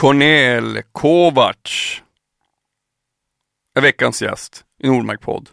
Cornel 0.00 0.82
Kovacs 0.92 2.02
är 3.76 3.80
veckans 3.80 4.22
gäst 4.22 4.64
i 4.82 4.88
Nordmark 4.88 5.20
podd. 5.20 5.48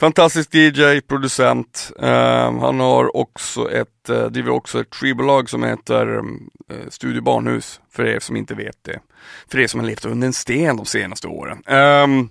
Fantastisk 0.00 0.54
DJ, 0.54 1.00
producent. 1.00 1.92
Uh, 2.02 2.60
han 2.60 2.80
har 2.80 3.16
också 3.16 3.70
ett, 3.70 4.10
uh, 4.10 4.26
driver 4.26 4.50
också 4.50 4.80
ett 4.80 4.94
skivbolag 4.94 5.50
som 5.50 5.62
heter 5.62 6.16
uh, 6.16 6.22
Studio 6.88 7.22
Barnhus, 7.22 7.80
för 7.92 8.06
er 8.06 8.20
som 8.20 8.36
inte 8.36 8.54
vet 8.54 8.84
det. 8.84 9.00
För 9.50 9.58
er 9.58 9.66
som 9.66 9.80
har 9.80 9.86
levt 9.86 10.04
under 10.04 10.26
en 10.26 10.32
sten 10.32 10.76
de 10.76 10.86
senaste 10.86 11.28
åren. 11.28 11.62
Um, 11.66 12.30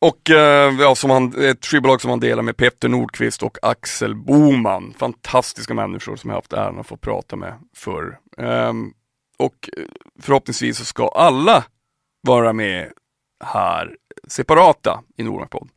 och 0.00 0.30
eh, 0.30 0.74
ja, 0.80 0.94
som 0.94 1.10
han, 1.10 1.44
ett 1.44 1.66
skivbolag 1.66 2.00
som 2.00 2.10
han 2.10 2.20
delar 2.20 2.42
med 2.42 2.56
Petter 2.56 2.88
Nordqvist 2.88 3.42
och 3.42 3.58
Axel 3.62 4.14
Boman. 4.14 4.94
Fantastiska 4.98 5.74
människor 5.74 6.16
som 6.16 6.30
jag 6.30 6.36
haft 6.36 6.52
äran 6.52 6.78
att 6.78 6.86
få 6.86 6.96
prata 6.96 7.36
med 7.36 7.54
förr. 7.76 8.18
Um, 8.36 8.92
och 9.38 9.70
eh, 9.76 9.84
förhoppningsvis 10.22 10.78
så 10.78 10.84
ska 10.84 11.08
alla 11.08 11.64
vara 12.22 12.52
med 12.52 12.92
här 13.44 13.96
separata 14.28 15.00
i 15.16 15.22
Nordmarkpodd. 15.22 15.68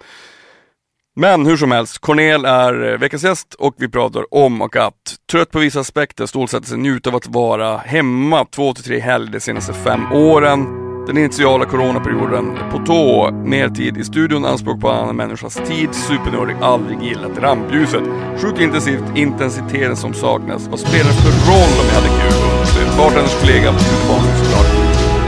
Men 1.16 1.46
hur 1.46 1.58
som 1.58 1.72
helst, 1.72 2.00
Cornel 2.00 2.46
är 2.46 2.92
eh, 2.92 2.98
veckans 2.98 3.24
gäst 3.24 3.54
och 3.54 3.76
vi 3.78 3.90
pratar 3.90 4.34
om 4.34 4.62
och 4.62 4.76
att 4.76 5.16
trött 5.32 5.52
på 5.52 5.60
vissa 5.60 5.80
aspekter, 5.80 6.26
stålsätter 6.26 6.68
sig, 6.68 6.78
njuta 6.78 7.10
av 7.10 7.16
att 7.16 7.28
vara 7.28 7.78
hemma 7.78 8.46
två 8.46 8.74
till 8.74 8.84
tre 8.84 9.00
helger 9.00 9.32
de 9.32 9.40
senaste 9.40 9.74
fem 9.74 10.12
åren. 10.12 10.91
Den 11.08 11.18
initiala 11.18 11.66
coronaperioden 11.66 12.46
på 12.72 12.78
tå, 12.86 13.32
mer 13.32 13.70
tid 13.70 13.98
i 13.98 14.04
studion, 14.04 14.46
anspråk 14.46 14.82
på 14.82 14.90
annan 14.90 15.16
människas 15.16 15.56
tid, 15.56 15.90
supernördig, 15.94 16.56
aldrig 16.62 17.02
gillat 17.02 17.38
rampljuset. 17.38 18.04
Sjukt 18.42 18.60
intensivt, 18.60 19.04
intensiteten 19.16 19.96
som 19.96 20.14
saknas. 20.14 20.68
Vad 20.68 20.80
spelar 20.80 21.10
det 21.12 21.22
för 21.26 21.34
roll 21.52 21.74
om 21.82 21.86
jag 21.90 21.96
hade 22.00 22.14
kul? 22.22 22.38
Bartenders 22.98 23.36
kollega 23.42 23.72
på 23.74 23.80
studiebanan 23.80 24.34
såklart. 24.42 24.70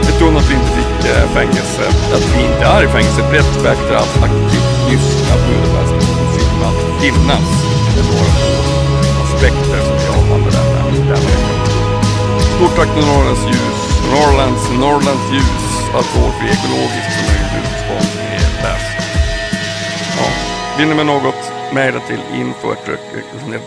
Ett 0.09 0.19
tunn 0.19 0.37
att 0.39 0.49
vi 0.49 0.53
inte 0.59 0.71
fick 0.79 0.95
eh, 1.11 1.25
fängelse, 1.37 1.83
att 2.15 2.25
vi 2.33 2.39
inte 2.49 2.63
är 2.75 2.81
i 2.83 2.87
fängelse. 2.95 3.21
Brett 3.31 3.51
spektrat, 3.59 4.11
aktivt 4.27 4.69
lyssna, 4.89 5.33
Budapest, 5.45 5.95
film 6.35 6.61
att 6.69 6.81
finnas. 7.01 7.47
Det 7.93 7.99
är 8.01 8.05
några 8.11 8.31
aspekter 9.23 9.79
som 9.87 9.97
jag 10.05 10.15
avhandlar 10.19 10.51
den 10.59 10.71
här. 11.07 11.53
Stort 12.55 12.75
tack 12.77 12.89
till 12.95 13.05
Norrlands 13.11 13.45
ljus, 13.47 13.82
Norrlands, 14.13 14.69
Norrlands 14.79 15.33
ljus, 15.33 15.73
alkoholfri, 15.93 16.47
ekologisk 16.47 17.09
som 17.17 17.25
möjligt 17.27 17.79
sponsring 17.85 18.27
är 18.27 18.61
bäst. 18.63 18.97
Ja, 20.17 20.27
vinner 20.77 20.95
med 20.95 21.05
något, 21.05 21.51
mejla 21.73 21.99
till 21.99 22.19
info 22.35 22.71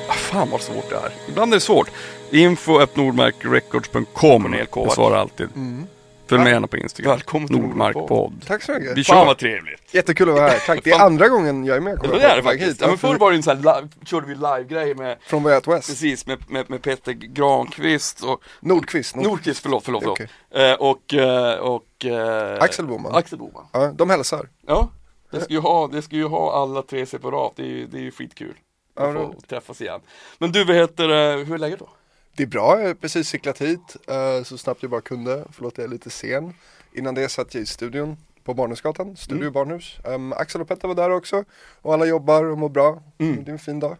Fan 0.08 0.50
vad 0.50 0.60
svårt 0.60 0.90
det 0.90 0.96
är. 0.96 1.12
Ibland 1.28 1.52
är 1.52 1.56
det 1.56 1.60
svårt. 1.60 1.90
Info 2.30 2.86
nordmarkrecords.com. 2.96 4.54
Jag 4.74 4.92
svarar 4.92 5.16
alltid. 5.16 5.48
Mm. 5.56 5.86
Följ 6.28 6.42
med 6.42 6.52
gärna 6.52 6.66
på 6.66 6.76
Instagram. 6.76 7.10
Välkommen 7.10 7.48
till 7.48 7.56
Nordmarkpodd. 7.58 8.44
Tack 8.46 8.62
så 8.62 8.72
mycket. 8.72 8.96
Vi 8.98 9.04
Fan 9.04 9.16
kör. 9.16 9.26
vad 9.26 9.38
trevligt. 9.38 9.94
Jättekul 9.94 10.28
att 10.28 10.34
vara 10.34 10.48
här, 10.48 10.58
tack. 10.66 10.80
Det 10.84 10.90
är 10.90 11.00
andra 11.04 11.28
gången 11.28 11.64
jag 11.64 11.76
är 11.76 11.80
med. 11.80 11.98
Ja, 12.02 12.10
det 12.10 12.22
är 12.24 12.36
det 12.36 12.42
faktiskt. 12.42 12.80
Ja, 12.80 12.86
men 12.88 12.98
förr 12.98 13.14
var 13.18 13.30
det 13.30 13.36
en 13.36 13.42
sån 13.42 13.56
här, 13.56 13.80
live, 13.80 13.88
körde 14.04 14.26
vi 14.26 14.34
live-grej 14.34 14.94
med, 14.94 15.16
Från 15.26 15.42
Way 15.42 15.54
Out 15.54 15.68
West. 15.68 15.88
precis, 15.88 16.26
med, 16.26 16.50
med, 16.50 16.70
med 16.70 16.82
Peter 16.82 17.12
Granqvist 17.12 18.24
och 18.24 18.42
Nordqvist. 18.60 19.16
Nord... 19.16 19.24
Nordqvist, 19.24 19.60
förlåt, 19.62 19.84
förlåt, 19.84 20.02
förlåt. 20.02 20.20
Okej. 20.50 20.70
Eh, 20.70 20.74
och, 20.74 21.14
eh, 21.14 21.58
och 21.58 22.04
eh, 22.04 22.62
Axel 22.62 22.86
Boman. 22.86 23.14
Axel 23.14 23.38
Boman. 23.38 23.66
Ja, 23.72 23.92
de 23.94 24.10
hälsar. 24.10 24.48
Ja, 24.66 24.90
det 25.30 25.40
ska 25.40 25.52
ju 25.52 25.60
ha, 25.60 25.86
det 25.88 26.02
ska 26.02 26.16
ju 26.16 26.26
ha 26.26 26.62
alla 26.62 26.82
tre 26.82 27.06
separat, 27.06 27.52
det 27.56 27.62
är 27.62 27.66
ju, 27.66 27.86
det 27.86 27.98
är 27.98 28.02
ju 28.02 28.10
skitkul. 28.10 28.54
Ja, 28.96 29.08
Att 29.08 29.14
få 29.14 29.34
träffas 29.48 29.80
igen. 29.80 30.00
Men 30.38 30.52
du, 30.52 30.64
vad 30.64 30.76
heter 30.76 31.08
hur 31.44 31.54
är 31.54 31.58
läget 31.58 31.78
då? 31.78 31.88
Det 32.36 32.42
är 32.42 32.46
bra, 32.46 32.80
jag 32.80 32.86
har 32.86 32.94
precis 32.94 33.28
cyklat 33.28 33.60
hit 33.60 33.96
eh, 34.08 34.42
så 34.44 34.58
snabbt 34.58 34.82
jag 34.82 34.90
bara 34.90 35.00
kunde. 35.00 35.44
Förlåt 35.52 35.78
jag 35.78 35.84
är 35.84 35.88
lite 35.88 36.10
sen. 36.10 36.54
Innan 36.92 37.14
det 37.14 37.28
satt 37.28 37.54
jag 37.54 37.62
i 37.62 37.66
studion 37.66 38.16
på 38.44 38.54
Barnhusgatan, 38.54 39.16
Studio 39.16 39.42
Mm. 39.42 39.52
Barnhus. 39.52 39.96
Um, 40.04 40.32
Axel 40.32 40.60
och 40.60 40.68
Petter 40.68 40.88
var 40.88 40.94
där 40.94 41.10
också. 41.10 41.44
Och 41.82 41.94
alla 41.94 42.06
jobbar 42.06 42.44
och 42.44 42.58
mår 42.58 42.68
bra. 42.68 43.02
Mm. 43.18 43.44
Det 43.44 43.50
är 43.50 43.52
en 43.52 43.58
fin 43.58 43.80
dag. 43.80 43.96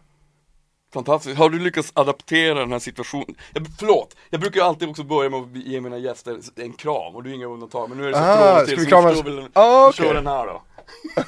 Fantastiskt. 0.93 1.37
Har 1.37 1.49
du 1.49 1.59
lyckats 1.59 1.91
adaptera 1.95 2.59
den 2.59 2.71
här 2.71 2.79
situationen? 2.79 3.35
Jag, 3.53 3.67
förlåt, 3.79 4.15
jag 4.29 4.41
brukar 4.41 4.61
alltid 4.63 4.89
också 4.89 5.03
börja 5.03 5.29
med 5.29 5.39
att 5.39 5.55
ge 5.55 5.81
mina 5.81 5.97
gäster 5.97 6.39
en 6.55 6.73
kram 6.73 7.15
och 7.15 7.23
du 7.23 7.29
är 7.29 7.33
inga 7.33 7.45
undantag. 7.45 7.89
Men 7.89 7.97
nu 7.97 8.03
är 8.03 8.11
det 8.11 8.17
så 8.17 8.23
Ah, 8.23 8.65
till 8.65 8.75
vi 8.77 8.83
så 8.83 8.89
kramas? 8.89 9.11
vi 9.11 9.15
får 9.23 9.23
väl 9.23 9.47
Ah, 9.53 9.87
vi 9.87 9.93
kör 9.93 10.13
den 10.13 10.27
här 10.27 10.45
då. 10.47 10.61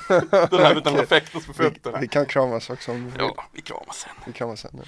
den 0.58 0.60
här 0.66 0.76
utan 0.78 0.94
Okej. 0.94 1.04
affektos 1.04 1.46
på 1.48 1.54
fötterna. 1.54 1.98
Vi, 1.98 2.02
vi 2.02 2.08
kan 2.08 2.26
kramas 2.26 2.70
också 2.70 2.92
om 2.92 2.98
du 3.04 3.04
vill. 3.12 3.32
Ja, 3.36 3.44
vi 3.54 3.62
kramas 3.62 3.98
sen. 3.98 4.12
Vi 4.26 4.34
kramas 4.34 4.60
sen. 4.60 4.72
nu. 4.74 4.82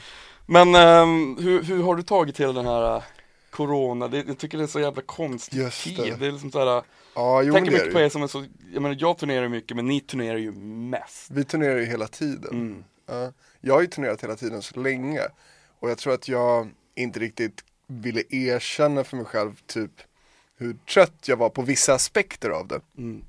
Men 0.46 0.76
ehm, 0.76 1.38
hur, 1.40 1.64
hur 1.64 1.84
har 1.84 1.96
du 1.96 2.04
tagit 2.04 2.40
hela 2.40 2.54
den 2.54 2.66
här 2.66 2.96
äh, 2.96 3.04
Corona, 3.50 4.08
det, 4.08 4.24
jag 4.28 4.38
tycker 4.38 4.58
det 4.58 4.64
är 4.64 4.68
så 4.68 4.80
jävla 4.80 5.02
konstig 5.02 5.58
Just 5.58 5.84
tid. 5.84 5.98
det. 5.98 6.16
Det 6.16 6.28
är 6.28 6.32
liksom 6.32 6.52
såhär, 6.52 6.84
Ja, 7.16 7.42
jo 7.42 7.54
tänker 7.54 7.72
det 7.72 7.78
mycket 7.78 7.94
på 7.94 8.00
det. 8.00 8.06
er 8.06 8.10
som 8.10 8.24
är 8.24 8.28
så, 8.28 8.46
jag 8.74 8.82
menar 8.82 8.98
jag 9.00 9.18
turnerar 9.18 9.48
mycket 9.48 9.76
men 9.78 9.86
ni 9.86 10.00
turnerar 10.00 10.38
ju 10.38 10.52
mest. 10.52 11.32
Vi 11.32 11.44
turnerar 11.44 11.78
ju 11.78 11.86
hela 11.86 12.08
tiden. 12.08 12.52
Mm. 12.52 12.84
Ja. 13.06 13.32
Jag 13.62 13.74
har 13.74 13.82
ju 13.82 13.88
turnerat 13.88 14.24
hela 14.24 14.36
tiden 14.36 14.62
så 14.62 14.80
länge. 14.80 15.22
Och 15.80 15.90
jag 15.90 15.98
tror 15.98 16.14
att 16.14 16.28
jag 16.28 16.70
inte 16.96 17.20
riktigt 17.20 17.64
ville 17.88 18.24
erkänna 18.30 19.04
för 19.04 19.18
mig 19.18 19.26
själv 19.26 19.62
typ 19.66 19.92
hur 20.58 20.74
trött 20.74 21.28
jag 21.28 21.38
var 21.38 21.50
på 21.50 21.62
vissa 21.62 21.94
aspekter 21.94 22.50
av 22.50 22.68
det. 22.68 22.82
Mm. 22.98 23.24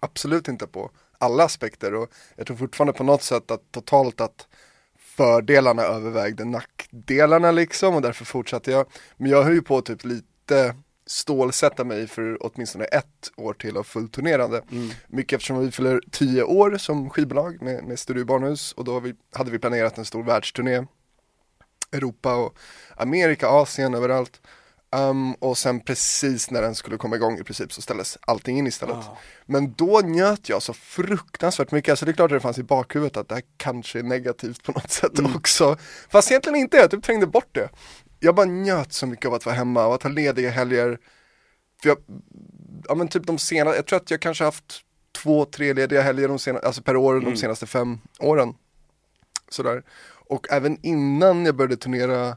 Absolut 0.00 0.48
inte 0.48 0.66
på 0.66 0.90
alla 1.18 1.44
aspekter 1.44 1.94
och 1.94 2.10
jag 2.36 2.46
tror 2.46 2.56
fortfarande 2.56 2.92
på 2.92 3.04
något 3.04 3.22
sätt 3.22 3.50
att 3.50 3.72
totalt 3.72 4.20
att 4.20 4.46
fördelarna 5.16 5.82
övervägde 5.82 6.44
nackdelarna 6.44 7.50
liksom 7.50 7.94
och 7.94 8.02
därför 8.02 8.24
fortsatte 8.24 8.70
jag. 8.70 8.86
Men 9.16 9.30
jag 9.30 9.42
höll 9.42 9.54
ju 9.54 9.62
på 9.62 9.82
typ 9.82 10.04
lite 10.04 10.74
stålsätta 11.06 11.84
mig 11.84 12.06
för 12.06 12.38
åtminstone 12.40 12.84
ett 12.84 13.30
år 13.36 13.54
till 13.54 13.76
av 13.76 13.82
fullturnerande. 13.82 14.62
Mm. 14.70 14.90
Mycket 15.06 15.36
eftersom 15.36 15.58
vi 15.58 15.70
fyller 15.70 16.00
tio 16.10 16.42
år 16.42 16.76
som 16.76 17.10
skivbolag 17.10 17.62
med, 17.62 17.84
med 17.84 17.98
Studio 17.98 18.24
Barnhus 18.24 18.72
och 18.72 18.84
då 18.84 19.00
vi, 19.00 19.14
hade 19.32 19.50
vi 19.50 19.58
planerat 19.58 19.98
en 19.98 20.04
stor 20.04 20.22
världsturné. 20.22 20.86
Europa 21.92 22.36
och 22.36 22.58
Amerika, 22.96 23.48
Asien, 23.48 23.94
överallt. 23.94 24.40
Um, 24.90 25.34
och 25.34 25.58
sen 25.58 25.80
precis 25.80 26.50
när 26.50 26.62
den 26.62 26.74
skulle 26.74 26.96
komma 26.96 27.16
igång 27.16 27.38
i 27.38 27.44
princip 27.44 27.72
så 27.72 27.82
ställdes 27.82 28.18
allting 28.20 28.58
in 28.58 28.66
istället. 28.66 28.96
Ah. 28.96 29.16
Men 29.46 29.72
då 29.72 30.00
njöt 30.04 30.48
jag 30.48 30.62
så 30.62 30.72
fruktansvärt 30.72 31.70
mycket, 31.70 31.90
alltså 31.92 32.04
det 32.04 32.10
är 32.10 32.14
klart 32.14 32.30
att 32.32 32.36
det 32.36 32.40
fanns 32.40 32.58
i 32.58 32.62
bakhuvudet 32.62 33.16
att 33.16 33.28
det 33.28 33.34
här 33.34 33.44
kanske 33.56 33.98
är 33.98 34.02
negativt 34.02 34.62
på 34.62 34.72
något 34.72 34.90
sätt 34.90 35.12
också. 35.36 35.76
Fast 36.08 36.30
egentligen 36.30 36.56
inte, 36.58 36.76
jag 36.76 36.90
typ 36.90 37.02
trängde 37.02 37.26
bort 37.26 37.48
det. 37.54 37.68
Jag 38.20 38.34
bara 38.34 38.46
njöt 38.46 38.92
så 38.92 39.06
mycket 39.06 39.26
av 39.26 39.34
att 39.34 39.46
vara 39.46 39.56
hemma 39.56 39.86
och 39.86 39.94
att 39.94 40.02
ha 40.02 40.10
lediga 40.10 40.50
helger. 40.50 40.98
För 41.82 41.88
jag, 41.88 41.98
ja 42.88 42.94
men 42.94 43.08
typ 43.08 43.26
de 43.26 43.38
senaste, 43.38 43.76
jag 43.76 43.86
tror 43.86 43.96
att 43.96 44.10
jag 44.10 44.20
kanske 44.20 44.44
haft 44.44 44.80
två, 45.22 45.44
tre 45.44 45.72
lediga 45.72 46.02
helger 46.02 46.28
de 46.28 46.38
sena, 46.38 46.58
alltså 46.58 46.82
per 46.82 46.96
år 46.96 47.12
Mm. 47.16 47.30
de 47.30 47.36
senaste 47.36 47.66
fem 47.66 47.98
åren. 48.18 48.54
Sådär. 49.48 49.82
Och 50.28 50.46
även 50.50 50.78
innan 50.82 51.46
jag 51.46 51.56
började 51.56 51.76
turnera 51.76 52.36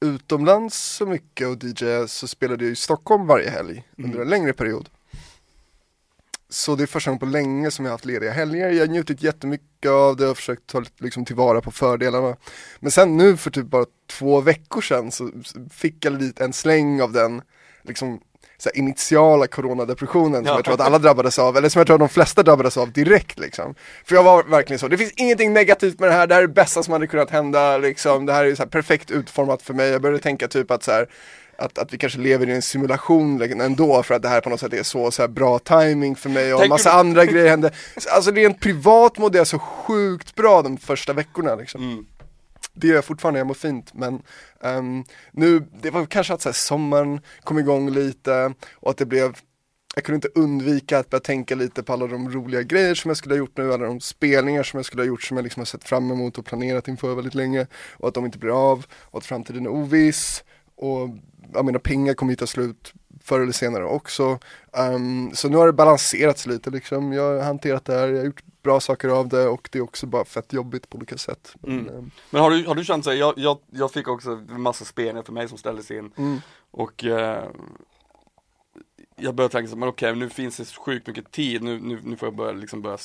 utomlands 0.00 0.76
så 0.78 1.06
mycket 1.06 1.48
och 1.48 1.64
DJ 1.64 2.06
så 2.08 2.28
spelade 2.28 2.64
jag 2.64 2.72
i 2.72 2.76
Stockholm 2.76 3.26
varje 3.26 3.50
helg 3.50 3.84
under 3.96 4.18
en 4.20 4.28
längre 4.28 4.52
period. 4.52 4.88
Så 6.50 6.76
det 6.76 6.82
är 6.82 6.86
första 6.86 7.10
gången 7.10 7.18
på 7.18 7.26
länge 7.26 7.70
som 7.70 7.84
jag 7.84 7.90
har 7.90 7.94
haft 7.94 8.04
lediga 8.04 8.32
helger. 8.32 8.70
Jag 8.70 8.86
har 8.86 8.92
njutit 8.92 9.22
jättemycket 9.22 9.90
av 9.90 10.16
det 10.16 10.28
och 10.28 10.36
försökt 10.36 10.66
ta 10.66 10.84
liksom 10.98 11.24
tillvara 11.24 11.60
på 11.60 11.70
fördelarna. 11.70 12.36
Men 12.80 12.90
sen 12.90 13.16
nu 13.16 13.36
för 13.36 13.50
typ 13.50 13.66
bara 13.66 13.86
två 14.06 14.40
veckor 14.40 14.80
sedan 14.80 15.12
så 15.12 15.30
fick 15.70 16.04
jag 16.04 16.12
lite 16.12 16.44
en 16.44 16.52
släng 16.52 17.02
av 17.02 17.12
den 17.12 17.42
liksom 17.82 18.20
så 18.58 18.68
här, 18.74 18.78
initiala 18.78 19.46
coronadepressionen 19.46 20.34
som 20.44 20.46
Ja. 20.46 20.54
jag 20.54 20.64
tror 20.64 20.74
att 20.74 20.80
alla 20.80 20.98
drabbades 20.98 21.38
av, 21.38 21.56
eller 21.56 21.68
som 21.68 21.80
jag 21.80 21.86
tror 21.86 21.94
att 21.94 22.00
de 22.00 22.08
flesta 22.08 22.42
drabbades 22.42 22.76
av 22.76 22.92
direkt 22.92 23.38
liksom. 23.38 23.74
För 24.04 24.14
jag 24.14 24.22
var 24.22 24.42
verkligen 24.42 24.78
så, 24.78 24.88
det 24.88 24.96
finns 24.98 25.12
ingenting 25.16 25.52
negativt 25.52 26.00
med 26.00 26.08
det 26.08 26.14
här, 26.14 26.26
det 26.26 26.34
här 26.34 26.42
är 26.42 26.46
det 26.46 26.54
bästa 26.54 26.82
som 26.82 26.92
hade 26.92 27.06
kunnat 27.06 27.30
hända 27.30 27.78
liksom, 27.78 28.26
det 28.26 28.32
här 28.32 28.44
är 28.44 28.54
så 28.54 28.62
här 28.62 28.70
perfekt 28.70 29.10
utformat 29.10 29.62
för 29.62 29.74
mig. 29.74 29.88
Jag 29.90 30.02
började 30.02 30.22
tänka 30.22 30.48
typ 30.48 30.70
att 30.70 30.82
så 30.82 30.92
här, 30.92 31.08
att, 31.58 31.78
att 31.78 31.92
vi 31.92 31.98
kanske 31.98 32.18
lever 32.18 32.48
i 32.48 32.52
en 32.52 32.62
simulation 32.62 33.38
liksom, 33.38 33.60
ändå 33.60 34.02
för 34.02 34.14
att 34.14 34.22
det 34.22 34.28
här 34.28 34.40
på 34.40 34.50
något 34.50 34.60
sätt 34.60 34.72
är 34.72 34.82
så, 34.82 35.10
så 35.10 35.28
bra 35.28 35.58
timing 35.58 36.16
för 36.16 36.30
mig 36.30 36.54
och 36.54 36.60
Tänker 36.60 36.74
massa 36.74 36.92
andra 36.92 37.24
grejer 37.24 37.48
hände. 37.48 37.70
Alltså 38.10 38.30
rent 38.30 38.60
privat 38.60 39.18
mådde 39.18 39.38
jag 39.38 39.46
så 39.46 39.58
sjukt 39.58 40.34
bra 40.34 40.62
de 40.62 40.76
första 40.76 41.12
veckorna 41.12 41.54
liksom. 41.54 41.82
Mm. 41.82 42.06
Det 42.80 42.86
gör 42.86 42.94
jag 42.94 43.04
fortfarande, 43.04 43.40
jag 43.40 43.46
mår 43.46 43.54
fint 43.54 43.94
men 43.94 44.22
um, 44.60 45.04
nu, 45.32 45.66
det 45.82 45.90
var 45.90 46.06
kanske 46.06 46.34
att 46.34 46.42
så 46.42 46.48
här, 46.48 46.54
sommaren 46.54 47.20
kom 47.40 47.58
igång 47.58 47.90
lite 47.90 48.54
och 48.74 48.90
att 48.90 48.96
det 48.96 49.06
blev 49.06 49.36
jag 49.94 50.04
kunde 50.04 50.16
inte 50.16 50.40
undvika 50.40 50.98
att 50.98 51.10
börja 51.10 51.20
tänka 51.20 51.54
lite 51.54 51.82
på 51.82 51.92
alla 51.92 52.06
de 52.06 52.30
roliga 52.30 52.62
grejer 52.62 52.94
som 52.94 53.08
jag 53.08 53.16
skulle 53.16 53.34
ha 53.34 53.38
gjort 53.38 53.56
nu, 53.56 53.72
alla 53.72 53.86
de 53.86 54.00
spelningar 54.00 54.62
som 54.62 54.78
jag 54.78 54.84
skulle 54.84 55.02
ha 55.02 55.06
gjort 55.06 55.22
som 55.22 55.36
jag 55.36 55.44
liksom 55.44 55.60
har 55.60 55.64
sett 55.64 55.84
fram 55.84 56.10
emot 56.10 56.38
och 56.38 56.44
planerat 56.44 56.88
inför 56.88 57.14
väldigt 57.14 57.34
länge 57.34 57.66
och 57.96 58.08
att 58.08 58.14
de 58.14 58.24
inte 58.24 58.38
blir 58.38 58.70
av 58.70 58.86
och 58.92 59.18
att 59.18 59.26
framtiden 59.26 59.66
är 59.66 59.70
oviss 59.70 60.44
och 60.76 61.08
jag 61.54 61.64
menar 61.64 61.78
pengar 61.78 62.14
kommer 62.14 62.32
ju 62.32 62.36
ta 62.36 62.46
slut 62.46 62.92
förr 63.22 63.40
eller 63.40 63.52
senare 63.52 63.84
också. 63.84 64.38
Um, 64.72 65.30
så 65.34 65.48
nu 65.48 65.56
har 65.56 65.66
det 65.66 65.72
balanserats 65.72 66.46
lite 66.46 66.70
liksom, 66.70 67.12
jag 67.12 67.22
har 67.22 67.44
hanterat 67.44 67.84
det 67.84 67.92
här, 67.92 68.08
jag 68.08 68.18
har 68.18 68.24
gjort 68.24 68.44
bra 68.68 68.80
saker 68.80 69.08
av 69.08 69.28
det 69.28 69.48
och 69.48 69.68
det 69.72 69.78
är 69.78 69.82
också 69.82 70.06
bara 70.06 70.24
fett 70.24 70.52
jobbigt 70.52 70.88
på 70.90 70.96
olika 70.96 71.18
sätt. 71.18 71.54
Men, 71.60 71.78
Mm. 71.80 71.94
eh, 71.94 72.02
Men 72.30 72.42
har 72.42 72.50
du, 72.50 72.66
har 72.66 72.74
du 72.74 72.84
känt 72.84 73.04
så 73.04 73.10
här, 73.10 73.16
jag, 73.16 73.34
jag, 73.36 73.58
jag 73.70 73.92
fick 73.92 74.08
också 74.08 74.30
en 74.30 74.60
massa 74.62 74.84
spelningar 74.84 75.22
för 75.22 75.32
mig 75.32 75.48
som 75.48 75.58
ställdes 75.58 75.90
in 75.90 76.12
mm, 76.16 76.38
och 76.70 77.04
eh, 77.04 77.44
jag 79.16 79.34
började 79.34 79.52
tänka 79.52 79.68
så 79.68 79.74
här, 79.74 79.80
men 79.80 79.88
okej 79.88 80.16
nu 80.16 80.28
finns 80.30 80.56
det 80.56 80.64
sjukt 80.66 81.06
mycket 81.06 81.30
tid, 81.32 81.62
nu, 81.62 81.80
nu, 81.80 82.00
nu 82.04 82.16
får 82.16 82.26
jag 82.26 82.36
börja, 82.36 82.52
liksom 82.52 82.82
börja 82.82 82.98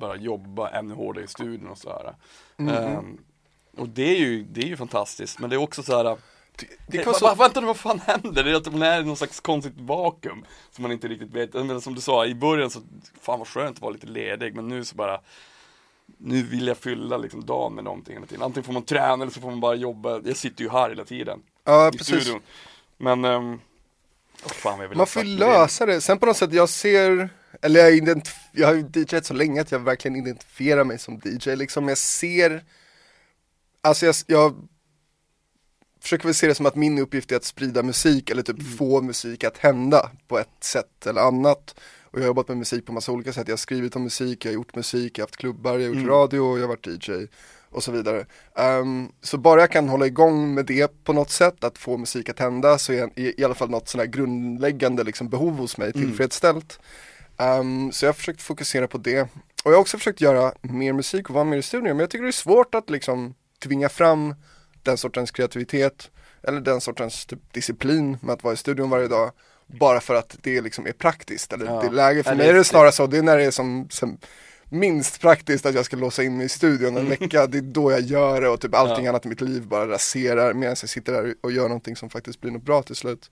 bara 0.00 0.16
jobba 0.16 0.68
ännu 0.70 0.94
hårdare 0.94 1.24
i 1.24 1.28
studion 1.28 1.68
och 1.68 1.78
sådär. 1.78 2.14
mm, 2.56 2.74
mm. 2.74 2.92
Ehm, 2.98 3.18
och 3.76 3.88
det 3.88 4.02
är, 4.16 4.18
ju, 4.20 4.42
det 4.44 4.60
är 4.62 4.66
ju 4.66 4.76
fantastiskt, 4.76 5.38
men 5.40 5.50
det 5.50 5.56
är 5.56 5.60
också 5.62 5.82
så 5.82 5.96
här. 5.96 6.16
Det, 6.86 6.98
kan 6.98 7.14
vara 7.20 7.34
vänta 7.34 7.60
nu, 7.60 7.66
vad 7.66 7.76
fan 7.76 8.00
händer? 8.06 8.44
Det 8.44 8.50
är 8.50 8.54
att 8.54 8.72
man 8.72 8.82
är 8.82 9.00
i 9.00 9.04
någon 9.04 9.16
slags 9.16 9.40
konstigt 9.40 9.74
vakuum 9.76 10.44
som 10.70 10.82
man 10.82 10.92
inte 10.92 11.08
riktigt 11.08 11.32
vet. 11.32 11.54
Men 11.54 11.80
som 11.80 11.94
du 11.94 12.00
sa, 12.00 12.26
i 12.26 12.34
början 12.34 12.70
så, 12.70 12.80
fan 13.20 13.38
vad 13.38 13.48
skönt 13.48 13.76
att 13.76 13.82
vara 13.82 13.92
lite 13.92 14.06
ledig, 14.06 14.54
men 14.54 14.68
nu 14.68 14.84
så 14.84 14.96
bara 14.96 15.20
nu 16.18 16.42
vill 16.42 16.66
jag 16.66 16.78
fylla 16.78 17.16
liksom 17.16 17.46
dagen 17.46 17.74
med 17.74 17.84
någonting 17.84 18.14
hela 18.14 18.26
tiden. 18.26 18.42
Antingen 18.42 18.64
får 18.64 18.72
man 18.72 18.82
träna 18.82 19.12
eller 19.12 19.32
så 19.32 19.40
får 19.40 19.50
man 19.50 19.60
bara 19.60 19.74
jobba. 19.74 20.20
Jag 20.24 20.36
sitter 20.36 20.64
ju 20.64 20.70
här 20.70 20.88
hela 20.88 21.04
tiden 21.04 21.42
ja 21.64 21.88
i 21.88 21.98
precis. 21.98 22.22
studion. 22.22 22.40
Men, 22.96 23.24
um, 23.24 23.60
fan 24.36 24.80
jag 24.80 24.88
vill 24.88 24.98
Man 24.98 25.06
får 25.06 25.24
ju 25.24 25.38
lösa 25.38 25.86
det. 25.86 26.00
Sen 26.00 26.18
på 26.18 26.26
något 26.26 26.36
sätt, 26.36 26.52
jag 26.52 26.68
ser, 26.68 27.28
eller 27.62 27.80
jag, 27.80 27.92
identif- 27.92 28.48
jag 28.52 28.66
har 28.66 28.74
ju 28.74 28.88
DJat 28.94 29.26
så 29.26 29.34
länge 29.34 29.60
att 29.60 29.72
jag 29.72 29.78
verkligen 29.78 30.16
identifierar 30.16 30.84
mig 30.84 30.98
som 30.98 31.20
DJ 31.24 31.56
liksom. 31.56 31.88
Jag 31.88 31.98
ser, 31.98 32.64
alltså 33.82 34.06
jag, 34.06 34.14
jag 34.26 34.68
försöker 36.04 36.24
väl 36.24 36.34
se 36.34 36.46
det 36.46 36.54
som 36.54 36.66
att 36.66 36.76
min 36.76 36.98
uppgift 36.98 37.32
är 37.32 37.36
att 37.36 37.44
sprida 37.44 37.82
musik 37.82 38.30
eller 38.30 38.42
typ 38.42 38.76
få 38.78 39.02
musik 39.02 39.44
att 39.44 39.58
hända 39.58 40.10
på 40.28 40.38
ett 40.38 40.48
sätt 40.64 41.06
eller 41.06 41.20
annat. 41.20 41.74
Och 42.04 42.18
jag 42.18 42.22
har 42.22 42.26
jobbat 42.26 42.48
med 42.48 42.56
musik 42.56 42.86
på 42.86 42.92
massa 42.92 43.12
olika 43.12 43.32
sätt. 43.32 43.48
Jag 43.48 43.52
har 43.52 43.56
skrivit 43.58 43.96
om 43.96 44.02
musik, 44.02 44.44
jag 44.44 44.50
har 44.50 44.54
gjort 44.54 44.76
musik, 44.76 45.18
jag 45.18 45.22
har 45.22 45.26
haft 45.26 45.36
klubbar, 45.36 45.72
jag 45.72 45.80
har 45.80 45.86
gjort 45.86 45.96
Mm. 45.96 46.08
radio 46.08 46.58
jag 46.58 46.62
har 46.62 46.68
varit 46.68 46.86
DJ 46.86 47.12
och 47.70 47.82
så 47.82 47.92
vidare. 47.92 48.26
Ehm, 48.56 49.08
så 49.22 49.38
bara 49.38 49.60
jag 49.60 49.70
kan 49.70 49.88
hålla 49.88 50.06
igång 50.06 50.54
med 50.54 50.66
det 50.66 51.04
på 51.04 51.12
något 51.12 51.30
sätt, 51.30 51.64
att 51.64 51.78
få 51.78 51.96
musik 51.96 52.28
att 52.28 52.38
hända, 52.38 52.78
så 52.78 52.92
är 52.92 53.10
i, 53.18 53.40
i 53.40 53.44
alla 53.44 53.54
fall 53.54 53.70
något 53.70 53.88
sånt 53.88 54.00
här 54.00 54.06
grundläggande 54.10 55.04
liksom, 55.04 55.28
behov 55.28 55.56
hos 55.56 55.78
mig 55.78 55.92
Mm. 55.94 56.06
tillfredsställt. 56.08 56.78
Ehm, 57.38 57.92
så 57.92 58.04
jag 58.04 58.08
har 58.08 58.14
försökt 58.14 58.42
fokusera 58.42 58.88
på 58.88 58.98
det. 58.98 59.22
Och 59.64 59.70
jag 59.70 59.72
har 59.72 59.80
också 59.80 59.98
försökt 59.98 60.20
göra 60.20 60.52
mer 60.62 60.92
musik 60.92 61.28
och 61.28 61.34
vara 61.34 61.44
mer 61.44 61.56
i 61.56 61.62
studion, 61.62 61.88
men 61.88 61.98
jag 61.98 62.10
tycker 62.10 62.22
det 62.22 62.30
är 62.30 62.32
svårt 62.32 62.74
att 62.74 62.90
liksom 62.90 63.34
tvinga 63.62 63.88
fram 63.88 64.34
den 64.84 64.96
sortens 64.96 65.30
kreativitet 65.30 66.10
eller 66.42 66.60
den 66.60 66.80
sortens 66.80 67.26
typ, 67.26 67.52
disciplin 67.52 68.18
med 68.22 68.32
att 68.32 68.44
vara 68.44 68.54
i 68.54 68.56
studion 68.56 68.90
varje 68.90 69.08
dag 69.08 69.32
bara 69.66 70.00
för 70.00 70.14
att 70.14 70.36
det 70.42 70.60
liksom 70.60 70.86
är 70.86 70.92
praktiskt 70.92 71.52
eller 71.52 71.66
Ja. 71.66 71.80
det 71.80 71.86
är 71.86 71.90
läge. 71.90 72.22
För 72.22 72.30
Eller 72.30 72.38
mig 72.44 72.48
är 72.50 72.54
det 72.54 72.64
snarare 72.64 72.92
så, 72.92 73.06
det 73.06 73.18
är 73.18 73.22
när 73.22 73.38
det 73.38 73.44
är 73.44 73.50
som, 73.50 73.88
som 73.90 74.18
minst 74.68 75.20
praktiskt 75.20 75.66
att 75.66 75.74
jag 75.74 75.84
ska 75.84 75.96
låsa 75.96 76.22
in 76.22 76.36
mig 76.36 76.46
i 76.46 76.48
studion 76.48 76.96
en 76.96 77.08
vecka, 77.08 77.46
det 77.46 77.58
är 77.58 77.62
då 77.62 77.90
jag 77.90 78.00
gör 78.00 78.40
det 78.40 78.48
och 78.48 78.60
typ 78.60 78.74
allting 78.74 78.94
Mm. 78.94 79.04
Ja. 79.04 79.10
annat 79.10 79.26
i 79.26 79.28
mitt 79.28 79.40
liv 79.40 79.66
bara 79.66 79.88
raserar 79.88 80.54
medan 80.54 80.76
jag 80.80 80.88
sitter 80.88 81.12
där 81.12 81.34
och 81.40 81.52
gör 81.52 81.62
någonting 81.68 81.96
som 81.96 82.10
faktiskt 82.10 82.40
blir 82.40 82.50
något 82.50 82.62
bra 82.62 82.82
till 82.82 82.96
slut. 82.96 83.30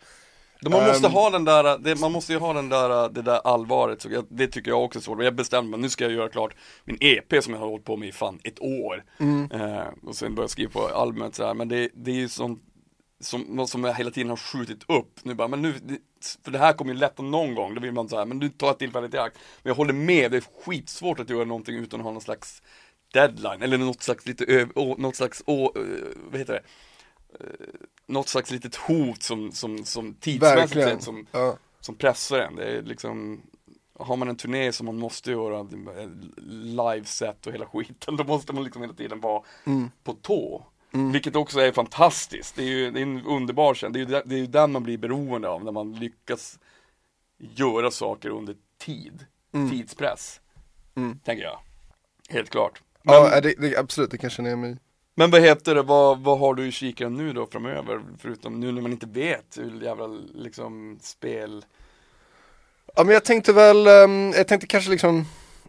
Man 0.71 0.87
måste 0.87 1.07
Ehm. 1.07 1.13
ha 1.13 1.31
den 1.31 1.45
där, 1.45 1.79
det, 1.79 2.01
man 2.01 2.13
måste 2.13 2.33
ju 2.33 2.39
ha 2.39 2.53
den 2.53 2.69
där, 2.69 3.09
det 3.09 3.23
där 3.23 3.41
allvaret, 3.45 4.03
så 4.03 4.09
jag, 4.11 4.27
det 4.29 4.47
tycker 4.47 4.71
jag 4.71 4.85
också 4.85 4.99
är 4.99 5.03
svårt. 5.03 5.23
Jag 5.23 5.35
bestämde 5.35 5.71
mig, 5.71 5.81
nu 5.81 5.89
ska 5.91 6.05
jag 6.05 6.13
göra 6.13 6.29
klart 6.29 6.55
min 6.85 6.97
EP 7.01 7.43
som 7.45 7.53
jag 7.53 7.61
har 7.61 7.69
hållit 7.69 7.85
på 7.85 7.97
med 7.97 8.09
i 8.09 8.13
fan 8.13 8.41
ett 8.45 8.61
år. 8.63 9.05
Mm. 9.19 9.51
Eh, 9.53 9.87
och 10.07 10.17
sen 10.17 10.35
börja 10.35 10.49
skriva 10.49 10.71
på 10.71 10.89
albumet 10.89 11.35
så 11.35 11.47
här. 11.47 11.55
men 11.55 11.69
det, 11.69 11.89
det 11.95 12.11
är 12.11 12.15
ju 12.15 12.29
sånt 12.29 12.63
som, 13.21 13.67
som 13.67 13.85
jag 13.85 13.95
hela 13.95 14.11
tiden 14.11 14.31
har 14.31 14.37
skjutit 14.37 14.85
upp. 14.89 15.21
Nu 15.23 15.35
bara, 15.35 15.49
men 15.49 15.63
nu, 15.63 15.75
för 16.45 16.51
det 16.51 16.59
här 16.59 16.73
kommer 16.73 16.93
ju 16.93 16.99
lätta 16.99 17.23
någon 17.23 17.55
gång, 17.55 17.75
då 17.75 17.81
vill 17.81 17.93
man 17.93 18.09
så 18.09 18.17
här, 18.17 18.25
men 18.27 18.39
nu 18.39 18.49
tar 18.49 18.67
jag 18.67 18.79
tillfället 18.79 19.15
i 19.15 19.19
akt. 19.19 19.39
Men 19.63 19.71
jag 19.71 19.75
håller 19.75 19.93
med, 19.93 20.31
det 20.31 20.37
är 20.37 20.45
skitsvårt 20.65 21.21
att 21.21 21.31
göra 21.31 21.45
någonting 21.45 21.77
utan 21.77 22.01
att 22.01 22.05
ha 22.05 22.13
någon 22.13 22.23
slags 22.23 22.63
deadline, 23.13 23.63
eller 23.63 23.79
något 23.79 24.03
slags 24.03 24.27
lite 24.27 24.69
något 24.75 25.17
slags, 25.17 25.43
å, 25.47 25.73
vad 26.31 26.39
heter 26.41 26.53
det? 26.53 26.63
Något 28.13 28.29
slags 28.29 28.51
litet 28.51 28.77
hot 28.77 29.23
som, 29.23 29.53
som, 29.53 29.85
som 29.85 30.15
tidsmässigt 30.15 30.73
sett 30.73 31.03
som, 31.03 31.27
Ja. 31.33 31.57
som 31.81 31.95
pressar 31.95 32.39
en. 32.39 32.57
Det 32.57 32.65
är 32.65 32.83
liksom 32.83 33.43
har 33.99 34.17
man 34.17 34.29
en 34.29 34.37
turné 34.37 34.73
som 34.73 34.87
man 34.87 34.99
måste 34.99 35.31
göra, 35.31 35.67
liveset 36.37 37.47
och 37.47 37.53
hela 37.53 37.67
skiten, 37.73 38.17
då 38.17 38.25
måste 38.25 38.53
man 38.53 38.65
liksom 38.65 38.83
hela 38.83 38.95
tiden 38.95 39.21
vara 39.21 39.43
Mm. 39.65 39.91
på 40.05 40.13
tå. 40.13 40.67
Vilket 41.13 41.37
också 41.37 41.61
är 41.61 41.73
fantastiskt, 41.73 42.57
det 42.57 42.63
är 42.63 42.67
ju 42.67 42.91
det 42.91 43.01
är 43.01 43.03
en 43.03 43.27
underbar 43.27 43.75
känsla, 43.75 43.93
det 43.93 43.99
är 43.99 44.01
ju 44.01 44.07
där- 44.13 44.23
det 44.27 44.35
är 44.35 44.39
ju 44.39 44.47
den 44.47 44.73
man 44.73 44.83
blir 44.83 44.99
beroende 44.99 45.49
av 45.49 45.65
när 45.65 45.73
man 45.73 45.93
lyckas 45.93 46.59
göra 47.39 47.91
saker 47.91 48.29
under 48.29 48.57
tid, 48.79 49.27
tidspress. 49.71 50.41
Mm. 50.95 51.19
Tänker 51.25 51.45
jag. 51.45 51.59
Helt 52.29 52.51
klart. 52.51 52.83
Men, 53.03 53.15
Ja, 53.15 53.41
det, 53.41 53.55
det, 53.59 53.77
absolut, 53.77 54.11
det 54.11 54.19
kan 54.19 54.29
jag 54.29 54.33
känna 54.33 54.49
igen 54.49 54.61
mig 54.61 54.77
men 55.15 55.31
vad 55.31 55.41
heter 55.41 55.75
det, 55.75 55.83
vad, 55.83 56.21
vad 56.21 56.39
har 56.39 56.55
du 56.55 56.67
i 56.67 56.73
kikaren 56.73 57.17
nu 57.17 57.33
då 57.33 57.47
framöver? 57.47 58.03
Förutom 58.19 58.61
nu 58.61 58.73
när 58.73 58.83
man 58.83 58.93
inte 58.93 59.07
vet 59.07 59.59
hur 59.59 59.83
jävla 59.83 60.07
liksom 60.35 60.99
spel 61.03 61.65
Ja 62.95 63.05
men 63.05 63.15
jag 63.15 63.25
tänkte 63.25 63.53
väl, 63.53 63.87
ehm, 63.87 64.33
jag 64.37 64.49
tänkte 64.49 64.67
kanske 64.67 64.91
liksom 64.91 65.25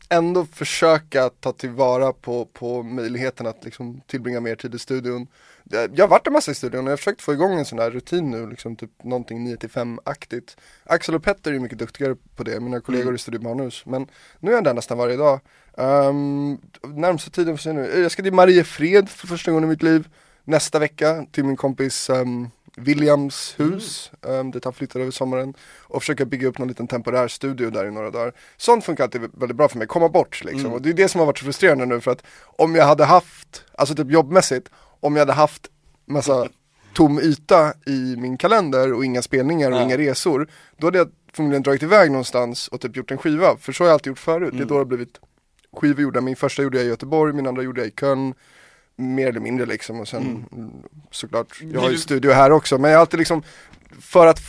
ändå 0.10 0.46
försöka 0.46 1.30
ta 1.30 1.52
tillvara 1.52 2.14
på, 2.14 2.46
på 2.46 2.84
möjligheten 2.84 3.48
att 3.48 3.66
liksom 3.66 4.02
tillbringa 4.08 4.40
mer 4.40 4.56
tid 4.56 4.76
i 4.76 4.80
studion. 4.80 5.28
Jag 5.74 6.04
har 6.04 6.08
varit 6.08 6.28
en 6.28 6.34
massa 6.34 6.52
i 6.52 6.56
studion 6.56 6.80
och 6.80 6.86
jag 6.86 6.92
har 6.92 6.98
försökt 6.98 7.22
få 7.22 7.34
igång 7.34 7.54
en 7.60 7.66
sån 7.66 7.80
här 7.80 7.92
rutin 7.92 8.32
nu, 8.32 8.48
liksom 8.50 8.76
typ 8.76 9.04
någonting 9.04 9.48
9-5-aktigt. 9.48 10.58
Axel 10.84 11.16
och 11.16 11.24
Petter 11.24 11.54
är 11.54 11.60
mycket 11.60 11.78
duktigare 11.78 12.16
på 12.36 12.44
det, 12.44 12.60
mina 12.60 12.80
kollegor 12.82 13.04
Mm. 13.04 13.16
i 13.16 13.18
Studio 13.18 13.42
Manus. 13.42 13.86
Men 13.86 14.08
nu 14.40 14.52
är 14.52 14.56
jag 14.56 14.64
där 14.64 14.74
nästan 14.74 14.98
varje 14.98 15.18
dag. 15.18 15.40
Um, 15.74 16.58
närmsta 16.84 17.32
tiden 17.32 17.58
för 17.58 17.62
sig 17.62 17.74
nu, 17.74 18.02
jag 18.02 18.12
ska 18.12 18.24
till 18.24 18.34
Mariefred 18.34 19.10
för 19.10 19.28
första 19.28 19.52
gången 19.52 19.64
i 19.64 19.68
mitt 19.68 19.84
liv 19.84 20.08
nästa 20.44 20.80
vecka 20.80 21.26
till 21.32 21.44
min 21.46 21.56
kompis 21.58 22.10
ehm, 22.10 22.50
Williams 22.78 23.56
hus, 23.58 24.12
um, 24.22 24.52
dit 24.52 24.64
han 24.64 24.74
flyttade 24.74 25.04
över 25.04 25.12
sommaren 25.12 25.54
och 25.82 26.02
försöka 26.02 26.26
bygga 26.26 26.48
upp 26.48 26.58
någon 26.58 26.68
liten 26.68 26.88
temporär 26.88 27.28
studio 27.28 27.70
där 27.70 27.86
i 27.86 27.92
några 27.92 28.10
dagar. 28.12 28.34
Sånt 28.58 28.86
funkar 28.86 29.04
alltid 29.04 29.22
väldigt 29.22 29.58
bra 29.58 29.70
för 29.70 29.78
mig, 29.78 29.88
komma 29.88 30.10
bort 30.10 30.44
liksom. 30.44 30.60
Mm. 30.60 30.74
Och 30.74 30.82
det 30.82 30.90
är 30.90 30.94
det 30.94 31.08
som 31.10 31.20
har 31.20 31.26
varit 31.26 31.38
så 31.40 31.46
frustrerande 31.46 31.86
nu 31.86 32.02
för 32.02 32.12
att 32.12 32.24
om 32.58 32.76
jag 32.76 32.86
hade 32.86 33.06
haft, 33.06 33.64
alltså 33.78 33.96
typ 33.96 34.12
jobbmässigt, 34.12 34.70
om 35.04 35.16
jag 35.16 35.22
hade 35.22 35.34
haft 35.34 35.68
massa 36.06 36.48
tom 36.94 37.20
yta 37.20 37.74
i 37.86 38.16
min 38.18 38.38
kalender 38.38 38.94
och 38.94 39.06
inga 39.06 39.22
spelningar 39.22 39.72
och 39.72 39.78
Ja. 39.78 39.82
inga 39.84 39.98
resor, 39.98 40.48
då 40.78 40.88
hade 40.88 40.98
jag 40.98 41.10
förmodligen 41.34 41.64
dragit 41.64 41.84
iväg 41.84 42.12
någonstans 42.12 42.68
och 42.68 42.82
typ 42.82 42.96
gjort 42.98 43.12
en 43.12 43.18
skiva, 43.18 43.58
för 43.58 43.72
så 43.74 43.84
har 43.84 43.88
jag 43.88 43.94
alltid 43.94 44.08
gjort 44.12 44.20
förut. 44.20 44.50
Det 44.52 44.58
är 44.58 44.58
Mm. 44.58 44.68
då 44.68 44.74
det 44.74 44.80
har 44.80 44.86
blivit 44.86 45.20
skivor 45.78 46.02
gjorda, 46.02 46.22
min 46.22 46.36
första 46.36 46.62
gjorde 46.64 46.78
jag 46.78 46.86
i 46.86 46.90
Göteborg, 46.90 47.34
min 47.34 47.48
andra 47.48 47.64
gjorde 47.64 47.82
jag 47.82 47.88
i 47.88 47.92
Köln, 48.00 48.34
mer 48.96 49.28
eller 49.28 49.40
mindre 49.40 49.66
liksom 49.66 50.00
och 50.00 50.08
sen 50.08 50.46
mm. 50.54 50.72
såklart, 51.12 51.60
jag 51.74 51.82
har 51.82 51.90
ju 51.90 51.98
studio 51.98 52.32
här 52.32 52.52
också, 52.52 52.78
men 52.78 52.92
jag 52.92 52.98
har 52.98 53.02
alltid 53.02 53.20
liksom, 53.20 53.44
för 54.02 54.28
att 54.28 54.40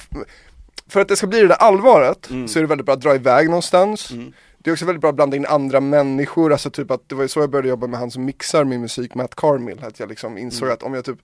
för 0.89 1.01
att 1.01 1.08
det 1.08 1.17
ska 1.17 1.27
bli 1.27 1.41
det 1.41 1.46
där 1.49 1.55
allvaret 1.56 2.31
Mm. 2.31 2.49
så 2.49 2.58
är 2.58 2.63
det 2.63 2.67
väldigt 2.67 2.84
bra 2.87 2.94
att 2.94 3.01
dra 3.01 3.15
iväg 3.15 3.46
någonstans 3.49 4.11
Mm. 4.11 4.32
Det 4.65 4.71
är 4.71 4.73
också 4.73 4.85
väldigt 4.87 5.01
bra 5.01 5.11
att 5.11 5.17
blanda 5.17 5.37
in 5.37 5.47
andra 5.47 5.81
människor, 5.81 6.53
alltså 6.53 6.71
typ 6.71 6.91
att 6.91 7.09
det 7.09 7.15
var 7.15 7.27
så 7.27 7.41
jag 7.41 7.51
började 7.51 7.69
jobba 7.69 7.87
med 7.87 8.01
han 8.01 8.11
som 8.11 8.25
mixar 8.25 8.65
min 8.65 8.81
musik, 8.81 9.15
Matt 9.15 9.35
Carmill, 9.35 9.85
att 9.85 10.01
jag 10.01 10.09
liksom 10.09 10.39
insåg 10.39 10.63
Mm. 10.69 10.75
att 10.75 10.83
om 10.83 10.94
jag 10.94 11.05
typ 11.05 11.19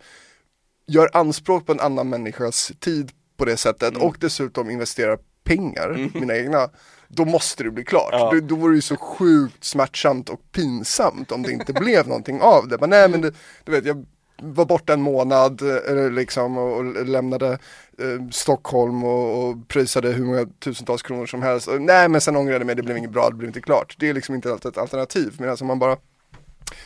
gör 0.86 1.10
anspråk 1.12 1.66
på 1.66 1.72
en 1.72 1.80
annan 1.80 2.08
människas 2.08 2.72
tid 2.80 3.12
på 3.36 3.44
det 3.44 3.56
sättet 3.56 3.90
Mm. 3.90 4.02
och 4.02 4.16
dessutom 4.20 4.70
investerar 4.70 5.18
pengar, 5.44 5.90
Mm. 5.90 6.10
mina 6.14 6.36
egna, 6.36 6.68
då 7.08 7.24
måste 7.24 7.62
det 7.64 7.70
bli 7.70 7.84
klart. 7.84 8.08
Ja. 8.12 8.30
Då, 8.34 8.40
då 8.40 8.54
vore 8.54 8.72
det 8.72 8.76
ju 8.76 8.82
så 8.82 8.96
sjukt 8.96 9.64
smärtsamt 9.64 10.28
och 10.28 10.40
pinsamt 10.52 11.32
om 11.32 11.42
det 11.42 11.52
inte 11.52 11.72
blev 11.72 12.08
någonting 12.08 12.40
av 12.40 12.68
det. 12.68 12.76
Men 12.80 12.90
nej 12.90 13.08
men 13.08 13.20
det, 13.20 13.32
du 13.64 13.72
vet, 13.72 13.84
jag 13.84 14.06
var 14.42 14.64
borta 14.64 14.92
en 14.92 15.02
månad 15.02 15.62
eh, 15.88 16.10
liksom, 16.10 16.58
och, 16.58 17.06
lämnade 17.06 17.58
eh, 17.98 18.28
Stockholm 18.30 19.04
och, 19.04 19.48
och 19.48 19.68
pröjsade 19.68 20.12
hur 20.12 20.24
många 20.24 20.46
tusentals 20.64 21.02
kronor 21.02 21.26
som 21.26 21.42
helst. 21.42 21.68
Och, 21.68 21.82
nej 21.82 22.08
men 22.08 22.20
sen 22.20 22.36
ångrade 22.36 22.58
jag 22.58 22.66
mig, 22.66 22.74
det 22.74 22.82
blev 22.82 22.96
inget 22.96 23.10
bra, 23.10 23.30
det 23.30 23.36
blev 23.36 23.48
inte 23.48 23.60
klart. 23.60 23.96
Det 23.98 24.08
är 24.08 24.14
liksom 24.14 24.34
inte 24.34 24.52
alltid 24.52 24.70
ett 24.70 24.78
alternativ. 24.78 25.34
Medan 25.38 25.56
om 25.60 25.66
man 25.66 25.78
bara 25.78 25.96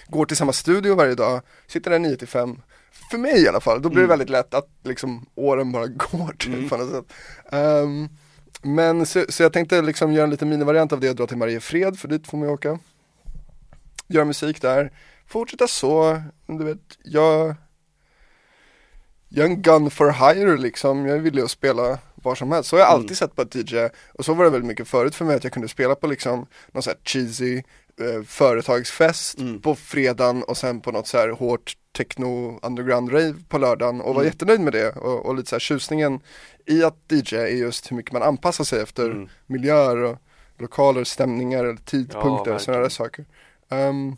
går 0.08 0.26
till 0.26 0.36
samma 0.36 0.52
studio 0.52 0.94
varje 0.94 1.14
dag, 1.14 1.40
sitter 1.66 1.90
där 1.90 1.98
9 1.98 2.16
till 2.16 2.28
5 2.28 2.60
för 3.10 3.18
mig 3.18 3.42
i 3.42 3.48
alla 3.48 3.60
fall, 3.60 3.82
då 3.82 3.88
blir 3.88 3.98
det 3.98 4.04
Mm. 4.04 4.08
väldigt 4.08 4.30
lätt 4.30 4.54
att 4.54 4.68
liksom 4.84 5.26
åren 5.34 5.72
bara 5.72 5.86
går 6.10 6.32
till 6.38 6.54
Mm. 6.54 6.68
på 6.68 6.76
något 6.76 6.90
sätt. 6.90 7.12
Ehm, 7.52 8.08
men 8.62 9.06
så, 9.06 9.24
så 9.28 9.42
jag 9.42 9.52
tänkte 9.52 9.82
liksom 9.82 10.12
göra 10.12 10.24
en 10.24 10.30
liten 10.30 10.48
minivariant 10.48 10.92
av 10.92 11.00
det 11.00 11.10
och 11.10 11.16
dra 11.16 11.26
till 11.26 11.36
Mariefred, 11.36 11.98
för 11.98 12.08
dit 12.08 12.26
får 12.26 12.38
man 12.38 12.48
ju 12.48 12.54
åka. 12.54 12.78
Göra 14.08 14.24
musik 14.24 14.62
där, 14.62 14.92
fortsätta 15.26 15.66
så, 15.68 16.22
du 16.46 16.64
vet, 16.64 16.98
jag 17.04 17.54
jag 19.28 19.46
är 19.46 19.50
en 19.50 19.62
gun 19.62 19.90
for 19.90 20.10
hire 20.10 20.56
liksom, 20.56 21.06
jag 21.06 21.16
är 21.16 21.20
villig 21.20 21.42
att 21.42 21.50
spela 21.50 21.98
var 22.14 22.34
som 22.34 22.52
helst. 22.52 22.70
Så 22.70 22.76
har 22.76 22.80
jag 22.80 22.88
alltid 22.88 23.10
Mm. 23.10 23.16
sett 23.16 23.34
på 23.36 23.42
ett 23.42 23.54
DJ, 23.54 23.88
och 24.12 24.24
så 24.24 24.34
var 24.34 24.44
det 24.44 24.50
väldigt 24.50 24.68
mycket 24.68 24.88
förut 24.88 25.14
för 25.14 25.24
mig 25.24 25.36
att 25.36 25.44
jag 25.44 25.52
kunde 25.52 25.68
spela 25.68 25.94
på 25.94 26.06
liksom 26.06 26.46
någon 26.72 26.82
sån 26.82 26.90
här 26.90 27.00
cheesy 27.04 27.62
eh, 28.00 28.22
företagsfest 28.26 29.38
Mm. 29.38 29.60
på 29.60 29.74
fredagen 29.74 30.42
och 30.42 30.56
sen 30.56 30.80
på 30.80 30.92
något 30.92 31.06
så 31.06 31.18
här 31.18 31.28
hårt 31.28 31.76
techno 31.96 32.58
underground 32.62 33.12
rave 33.12 33.34
på 33.48 33.58
lördagen 33.58 34.00
och 34.00 34.14
var 34.14 34.22
Mm. 34.22 34.32
jättenöjd 34.32 34.60
med 34.60 34.72
det 34.72 34.90
och, 34.92 35.26
och 35.26 35.34
lite 35.34 35.48
så 35.48 35.54
här 35.54 35.60
tjusningen 35.60 36.20
i 36.66 36.84
att 36.84 36.96
DJ 37.12 37.36
är 37.36 37.46
just 37.46 37.90
hur 37.90 37.96
mycket 37.96 38.12
man 38.12 38.22
anpassar 38.22 38.64
sig 38.64 38.80
efter 38.82 39.10
Mm. 39.10 39.28
miljöer 39.46 39.96
och 39.96 40.18
lokaler, 40.58 41.04
stämningar 41.04 41.64
eller 41.64 41.76
tidpunkter 41.84 42.50
Ja, 42.50 42.54
och 42.54 42.60
sådana 42.60 42.82
där 42.82 42.88
saker. 42.88 43.24
Ehm, 43.68 44.16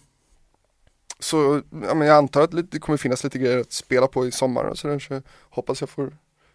så 1.19 1.63
ja, 1.83 2.05
jag 2.05 2.17
antar 2.17 2.43
att 2.43 2.71
det 2.71 2.79
kommer 2.79 2.97
finnas 2.97 3.25
lite 3.25 3.39
grejer 3.39 3.59
att 3.59 3.73
spela 3.73 4.07
på 4.07 4.27
i 4.27 4.33
sommar 4.33 4.75
så 4.75 5.23
hoppas 5.51 5.81
jag 5.81 5.91
får 5.91 6.13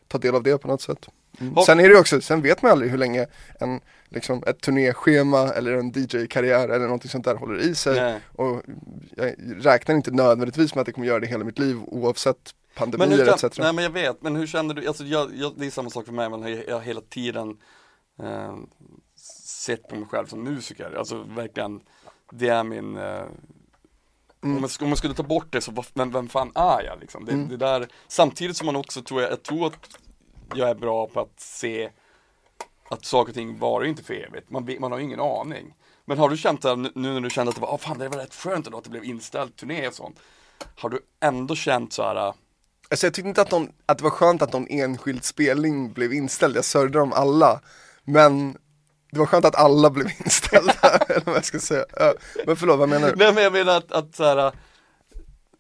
ta 0.08 0.18
del 0.18 0.36
av 0.36 0.44
det 0.44 0.58
på 0.58 0.68
något 0.68 0.82
sätt. 0.82 1.08
Mm. 1.40 1.56
Sen 1.56 1.80
är 1.80 1.84
det 1.84 1.90
ju 1.90 2.00
också, 2.00 2.22
sen 2.22 2.42
vet 2.42 2.62
man 2.62 2.72
aldrig 2.72 2.92
hur 2.92 2.98
länge 2.98 3.28
en, 3.60 3.80
liksom, 4.10 4.44
ett 4.48 4.62
turnéschema 4.62 5.40
eller 5.54 5.72
en 5.72 5.92
DJ-karriär 5.92 6.70
eller 6.70 6.86
någonting 6.86 7.10
sånt 7.10 7.26
där 7.26 7.36
håller 7.36 7.60
i 7.60 7.76
sig. 7.76 7.96
Nej. 7.96 8.20
Och 8.36 8.62
jag 9.16 9.36
räknar 9.66 9.96
inte 9.96 10.12
nödvändigtvis 10.12 10.76
med 10.76 10.82
att 10.82 10.86
det 10.86 10.92
kommer 10.92 11.08
göra 11.08 11.20
det 11.20 11.28
hela 11.28 11.44
mitt 11.44 11.60
liv 11.60 11.80
oavsett 11.88 12.56
pandemier 12.76 13.34
etc. 13.34 13.60
nej 13.60 13.74
men 13.74 13.84
jag 13.84 13.92
vet, 13.92 14.22
men 14.22 14.36
hur 14.36 14.48
känner 14.48 14.74
du, 14.74 14.88
alltså 14.88 15.04
jag, 15.04 15.36
jag, 15.36 15.54
det 15.58 15.66
är 15.66 15.70
samma 15.70 15.90
sak 15.90 16.06
för 16.06 16.14
mig, 16.14 16.30
men 16.30 16.42
jag, 16.42 16.64
jag 16.68 16.76
har 16.76 16.82
hela 16.82 17.02
tiden 17.02 17.58
eh, 18.24 18.56
sett 19.46 19.88
på 19.88 19.96
mig 19.96 20.06
själv 20.06 20.26
som 20.26 20.44
musiker, 20.44 20.96
alltså 20.98 21.24
verkligen, 21.24 21.82
det 22.32 22.48
är 22.48 22.64
min 22.64 22.98
eh, 22.98 23.24
Mm. 24.44 24.56
om, 24.56 24.70
man, 24.82 24.98
skulle 24.98 25.14
ta 25.14 25.24
bort 25.24 25.52
det 25.52 25.62
så, 25.62 25.84
vem, 25.94 26.12
vem 26.12 26.30
fan 26.30 26.52
är 26.56 26.84
jag 26.84 27.00
liksom? 27.00 27.26
Det, 27.26 27.32
Mm. 27.32 27.50
det 27.50 27.58
där, 27.58 27.88
samtidigt 28.08 28.58
som 28.58 28.66
man 28.66 28.76
också 28.76 29.02
tror 29.02 29.22
jag, 29.22 29.32
jag 29.32 29.44
tror 29.44 29.68
att 29.68 29.98
jag 30.56 30.70
är 30.70 30.76
bra 30.76 31.08
på 31.08 31.20
att 31.20 31.40
se 31.40 31.90
att 32.90 33.06
saker 33.06 33.32
och 33.32 33.36
ting 33.36 33.60
varar 33.60 33.84
ju 33.84 33.90
inte 33.90 34.04
för 34.04 34.14
evigt, 34.14 34.50
man, 34.50 34.76
man 34.80 34.92
har 34.92 35.00
ju 35.00 35.06
ingen 35.06 35.20
aning. 35.20 35.74
Men 36.06 36.18
har 36.18 36.30
du 36.30 36.38
känt 36.38 36.62
det 36.62 36.76
nu 36.76 36.92
när 36.96 37.22
du 37.22 37.30
kände 37.30 37.50
att 37.50 37.56
det 37.56 37.62
var, 37.62 37.70
oh, 37.76 37.78
fan 37.78 37.98
det 37.98 38.10
var 38.10 38.18
rätt 38.18 38.36
skönt 38.36 38.66
ändå 38.66 38.78
att 38.78 38.84
det 38.84 38.90
blev 38.90 39.04
inställd 39.04 39.56
turné 39.56 39.88
och 39.88 39.94
sånt. 39.94 40.20
Har 40.76 40.90
du 40.90 41.00
ändå 41.20 41.56
känt 41.56 41.94
så 41.94 42.04
här 42.04 42.34
Alltså 42.90 43.06
jag 43.06 43.14
tyckte 43.14 43.30
inte 43.30 43.42
att, 43.42 43.52
någon, 43.52 43.72
att 43.86 43.98
det 43.98 44.04
var 44.04 44.12
skönt 44.12 44.42
att 44.42 44.54
någon 44.54 44.68
enskild 44.68 45.24
spelning 45.24 45.94
blev 45.94 46.14
inställd, 46.14 46.58
jag 46.58 46.66
sörjde 46.66 47.00
dem 47.00 47.14
alla. 47.14 47.62
Men 48.04 48.58
det 49.12 49.20
var 49.20 49.26
skönt 49.26 49.46
att 49.46 49.56
alla 49.56 49.90
blev 49.90 50.08
inställda, 50.26 50.74
eller 51.10 51.26
vad 51.26 51.36
jag 51.36 51.46
ska 51.46 51.60
säga. 51.60 51.86
Men 52.46 52.56
förlåt, 52.56 52.80
vad 52.80 52.90
menar 52.90 53.10
du? 53.10 53.16
Nej 53.16 53.34
men 53.34 53.44
jag 53.44 53.54
menar 53.54 53.78
att, 53.78 53.92
att 53.92 54.16
så 54.16 54.24
här, 54.24 54.52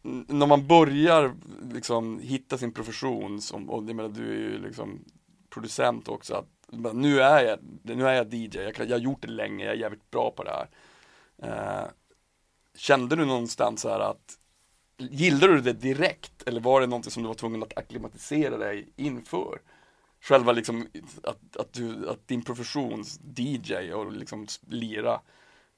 n- 0.05 0.25
när 0.29 0.45
man 0.47 0.67
börjar 0.67 1.33
liksom 1.73 2.19
hitta 2.19 2.57
sin 2.57 2.71
profession, 2.73 3.41
som, 3.41 3.69
och 3.69 3.83
jag 3.83 3.95
menar 3.95 4.09
du 4.09 4.29
är 4.29 4.37
ju 4.37 4.59
liksom 4.67 5.05
producent 5.49 6.07
också, 6.07 6.33
att 6.35 6.93
nu 6.93 7.21
är 7.21 7.43
jag, 7.45 7.59
nu 7.83 8.07
är 8.07 8.13
jag 8.13 8.33
DJ, 8.33 8.57
jag, 8.57 8.79
jag 8.79 8.91
har 8.97 8.97
gjort 8.97 9.21
det 9.21 9.27
länge, 9.27 9.65
jag 9.65 9.73
är 9.73 9.77
jävligt 9.79 10.11
bra 10.11 10.31
på 10.31 10.43
det 10.43 10.51
här. 10.51 10.67
Eh, 11.43 11.89
kände 12.77 13.15
du 13.15 13.25
någonstans 13.25 13.81
så 13.81 13.89
här 13.89 13.99
att, 13.99 14.37
gillade 14.97 15.53
du 15.53 15.61
det 15.61 15.73
direkt, 15.73 16.43
eller 16.45 16.61
var 16.61 16.81
det 16.81 16.87
någonting 16.87 17.11
som 17.11 17.23
du 17.23 17.27
var 17.27 17.35
tvungen 17.35 17.63
att 17.63 17.77
acklimatisera 17.77 18.57
dig 18.57 18.93
inför? 18.95 19.59
Själva 20.23 20.51
liksom, 20.51 20.87
att, 21.23 21.57
att, 21.57 21.73
du, 21.73 22.09
att 22.09 22.27
din 22.27 22.41
profession, 22.43 23.03
DJ 23.35 23.93
och 23.93 24.11
liksom 24.11 24.47
lira 24.67 25.21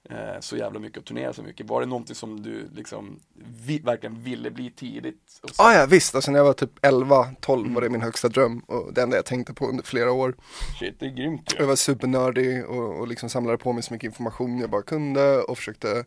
eh, 0.09 0.39
så 0.39 0.57
jävla 0.57 0.79
mycket 0.79 0.97
och 0.97 1.05
turnera 1.05 1.33
så 1.33 1.43
mycket. 1.43 1.67
Var 1.67 1.81
det 1.81 1.87
någonting 1.87 2.15
som 2.15 2.41
du 2.43 2.69
liksom 2.75 3.19
vi, 3.65 3.79
verkligen 3.79 4.23
ville 4.23 4.51
bli 4.51 4.71
tidigt? 4.71 5.21
Så, 5.27 5.63
Ah, 5.63 5.73
ja 5.73 5.85
visst, 5.85 6.15
alltså 6.15 6.31
när 6.31 6.39
jag 6.39 6.45
var 6.45 6.53
typ 6.53 6.79
11-12 6.79 7.73
var 7.73 7.81
det 7.81 7.89
min 7.89 8.01
högsta 8.01 8.27
dröm 8.29 8.59
och 8.59 8.93
det 8.93 9.01
enda 9.01 9.15
jag 9.15 9.25
tänkte 9.25 9.53
på 9.53 9.67
under 9.67 9.83
flera 9.83 10.11
år. 10.11 10.35
Shit, 10.79 10.99
det 10.99 11.05
är 11.05 11.09
grymt 11.09 11.51
Jag 11.53 11.61
ju. 11.61 11.67
var 11.67 11.75
supernördig 11.75 12.65
och, 12.65 12.99
och 12.99 13.07
liksom 13.07 13.29
samlade 13.29 13.57
på 13.57 13.73
mig 13.73 13.83
så 13.83 13.93
mycket 13.93 14.07
information 14.07 14.59
jag 14.59 14.69
bara 14.69 14.81
kunde 14.81 15.41
och 15.41 15.57
försökte 15.57 16.05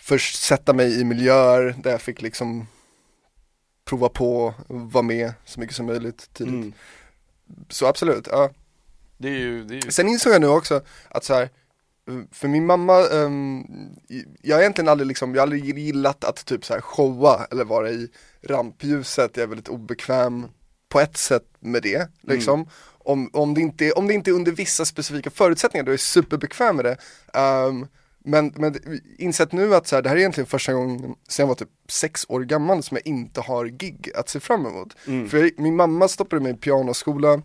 först 0.00 0.42
sätta 0.42 0.72
mig 0.72 1.00
i 1.00 1.04
miljöer 1.04 1.74
där 1.82 1.90
jag 1.90 2.00
fick 2.02 2.22
liksom 2.22 2.66
prova 3.90 4.08
på, 4.08 4.54
vara 4.68 5.02
med 5.02 5.32
så 5.44 5.60
mycket 5.60 5.76
som 5.76 5.86
möjligt 5.86 6.30
tidigt. 6.32 6.54
Mm. 6.54 6.72
Så 7.68 7.86
absolut, 7.86 8.28
ja. 8.30 8.50
Det 9.18 9.28
är 9.28 9.38
ju, 9.38 9.64
det 9.64 9.74
är 9.74 9.84
ju 9.84 9.90
Sen 9.90 10.08
insåg 10.08 10.32
jag 10.32 10.40
nu 10.40 10.46
också 10.46 10.82
att 11.08 11.24
så 11.24 11.34
här, 11.34 11.48
för 12.32 12.48
min 12.48 12.66
mamma, 12.66 13.08
ehm, 13.08 13.64
jag 14.42 14.56
har 14.56 14.60
egentligen 14.60 14.88
aldrig 14.88 15.06
liksom, 15.06 15.34
jag 15.34 15.40
har 15.40 15.42
aldrig 15.42 15.78
gillat 15.78 16.24
att 16.24 16.44
typ 16.44 16.64
så 16.64 16.74
här 16.74 16.80
showa 16.80 17.46
eller 17.50 17.64
vara 17.64 17.90
i 17.90 18.08
rampljuset, 18.42 19.36
jag 19.36 19.42
är 19.42 19.46
väldigt 19.46 19.68
obekväm 19.68 20.46
på 20.88 21.00
ett 21.00 21.16
sätt 21.16 21.46
med 21.60 21.82
det 21.82 22.08
liksom. 22.20 22.68
Om, 23.04 23.30
om, 23.32 23.54
det 23.54 23.60
inte, 23.60 23.92
om 23.92 24.06
det 24.06 24.14
inte 24.14 24.30
är 24.30 24.34
under 24.34 24.52
vissa 24.52 24.84
specifika 24.84 25.30
förutsättningar, 25.30 25.84
då 25.84 25.90
är 25.90 25.92
jag 25.92 26.00
superbekväm 26.00 26.76
med 26.76 26.84
det. 26.84 26.96
Ehm, 27.34 27.86
men, 28.24 28.54
men 28.56 28.74
insett 29.18 29.52
nu 29.52 29.74
att 29.74 29.86
så 29.86 29.96
här, 29.96 30.02
det 30.02 30.08
här 30.08 30.16
är 30.16 30.20
egentligen 30.20 30.46
första 30.46 30.72
gången 30.72 31.14
sen 31.28 31.42
jag 31.42 31.46
var 31.46 31.54
typ 31.54 31.68
sex 31.88 32.26
år 32.28 32.40
gammal 32.40 32.82
som 32.82 32.96
jag 32.96 33.06
inte 33.06 33.40
har 33.40 33.66
gig 33.66 34.10
att 34.14 34.28
se 34.28 34.40
fram 34.40 34.66
emot. 34.66 34.96
Mm. 35.06 35.28
För 35.28 35.38
jag, 35.38 35.50
min 35.56 35.76
mamma 35.76 36.08
stoppade 36.08 36.42
mig 36.42 36.52
i 36.52 36.56
pianoskola 36.56 37.42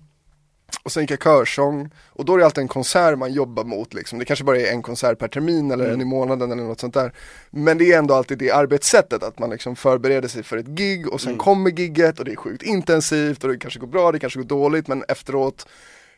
och 0.84 0.92
sen 0.92 1.04
gick 1.04 1.12
jag 1.12 1.24
körsång 1.24 1.90
och 2.06 2.26
då 2.26 2.34
är 2.34 2.38
det 2.38 2.46
alltid 2.46 2.62
en 2.62 2.68
konsert 2.68 3.18
man 3.18 3.34
jobbar 3.34 3.64
mot 3.64 3.94
liksom. 3.94 4.20
Det 4.20 4.26
kanske 4.26 4.46
bara 4.46 4.60
är 4.60 4.72
en 4.72 4.82
konsert 4.82 5.20
per 5.20 5.28
termin 5.28 5.72
eller 5.72 5.92
en 5.92 6.02
i 6.02 6.06
månaden 6.06 6.52
eller 6.52 6.64
något 6.64 6.80
sånt 6.80 6.94
där. 6.94 7.14
Men 7.50 7.78
det 7.78 7.94
är 7.94 7.98
ändå 7.98 8.14
alltid 8.14 8.38
det 8.38 8.52
arbetssättet 8.52 9.24
att 9.24 9.40
man 9.40 9.50
liksom 9.50 9.76
förbereder 9.76 10.28
sig 10.28 10.44
för 10.44 10.58
ett 10.58 10.68
gig 10.68 11.14
och 11.14 11.22
sen 11.22 11.38
kommer 11.38 11.72
gigget 11.72 12.20
och 12.20 12.26
det 12.26 12.32
är 12.32 12.36
sjukt 12.36 12.64
intensivt 12.64 13.44
och 13.44 13.50
det 13.50 13.58
kanske 13.58 13.80
går 13.80 13.88
bra, 13.88 14.12
det 14.12 14.20
kanske 14.20 14.40
går 14.40 14.48
dåligt 14.48 14.88
men 14.88 15.04
efteråt 15.08 15.68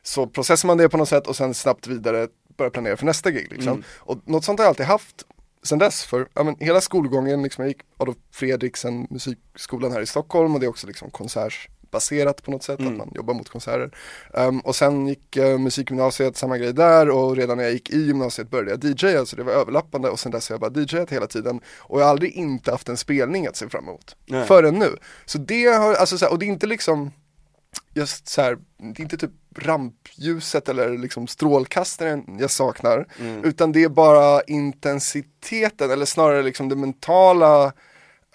så 0.04 0.28
processar 0.28 0.68
man 0.68 0.78
det 0.78 0.90
på 0.90 0.98
något 0.98 1.10
sätt 1.10 1.28
och 1.28 1.36
sen 1.36 1.54
snabbt 1.54 1.88
vidare 1.88 2.28
börja 2.58 2.72
planera 2.72 2.98
för 2.98 3.06
nästa 3.06 3.32
gig 3.32 3.48
liksom. 3.52 3.84
Och 3.98 4.18
något 4.26 4.46
sånt 4.46 4.60
har 4.60 4.66
jag 4.66 4.70
alltid 4.70 4.86
haft 4.86 5.26
sen 5.64 5.80
dess 5.80 6.04
för 6.04 6.28
ja, 6.34 6.44
men 6.44 6.56
hela 6.60 6.82
skolgången, 6.82 7.44
liksom, 7.44 7.62
jag 7.62 7.70
gick 7.70 7.82
Adolf 7.98 8.18
Fredriksen 8.32 9.08
musikskolan 9.10 9.92
här 9.92 10.02
i 10.02 10.06
Stockholm 10.06 10.54
och 10.54 10.60
det 10.60 10.66
är 10.66 10.70
också 10.70 10.88
liksom 10.88 11.10
konsertbaserat 11.10 12.44
på 12.44 12.52
något 12.52 12.64
sätt, 12.64 12.80
att 12.80 12.98
man 12.98 13.12
jobbar 13.16 13.34
mot 13.34 13.50
konserter. 13.50 13.98
Ehm, 14.34 14.60
och 14.60 14.76
sen 14.76 15.08
gick 15.08 15.38
uh, 15.38 15.58
musikgymnasiet, 15.58 16.38
samma 16.38 16.58
grej 16.58 16.74
där 16.74 17.10
och 17.10 17.36
redan 17.36 17.58
när 17.58 17.64
jag 17.64 17.74
gick 17.74 17.90
i 17.90 17.98
gymnasiet 17.98 18.50
började 18.50 18.88
jag 18.88 19.04
DJa, 19.04 19.26
så 19.26 19.36
det 19.36 19.44
var 19.44 19.54
överlappande 19.54 20.10
och 20.10 20.20
sen 20.20 20.32
dess 20.32 20.50
har 20.50 20.54
jag 20.54 20.74
bara 20.74 20.82
DJat 20.82 21.12
hela 21.12 21.28
tiden. 21.28 21.62
Och 21.78 22.00
jag 22.00 22.06
har 22.06 22.12
aldrig 22.12 22.32
inte 22.32 22.72
haft 22.72 22.90
en 22.90 22.98
spelning 22.98 23.48
att 23.48 23.56
se 23.56 23.70
fram 23.70 23.84
emot, 23.84 24.16
Nej. 24.26 24.48
förrän 24.48 24.76
nu. 24.76 24.98
Så 25.26 25.38
det 25.38 25.66
har, 25.66 25.94
alltså 25.94 26.18
så 26.18 26.26
här, 26.26 26.32
och 26.32 26.40
det 26.40 26.46
är 26.46 26.48
inte 26.48 26.68
liksom 26.68 27.12
just 27.98 28.28
så 28.28 28.42
här, 28.42 28.58
det 28.78 29.00
är 29.00 29.04
inte 29.04 29.18
typ 29.18 29.32
rampljuset 29.56 30.70
eller 30.70 30.98
liksom 30.98 31.28
strålkastaren 31.28 32.38
jag 32.40 32.52
saknar, 32.52 33.08
utan 33.44 33.72
det 33.72 33.84
är 33.84 33.90
bara 33.90 34.42
intensiteten 34.42 35.92
eller 35.92 36.06
snarare 36.06 36.44
liksom 36.44 36.70
det 36.70 36.76
mentala 36.76 37.74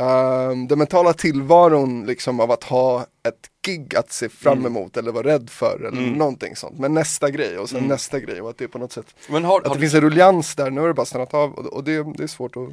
ehm, 0.00 0.68
den 0.68 0.78
mentala 0.78 1.12
tillvaron 1.12 2.06
liksom 2.06 2.40
av 2.40 2.50
att 2.50 2.64
ha 2.64 3.00
ett 3.28 3.50
gig 3.66 3.96
att 3.96 4.12
se 4.12 4.28
fram 4.28 4.66
emot 4.66 4.96
eller 4.96 5.12
vara 5.12 5.26
rädd 5.26 5.50
för 5.50 5.84
eller 5.84 6.16
någonting 6.16 6.56
sånt. 6.56 6.78
Men 6.78 6.94
nästa 6.94 7.30
grej 7.30 7.58
och 7.58 7.68
sen 7.68 7.84
nästa 7.84 8.20
grej 8.20 8.40
och 8.40 8.50
att 8.50 8.58
det 8.58 8.64
är 8.64 8.68
på 8.68 8.78
något 8.78 8.92
sätt, 8.92 9.14
Men 9.28 9.44
har, 9.44 9.60
att 9.60 9.66
har 9.66 9.74
det 9.74 9.78
du, 9.78 9.80
finns 9.80 9.94
en 9.94 10.00
ruljans 10.00 10.54
där, 10.54 10.70
nu 10.70 10.80
har 10.80 10.88
det 10.88 10.94
bara 10.94 11.06
stannat 11.06 11.34
av 11.34 11.52
och, 11.52 11.66
och 11.66 11.84
det, 11.84 12.02
det 12.16 12.22
är 12.22 12.26
svårt 12.26 12.56
att 12.56 12.68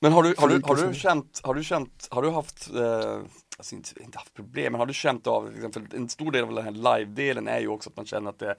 men 0.00 0.12
har 0.12 0.22
du, 0.22 0.34
har 0.38 0.48
du, 0.48 0.60
har 0.64 0.76
du 0.76 0.94
känt, 0.94 1.40
har 1.42 1.54
du 1.54 1.64
känt, 1.64 2.08
har 2.10 2.22
du 2.22 2.30
haft, 2.30 2.70
eh, 2.74 3.18
alltså 3.58 3.74
inte, 3.74 4.02
inte 4.02 4.18
haft 4.18 4.34
problem, 4.34 4.72
men 4.72 4.78
har 4.78 4.86
du 4.86 4.94
känt 4.94 5.26
av, 5.26 5.52
liksom, 5.52 5.72
för 5.72 5.96
en 5.96 6.08
stor 6.08 6.32
del 6.32 6.44
av 6.44 6.54
den 6.54 6.64
här 6.64 6.98
live-delen 6.98 7.48
är 7.48 7.60
ju 7.60 7.68
också 7.68 7.90
att 7.90 7.96
man 7.96 8.06
känner 8.06 8.30
att 8.30 8.38
det, 8.38 8.56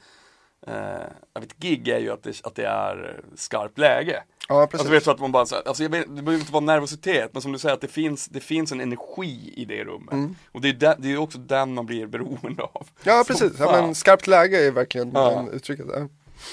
eh, 0.68 1.08
av 1.34 1.44
ett 1.44 1.58
gig 1.58 1.88
är 1.88 2.00
ju 2.00 2.12
att 2.12 2.24
det, 2.24 2.46
att 2.46 2.56
det 2.56 2.66
är 2.66 3.22
skarpt 3.36 3.78
läge. 3.78 4.24
Ja 4.50 4.68
precis. 4.68 4.80
Alltså 4.80 4.94
vet 4.94 5.06
du 5.06 5.12
att 5.12 5.20
man 5.20 5.32
bara, 5.32 5.46
så 5.46 5.56
alltså 5.56 5.84
jag 5.84 5.90
vet, 5.90 6.16
det 6.16 6.22
behöver 6.22 6.40
inte 6.40 6.54
vara 6.54 6.64
nervositet, 6.64 7.30
men 7.34 7.42
som 7.42 7.52
du 7.52 7.60
säger 7.60 7.76
att 7.76 7.82
det 7.82 7.88
finns, 7.88 8.28
det 8.28 8.40
finns 8.40 8.72
en 8.72 8.82
energi 8.82 9.54
i 9.58 9.66
det 9.66 9.84
rummet. 9.84 10.38
Och 10.52 10.62
det 10.62 10.70
är, 10.70 10.74
den, 10.74 10.96
det 11.02 11.14
är 11.14 11.18
också 11.18 11.38
den 11.38 11.74
man 11.74 11.86
blir 11.86 12.06
beroende 12.08 12.64
av. 12.64 12.88
Mm. 12.90 12.94
ja 13.04 13.24
precis, 13.28 13.52
ja, 13.60 13.72
men 13.72 13.96
skarpt 13.96 14.28
läge 14.28 14.68
är 14.68 14.72
verkligen 14.72 15.12
Ja. 15.14 15.48
uttrycket. 15.52 15.86
Ja. 15.94 16.08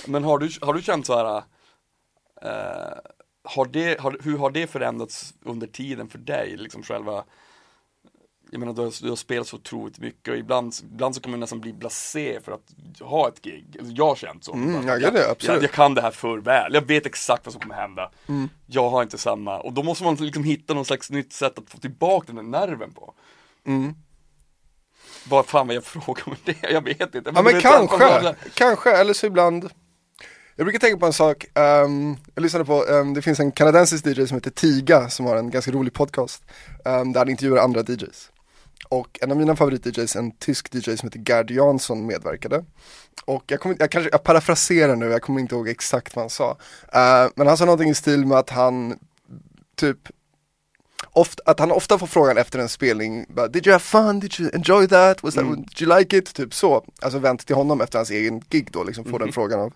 Men 0.07 0.25
har 0.25 0.39
du, 0.39 0.51
har 0.61 0.75
du 0.75 0.83
känt 0.83 1.07
så 1.07 1.17
här, 1.17 1.37
eh, 2.43 2.99
har 3.45 3.67
det, 3.67 4.01
har, 4.01 4.19
hur 4.23 4.39
har 4.39 4.51
det 4.51 4.67
förändrats 4.67 5.35
under 5.45 5.67
tiden 5.67 6.09
för 6.09 6.19
dig, 6.19 6.57
liksom 6.57 6.83
själva 6.83 7.25
jag 8.51 8.61
menar 8.61 8.73
du 8.73 8.83
har, 8.83 9.03
du 9.03 9.09
har 9.09 9.17
spelat 9.17 9.47
så 9.47 9.57
otroligt 9.57 9.99
mycket 9.99 10.29
och 10.33 10.39
ibland, 10.39 10.75
ibland 10.83 11.15
så 11.15 11.21
kan 11.21 11.31
man 11.31 11.41
nästan 11.41 11.61
bli 11.61 11.73
blasé 11.73 12.41
för 12.45 12.53
att 12.53 12.61
ha 13.01 13.29
ett 13.29 13.43
gig. 13.43 13.77
Alltså, 13.79 13.95
Jag 13.95 14.07
har 14.07 14.15
känt 14.17 14.45
så. 14.45 14.53
Mm, 14.55 14.77
Att 14.77 14.85
ja, 14.87 14.97
jag, 14.99 15.13
det 15.15 15.31
absolut. 15.31 15.55
jag, 15.55 15.63
jag 15.65 15.73
kan 15.73 15.95
det 15.95 16.03
här 16.03 16.11
för 16.11 16.39
väl, 16.39 16.75
jag 16.75 16.87
vet 16.87 17.07
exakt 17.07 17.47
vad 17.47 17.53
som 17.53 17.63
kommer 17.63 17.75
hända. 17.75 18.11
Mm. 18.29 18.49
Jag 18.67 18.91
har 18.91 19.03
inte 19.03 19.19
samma, 19.19 19.61
och 19.61 19.73
då 19.73 19.83
måste 19.83 20.05
man 20.05 20.15
liksom 20.15 20.45
hitta 20.45 20.75
någon 20.75 20.85
slags 20.85 21.11
nytt 21.11 21.33
sätt 21.33 21.59
att 21.59 21.71
få 21.71 21.79
tillbaka 21.79 22.33
den 22.33 22.37
där 22.51 22.61
nerven 22.67 22.93
på. 22.93 23.15
Mm. 23.67 23.95
Vad 25.29 25.47
fan 25.47 25.67
vad 25.67 25.77
jag 25.77 25.85
frågar 25.85 26.23
om 26.29 26.37
det? 26.45 26.57
Jag 26.71 26.85
vet 26.85 27.01
inte. 27.01 27.19
Ja 27.25 27.33
men 27.33 27.35
man 27.35 27.45
bara- 27.45 27.61
kanske, 27.61 28.35
kanske, 28.55 28.91
eller 28.97 29.13
så 29.13 29.27
ibland 29.27 29.71
Jag 30.57 30.67
brukar 30.67 30.79
tänka 30.79 30.99
på 30.99 31.07
en 31.07 31.13
sak, 31.13 31.45
ehm, 31.55 32.17
jag 32.35 32.43
lyssnade 32.43 32.65
på, 32.65 32.87
ehm, 32.87 33.15
det 33.15 33.23
finns 33.23 33.41
en 33.41 33.53
kanadensisk 33.53 34.07
DJ 34.07 34.27
som 34.27 34.35
heter 34.37 34.51
Tiga 34.51 35.09
som 35.09 35.27
har 35.27 35.37
en 35.37 35.51
ganska 35.51 35.71
rolig 35.71 35.93
podcast 35.93 36.43
um, 36.85 37.13
där 37.13 37.21
han 37.21 37.29
intervjuar 37.29 37.57
andra 37.65 37.81
DJs 37.81 38.31
Och 38.89 39.19
en 39.23 39.31
av 39.31 39.37
mina 39.37 39.57
favorit-DJs, 39.57 40.17
en 40.19 40.31
tysk 40.31 40.75
DJ 40.75 40.97
som 40.97 41.09
heter 41.09 41.19
Gerd 41.33 41.51
Jansson 41.51 42.07
medverkade 42.07 42.65
Och 43.25 43.45
jag, 43.47 43.61
kommer, 43.61 43.77
jag 43.79 43.91
kanske, 43.91 44.11
jag 44.13 44.23
parafraserar 44.23 44.97
nu, 44.97 45.07
jag 45.07 45.23
kommer 45.23 45.41
inte 45.41 45.55
ihåg 45.55 45.69
exakt 45.69 46.17
vad 46.17 46.23
han 46.23 46.31
sa 46.31 46.51
Eh, 46.93 47.29
Men 47.37 47.47
han 47.47 47.57
sa 47.57 47.65
någonting 47.65 47.91
i 47.91 47.95
stil 47.95 48.27
med 48.27 48.39
att 48.39 48.51
han 48.51 48.99
typ 49.77 49.99
ofta, 51.11 51.43
att 51.47 51.59
han 51.61 51.73
ofta 51.73 51.99
får 51.99 52.07
frågan 52.07 52.39
efter 52.39 52.59
en 52.59 52.69
spelning, 52.69 53.27
Did 53.51 53.67
you 53.67 53.73
have 53.73 53.79
fun? 53.85 54.21
Did 54.21 54.41
you 54.41 54.51
enjoy 54.55 54.89
that? 54.89 55.23
Was 55.23 55.35
that 55.35 55.45
Mm. 55.45 55.57
did 55.63 55.83
you 55.83 55.99
like 55.99 56.17
it? 56.19 56.35
Typ 56.35 56.55
så. 56.55 56.85
Alltså 57.01 57.19
vänt 57.19 57.47
till 57.47 57.57
honom 57.57 57.81
efter 57.81 57.99
hans 57.99 58.11
egen 58.11 58.41
gig 58.41 58.69
då, 58.73 58.85
liksom 58.85 59.05
får 59.05 59.19
den 59.19 59.33
frågan 59.33 59.61
av 59.61 59.73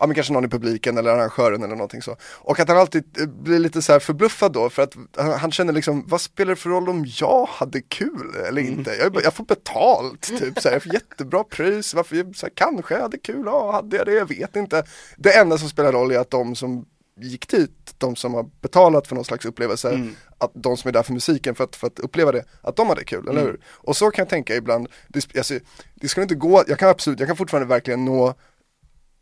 Ja 0.00 0.06
men 0.06 0.14
kanske 0.14 0.32
någon 0.32 0.44
i 0.44 0.48
publiken 0.48 0.98
eller 0.98 1.10
arrangören 1.10 1.62
eller 1.62 1.74
någonting 1.76 2.02
så. 2.02 2.16
Och 2.22 2.60
att 2.60 2.68
han 2.68 2.78
alltid 2.78 3.18
eh, 3.20 3.26
blir 3.26 3.58
lite 3.58 3.82
så 3.82 4.00
förbluffad 4.00 4.52
då 4.52 4.70
för 4.70 4.82
att 4.82 4.94
han, 5.16 5.30
han 5.30 5.52
känner 5.52 5.72
liksom, 5.72 6.04
vad 6.06 6.20
spelar 6.20 6.50
det 6.50 6.56
för 6.56 6.70
roll 6.70 6.88
om 6.88 7.06
jag 7.20 7.46
hade 7.46 7.80
kul 7.80 8.34
eller 8.48 8.62
inte? 8.62 8.90
Jag, 8.90 9.16
jag 9.24 9.34
får 9.34 9.44
betalt, 9.44 10.22
typ 10.38 10.60
så 10.60 10.68
här, 10.68 10.74
jag 10.74 10.82
får 10.82 10.92
jättebra 10.94 11.44
pris, 11.44 11.94
varför, 11.94 12.32
så 12.34 12.46
här, 12.46 12.52
kanske 12.54 12.94
jag 12.94 13.02
hade 13.02 13.18
kul, 13.18 13.42
ja 13.46 13.72
hade 13.72 13.96
jag 13.96 14.06
det, 14.06 14.12
jag 14.14 14.28
vet 14.28 14.56
inte. 14.56 14.84
Det 15.16 15.32
enda 15.38 15.58
som 15.58 15.68
spelar 15.68 15.92
roll 15.92 16.10
är 16.10 16.18
att 16.18 16.30
de 16.30 16.54
som 16.54 16.86
gick 17.20 17.48
dit, 17.48 17.94
de 17.98 18.16
som 18.16 18.34
har 18.34 18.46
betalat 18.60 19.06
för 19.06 19.14
någon 19.14 19.24
slags 19.24 19.44
upplevelse, 19.44 19.88
Mm. 19.88 20.14
att 20.38 20.50
de 20.54 20.76
som 20.76 20.88
är 20.88 20.92
där 20.92 21.02
för 21.02 21.12
musiken 21.12 21.54
för 21.54 21.64
att, 21.64 21.76
för 21.76 21.86
att 21.86 21.98
uppleva 21.98 22.32
det, 22.32 22.44
att 22.62 22.76
de 22.76 22.88
hade 22.88 23.04
kul, 23.04 23.28
eller 23.28 23.40
hur? 23.40 23.60
Och 23.66 23.96
så 23.96 24.10
kan 24.10 24.22
jag 24.22 24.28
tänka 24.28 24.54
ibland, 24.56 24.88
det, 25.08 25.36
alltså, 25.36 25.54
det 25.94 26.08
ska 26.08 26.22
inte 26.22 26.34
gå, 26.34 26.64
jag 26.68 26.78
kan 26.78 26.88
absolut, 26.88 27.18
jag 27.20 27.28
kan 27.28 27.36
fortfarande 27.36 27.68
verkligen 27.68 28.04
nå 28.04 28.34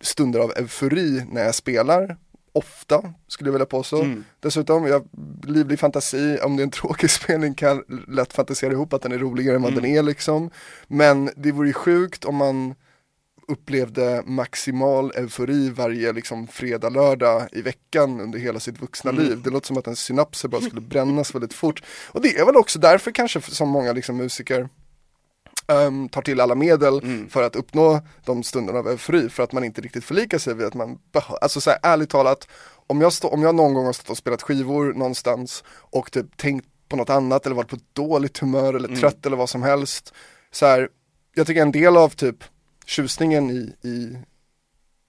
stunder 0.05 0.41
av 0.41 0.53
eufori 0.57 1.25
när 1.31 1.45
jag 1.45 1.55
spelar, 1.55 2.17
ofta 2.53 3.15
skulle 3.29 3.49
jag 3.49 3.53
vilja 3.53 3.67
påstå. 3.67 4.03
Mm. 4.03 4.25
Dessutom, 4.41 4.87
jag 4.87 5.09
livlig 5.47 5.79
fantasi, 5.79 6.39
om 6.43 6.57
det 6.57 6.63
är 6.63 6.65
en 6.65 6.71
tråkig 6.71 7.11
spelning 7.21 7.55
kan 7.55 7.69
jag 7.69 8.01
lätt 8.09 8.33
fantisera 8.33 8.73
ihop 8.73 8.93
att 8.93 9.03
den 9.03 9.13
är 9.13 9.19
roligare 9.19 9.57
än 9.57 9.63
vad 9.63 9.73
Mm. 9.73 9.83
den 9.83 9.91
är 9.93 10.03
liksom. 10.03 10.51
Men 10.87 11.31
det 11.37 11.53
vore 11.53 11.67
ju 11.69 11.73
sjukt 11.75 12.25
om 12.25 12.37
man 12.37 12.75
upplevde 13.49 14.23
maximal 14.27 15.13
eufori 15.15 15.71
varje 15.71 16.13
liksom 16.13 16.47
fredag, 16.47 16.89
lördag 16.89 17.49
i 17.53 17.63
veckan 17.63 18.21
under 18.21 18.39
hela 18.39 18.61
sitt 18.61 18.83
vuxna 18.83 19.11
Mm. 19.11 19.25
liv. 19.25 19.43
Det 19.45 19.51
låter 19.51 19.67
som 19.67 19.77
att 19.79 19.87
en 19.87 19.97
synapser 19.97 20.49
bara 20.49 20.61
skulle 20.61 20.81
brännas 20.91 21.35
väldigt 21.35 21.53
fort. 21.55 21.83
Och 22.09 22.21
det 22.23 22.39
är 22.39 22.45
väl 22.47 22.57
också 22.57 22.79
därför 22.79 23.11
kanske 23.11 23.41
som 23.41 23.69
många 23.69 23.93
liksom 23.93 24.17
musiker 24.17 24.69
ehm, 25.66 26.09
tar 26.09 26.23
till 26.23 26.40
alla 26.40 26.54
medel 26.54 26.99
Mm. 27.02 27.28
för 27.28 27.42
att 27.42 27.56
uppnå 27.56 28.00
de 28.25 28.42
stunderna 28.42 28.78
av 28.78 28.88
eufori 28.88 29.28
för 29.28 29.42
att 29.42 29.52
man 29.52 29.64
inte 29.64 29.80
riktigt 29.80 30.04
förlikar 30.04 30.38
sig 30.38 30.54
vid 30.54 30.66
att 30.66 30.75
man 30.75 30.99
behöver, 31.12 31.38
alltså 31.42 31.61
så 31.61 31.71
här, 31.71 31.78
ärligt 31.83 32.11
talat 32.11 32.49
om 32.87 33.00
jag, 33.00 33.12
stå, 33.12 33.28
om 33.28 33.42
jag 33.42 33.54
någon 33.54 33.75
gång 33.75 33.87
har 33.87 33.92
stått 33.92 34.11
och 34.11 34.16
spelat 34.16 34.42
skivor 34.42 34.92
någonstans 34.92 35.64
och 35.68 36.12
typ 36.12 36.37
tänkt 36.37 36.66
på 36.88 36.97
något 36.97 37.11
annat 37.11 37.47
eller 37.47 37.56
varit 37.56 37.68
på 37.71 37.78
dåligt 37.92 38.38
humör 38.38 38.75
eller 38.75 38.88
Mm. 38.88 39.00
trött 39.00 39.26
eller 39.26 39.37
vad 39.37 39.49
som 39.50 39.62
helst 39.62 40.12
så 40.52 40.66
här, 40.66 40.88
jag 41.35 41.47
tycker 41.47 41.62
en 41.62 41.73
del 41.73 41.97
av 41.97 42.09
typ 42.09 42.37
tjusningen 42.87 43.50
i, 43.50 43.88
i 43.88 44.16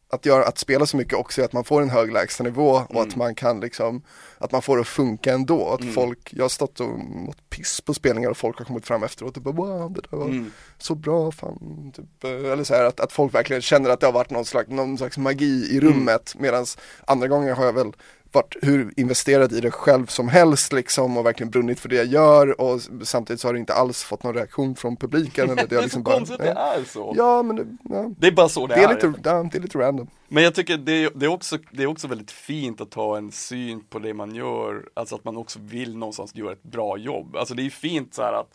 att, 0.09 0.25
göra, 0.25 0.45
att 0.45 0.57
spela 0.57 0.85
så 0.85 0.97
mycket 0.97 1.13
också 1.13 1.41
är 1.41 1.45
att 1.45 1.53
man 1.53 1.63
får 1.63 1.81
en 1.81 1.89
hög 1.89 2.11
lägstanivå 2.11 2.69
och 2.71 2.91
Mm. 2.95 3.07
att 3.07 3.15
man 3.15 3.35
kan 3.35 3.59
liksom, 3.59 4.01
att 4.37 4.51
man 4.51 4.61
får 4.61 4.75
det 4.77 4.81
att 4.81 4.87
funka 4.87 5.33
ändå. 5.33 5.69
Att 5.69 5.81
Mm. 5.81 5.93
folk, 5.93 6.33
jag 6.33 6.43
har 6.43 6.49
stått 6.49 6.79
och 6.79 6.99
mått 6.99 7.49
piss 7.49 7.81
på 7.81 7.93
spelningar 7.93 8.29
och 8.29 8.37
folk 8.37 8.57
har 8.57 8.65
kommit 8.65 8.85
fram 8.87 9.03
efteråt 9.03 9.37
och 9.37 9.43
bara 9.43 9.53
wow, 9.55 9.93
det 9.93 10.01
där 10.11 10.17
var 10.17 10.25
Mm. 10.25 10.51
så 10.77 10.95
bra, 10.95 11.31
fan, 11.31 11.91
typ, 11.95 12.23
eller 12.23 12.63
så 12.63 12.75
här 12.75 12.83
att, 12.83 12.99
att 12.99 13.11
folk 13.11 13.33
verkligen 13.33 13.61
känner 13.61 13.89
att 13.89 13.99
det 13.99 14.05
har 14.05 14.13
varit 14.13 14.29
någon 14.31 14.45
slags, 14.45 14.69
någon 14.69 14.97
slags 14.97 15.17
magi 15.17 15.67
i 15.71 15.79
rummet 15.79 16.35
medan 16.39 16.65
andra 17.07 17.27
gånger 17.27 17.53
har 17.55 17.65
jag 17.65 17.73
väl 17.73 17.91
varit 18.35 18.55
hur 18.61 18.93
investerad 18.97 19.53
i 19.53 19.61
det 19.61 19.71
själv 19.71 20.05
som 20.05 20.29
helst 20.29 20.73
liksom 20.73 21.17
och 21.17 21.25
verkligen 21.25 21.49
brunnit 21.49 21.79
för 21.79 21.89
det 21.89 21.95
jag 21.95 22.05
gör 22.05 22.61
och 22.61 22.81
samtidigt 23.03 23.41
så 23.41 23.47
har 23.47 23.53
det 23.53 23.59
inte 23.59 23.73
alls 23.73 24.03
fått 24.03 24.23
någon 24.23 24.33
reaktion 24.33 24.75
från 24.75 24.95
publiken 24.95 25.43
eller 25.49 25.55
det 25.55 25.67
Det 25.67 25.75
är 25.75 25.81
liksom 25.81 26.03
så 26.05 26.11
konstigt 26.11 26.39
att 26.39 26.45
det 26.45 26.53
ja. 26.55 26.73
är 26.73 26.83
så. 26.83 27.13
ja 27.17 27.43
men 27.43 27.55
det, 27.55 27.65
ja, 27.95 28.11
Det 28.17 28.27
är 28.27 28.31
bara 28.31 28.49
så 28.49 28.67
det, 28.67 28.75
det 28.75 28.81
är. 28.81 28.89
är 28.89 28.93
lite, 28.93 29.13
ja, 29.23 29.49
det 29.51 29.57
är 29.57 29.61
lite 29.61 29.77
random 29.77 30.07
Men 30.27 30.43
jag 30.43 30.55
tycker 30.55 30.77
det 30.77 31.03
är, 31.03 31.11
det, 31.15 31.25
är 31.25 31.29
också, 31.29 31.57
det 31.71 31.83
är 31.83 31.87
också 31.87 32.07
väldigt 32.07 32.31
fint 32.31 32.81
att 32.81 32.93
ha 32.93 33.17
en 33.17 33.31
syn 33.31 33.83
på 33.89 33.99
det 33.99 34.13
man 34.13 34.35
gör, 34.35 34.89
alltså 34.93 35.15
att 35.15 35.25
man 35.25 35.37
också 35.37 35.59
vill 35.61 35.97
någonstans 35.97 36.35
göra 36.35 36.51
ett 36.51 36.63
bra 36.63 36.97
jobb. 36.97 37.35
Alltså 37.35 37.53
det 37.53 37.65
är 37.65 37.69
fint 37.69 38.13
så 38.13 38.21
här 38.21 38.33
att 38.33 38.49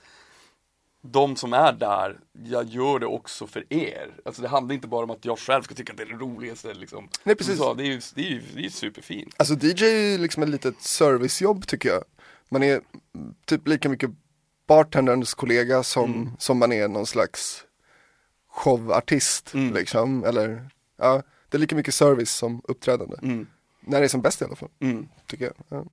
de 1.03 1.37
som 1.37 1.53
är 1.53 1.73
där, 1.73 2.21
jag 2.33 2.65
gör 2.65 2.99
det 2.99 3.07
också 3.07 3.47
för 3.47 3.73
er. 3.73 4.11
Alltså 4.25 4.43
det 4.43 4.49
handlar 4.49 4.75
inte 4.75 4.89
bara 4.89 5.05
om 5.05 5.11
att 5.11 5.25
jag 5.25 5.39
själv 5.39 5.63
ska 5.63 5.75
tycka 5.75 5.93
att 5.93 5.97
det 5.97 6.03
är 6.03 6.07
det 6.07 6.15
roligaste 6.25 6.75
liksom. 6.75 7.09
Nej, 7.25 7.35
precis. 7.37 7.59
Så, 7.59 7.75
det 7.75 7.83
är 7.83 7.87
ju 7.87 8.01
det 8.15 8.21
är, 8.21 8.31
ju- 8.31 8.43
det 8.55 8.59
är 8.61 8.63
ju 8.63 8.71
superfint. 8.71 9.35
Alltså 9.37 9.55
DJ 9.55 9.85
är 9.85 10.11
ju 10.13 10.19
liksom 10.19 10.43
ett 10.43 10.49
litet 10.49 10.81
servicejobb 10.83 11.67
tycker 11.67 11.89
jag. 11.89 12.05
Man 12.49 12.63
är 12.63 12.81
typ 13.45 13.69
lika 13.69 13.89
mycket 13.89 14.11
bartenderns 14.67 15.35
kollega 15.35 15.83
som, 15.83 16.15
Mm. 16.15 16.31
som 16.39 16.59
man 16.59 16.73
är 16.73 16.89
någon 16.89 17.07
slags 17.07 17.65
showartist 18.49 19.55
Mm. 19.55 19.75
liksom. 19.75 20.25
Eller, 20.25 20.71
ja, 20.97 21.23
det 21.49 21.57
är 21.57 21.61
lika 21.61 21.77
mycket 21.77 21.95
service 21.95 22.31
som 22.31 22.63
uppträdande. 22.69 23.17
Mm. 23.23 23.47
När 23.81 23.99
det 24.01 24.07
är 24.07 24.09
som 24.09 24.23
bäst 24.23 24.43
i 24.43 24.45
alla 24.45 24.57
fall, 24.57 24.69
Mm. 24.81 25.09
tycker 25.27 25.45
jag. 25.45 25.55
Ja. 25.69 25.85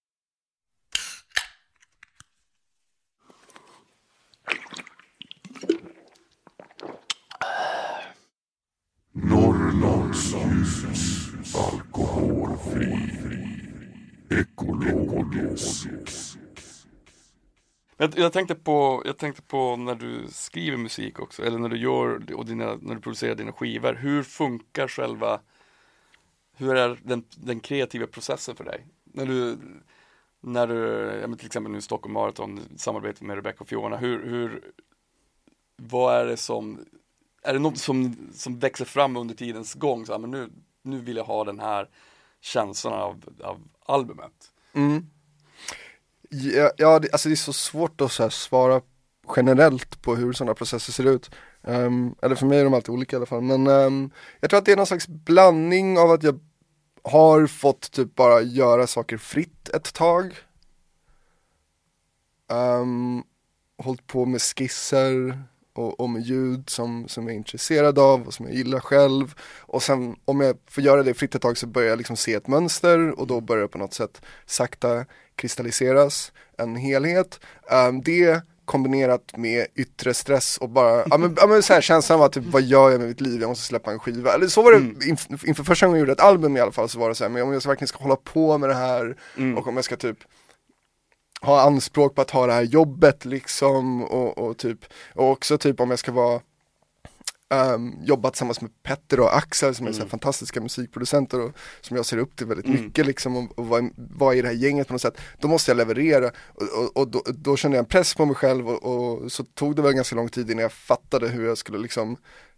Norrlands 9.13 10.33
ljus, 10.33 10.56
alkoholfri, 11.55 12.97
ekologisk. 14.29 15.87
Jag, 17.97 18.19
jag, 18.19 18.33
tänkte 18.33 18.55
på, 18.55 19.01
jag 19.05 19.17
tänkte 19.17 19.41
på 19.41 19.75
när 19.75 19.95
du 19.95 20.27
skriver 20.29 20.77
musik 20.77 21.19
också, 21.19 21.43
eller 21.43 21.57
när 21.57 21.69
du 21.69 21.77
gör 21.77 22.33
och 22.33 22.45
dina, 22.45 22.75
när 22.81 22.95
du 22.95 23.01
producerar 23.01 23.35
dina 23.35 23.51
skivor. 23.51 23.93
Hur 23.93 24.23
funkar 24.23 24.87
själva, 24.87 25.39
hur 26.57 26.75
är 26.75 26.99
den, 27.03 27.23
den 27.37 27.59
kreativa 27.59 28.07
processen 28.07 28.55
för 28.55 28.63
dig? 28.63 28.87
När 29.03 29.25
du, 29.25 29.57
när 30.41 30.67
du, 30.67 30.75
ja, 31.21 31.35
till 31.35 31.45
exempel 31.45 31.71
nu 31.71 31.81
Stockholm 31.81 32.13
Marathon, 32.13 32.59
samarbetet 32.75 33.21
med 33.21 33.35
Rebecca 33.35 33.57
och 33.59 33.69
Fiona, 33.69 33.97
hur, 33.97 34.25
hur, 34.25 34.71
vad 35.75 36.15
är 36.15 36.25
det 36.25 36.37
som, 36.37 36.85
är 37.47 37.53
det 37.53 37.59
något 37.59 37.77
som, 37.77 38.29
som 38.33 38.59
växer 38.59 38.85
fram 38.85 39.17
under 39.17 39.35
tidens 39.35 39.73
gång? 39.73 40.05
Så 40.05 40.11
här, 40.11 40.19
men 40.19 40.31
nu, 40.31 40.49
nu 40.83 40.99
vill 40.99 41.17
jag 41.17 41.23
ha 41.23 41.43
den 41.43 41.59
här 41.59 41.89
känslan 42.41 42.93
av, 42.93 43.23
av 43.43 43.61
albumet. 43.85 44.51
Mm. 44.73 45.09
Ja, 46.29 46.71
ja 46.77 46.99
det, 46.99 47.11
alltså 47.11 47.29
det 47.29 47.33
är 47.33 47.35
så 47.35 47.53
svårt 47.53 48.01
att 48.01 48.11
så 48.11 48.23
här 48.23 48.29
svara 48.29 48.81
generellt 49.35 50.01
på 50.01 50.15
hur 50.15 50.33
sådana 50.33 50.53
processer 50.53 50.93
ser 50.93 51.07
ut. 51.07 51.31
Um, 51.61 52.15
eller 52.21 52.35
för 52.35 52.45
mig 52.45 52.59
är 52.59 52.63
de 52.63 52.73
alltid 52.73 52.89
olika 52.89 53.15
i 53.15 53.17
alla 53.17 53.25
fall. 53.25 53.41
Men 53.41 53.67
um, 53.67 54.11
jag 54.39 54.49
tror 54.49 54.57
att 54.57 54.65
det 54.65 54.71
är 54.71 54.77
någon 54.77 54.85
slags 54.85 55.07
blandning 55.07 55.99
av 55.99 56.11
att 56.11 56.23
jag 56.23 56.39
har 57.03 57.47
fått 57.47 57.91
typ 57.91 58.15
bara 58.15 58.41
göra 58.41 58.87
saker 58.87 59.17
fritt 59.17 59.69
ett 59.69 59.93
tag. 59.93 60.35
Um, 62.49 63.23
hållit 63.77 64.07
på 64.07 64.25
med 64.25 64.41
skisser 64.41 65.43
och, 65.77 66.09
med 66.09 66.21
ljud 66.21 66.69
som, 66.69 67.07
som 67.07 67.23
jag 67.23 67.33
är 67.33 67.37
intresserad 67.37 67.99
av 67.99 68.27
och 68.27 68.33
som 68.33 68.45
jag 68.45 68.55
gillar 68.55 68.79
själv. 68.79 69.33
Och 69.59 69.83
sen 69.83 70.15
om 70.25 70.41
jag 70.41 70.57
får 70.69 70.83
göra 70.83 71.03
det 71.03 71.13
fritt 71.13 71.35
ett 71.35 71.41
tag 71.41 71.57
så 71.57 71.67
börjar 71.67 71.89
jag 71.89 71.97
liksom 71.97 72.17
se 72.17 72.33
ett 72.33 72.47
mönster 72.47 73.19
och 73.19 73.27
då 73.27 73.41
börjar 73.41 73.61
det 73.61 73.67
på 73.67 73.77
något 73.77 73.93
sätt 73.93 74.21
sakta 74.45 75.05
kristalliseras 75.35 76.31
en 76.57 76.75
helhet. 76.75 77.39
Ehm, 77.71 78.01
det 78.01 78.41
kombinerat 78.65 79.37
med 79.37 79.67
yttre 79.75 80.13
stress 80.13 80.57
och 80.57 80.69
bara, 80.69 81.03
ja 81.09 81.17
men, 81.17 81.33
ja, 81.37 81.47
men 81.47 81.63
så 81.63 81.73
här, 81.73 81.81
känslan 81.81 82.19
var 82.19 82.29
typ, 82.29 82.43
vad 82.45 82.61
gör 82.61 82.89
jag 82.91 82.99
med 82.99 83.07
mitt 83.07 83.21
liv? 83.21 83.41
Jag 83.41 83.47
måste 83.47 83.65
släppa 83.65 83.91
en 83.91 83.99
skiva. 83.99 84.33
Eller 84.33 84.47
så 84.47 84.61
var 84.61 84.71
det 84.71 84.77
Mm. 84.77 84.95
inf- 84.99 85.45
inför 85.47 85.63
första 85.63 85.85
gången 85.85 85.95
jag 85.99 86.01
gjorde 86.01 86.11
ett 86.11 86.19
album 86.27 86.57
i 86.57 86.59
alla 86.59 86.71
fall 86.71 86.89
så 86.89 86.99
var 86.99 87.09
det 87.09 87.15
så 87.15 87.23
här, 87.23 87.31
men 87.31 87.41
om 87.43 87.53
jag 87.53 87.65
verkligen 87.65 87.87
ska 87.87 87.97
hålla 87.97 88.15
på 88.15 88.57
med 88.57 88.69
det 88.69 88.75
här 88.75 89.17
Mm. 89.37 89.57
och 89.57 89.67
om 89.67 89.75
jag 89.75 89.85
ska 89.85 89.95
typ 89.95 90.17
ha 91.41 91.61
anspråk 91.61 92.15
på 92.15 92.21
att 92.21 92.31
ha 92.31 92.47
det 92.47 92.53
här 92.53 92.61
jobbet 92.61 93.25
liksom 93.25 94.03
och, 94.03 94.37
och 94.37 94.57
typ, 94.57 94.79
och 95.13 95.31
också 95.31 95.57
typ 95.57 95.79
om 95.79 95.89
jag 95.89 95.99
ska 95.99 96.11
vara 96.11 96.41
um, 97.73 97.95
jobba 98.03 98.29
tillsammans 98.29 98.61
med 98.61 98.71
Petter 98.83 99.19
och 99.19 99.37
Axel 99.37 99.75
som 99.75 99.87
är 99.87 99.91
så 99.91 99.97
här 99.97 100.01
Mm. 100.03 100.09
fantastiska 100.09 100.61
musikproducenter 100.61 101.41
och 101.41 101.51
som 101.81 101.97
jag 101.97 102.05
ser 102.05 102.17
upp 102.17 102.35
till 102.35 102.47
väldigt 102.47 102.65
Mm. 102.65 102.83
mycket 102.85 103.05
liksom 103.05 103.37
och, 103.37 103.59
och 103.59 103.81
vara 103.95 104.35
i 104.35 104.41
det 104.41 104.47
här 104.47 104.55
gänget 104.55 104.87
på 104.87 104.93
något 104.93 105.01
sätt. 105.01 105.17
Då 105.39 105.47
måste 105.47 105.71
jag 105.71 105.77
leverera 105.77 106.31
och, 106.47 106.63
och, 106.83 106.97
och 106.97 107.07
då, 107.07 107.23
då 107.27 107.57
kände 107.57 107.77
jag 107.77 107.83
en 107.83 107.89
press 107.89 108.13
på 108.15 108.25
mig 108.25 108.35
själv 108.35 108.69
och, 108.69 108.83
och 109.23 109.31
så 109.31 109.43
tog 109.43 109.75
det 109.75 109.81
väl 109.81 109.93
ganska 109.93 110.15
lång 110.15 110.29
tid 110.29 110.51
innan 110.51 110.61
jag 110.61 110.71
fattade 110.71 111.27
hur 111.27 111.45
jag 111.47 111.57
skulle 111.57 111.77
liksom 111.77 112.17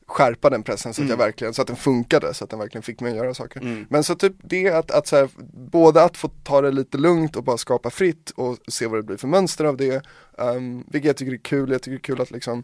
skärpa 0.10 0.50
den 0.50 0.64
pressen 0.64 0.94
så 0.94 1.02
att 1.02 1.08
jag 1.10 1.16
Mm. 1.16 1.26
verkligen, 1.26 1.54
så 1.54 1.62
att 1.62 1.68
den 1.68 1.76
funkade, 1.78 2.34
så 2.34 2.44
att 2.44 2.50
den 2.50 2.60
verkligen 2.60 2.84
fick 2.84 3.02
mig 3.02 3.12
att 3.12 3.18
göra 3.18 3.34
saker. 3.34 3.62
Mm. 3.62 3.86
Men 3.90 4.04
så 4.04 4.16
typ 4.16 4.34
det 4.44 4.70
att, 4.70 4.92
att 4.92 5.08
så 5.08 5.16
här, 5.16 5.30
både 5.72 6.04
att 6.04 6.18
få 6.18 6.28
ta 6.44 6.62
det 6.62 6.72
lite 6.72 6.98
lugnt 6.98 7.36
och 7.36 7.44
bara 7.44 7.58
skapa 7.58 7.90
fritt 7.90 8.30
och 8.30 8.58
se 8.68 8.88
vad 8.88 9.00
det 9.00 9.04
blir 9.04 9.18
för 9.18 9.28
mönster 9.28 9.66
av 9.66 9.78
det, 9.78 10.02
um, 10.38 10.84
vilket 10.92 11.08
jag 11.08 11.18
tycker 11.18 11.34
är 11.34 11.38
kul, 11.38 11.72
jag 11.72 11.82
tycker 11.82 11.92
det 11.92 11.98
är 11.98 12.16
kul 12.16 12.22
att 12.22 12.32
liksom 12.32 12.64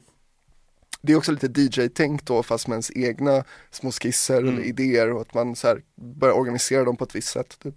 det 1.01 1.13
är 1.13 1.17
också 1.17 1.31
lite 1.31 1.61
DJ-tänk 1.61 2.25
då 2.25 2.43
fast 2.43 2.67
med 2.67 2.73
ens 2.73 2.91
egna 2.95 3.43
små 3.71 3.91
skisser 3.91 4.37
Mm. 4.41 4.53
eller 4.53 4.63
idéer 4.63 5.11
och 5.13 5.21
att 5.21 5.33
man 5.33 5.55
så 5.55 5.67
här 5.67 5.81
börjar 5.95 6.35
organisera 6.35 6.83
dem 6.83 6.97
på 6.97 7.03
ett 7.03 7.15
visst 7.15 7.27
sätt 7.31 7.59
typ. 7.63 7.75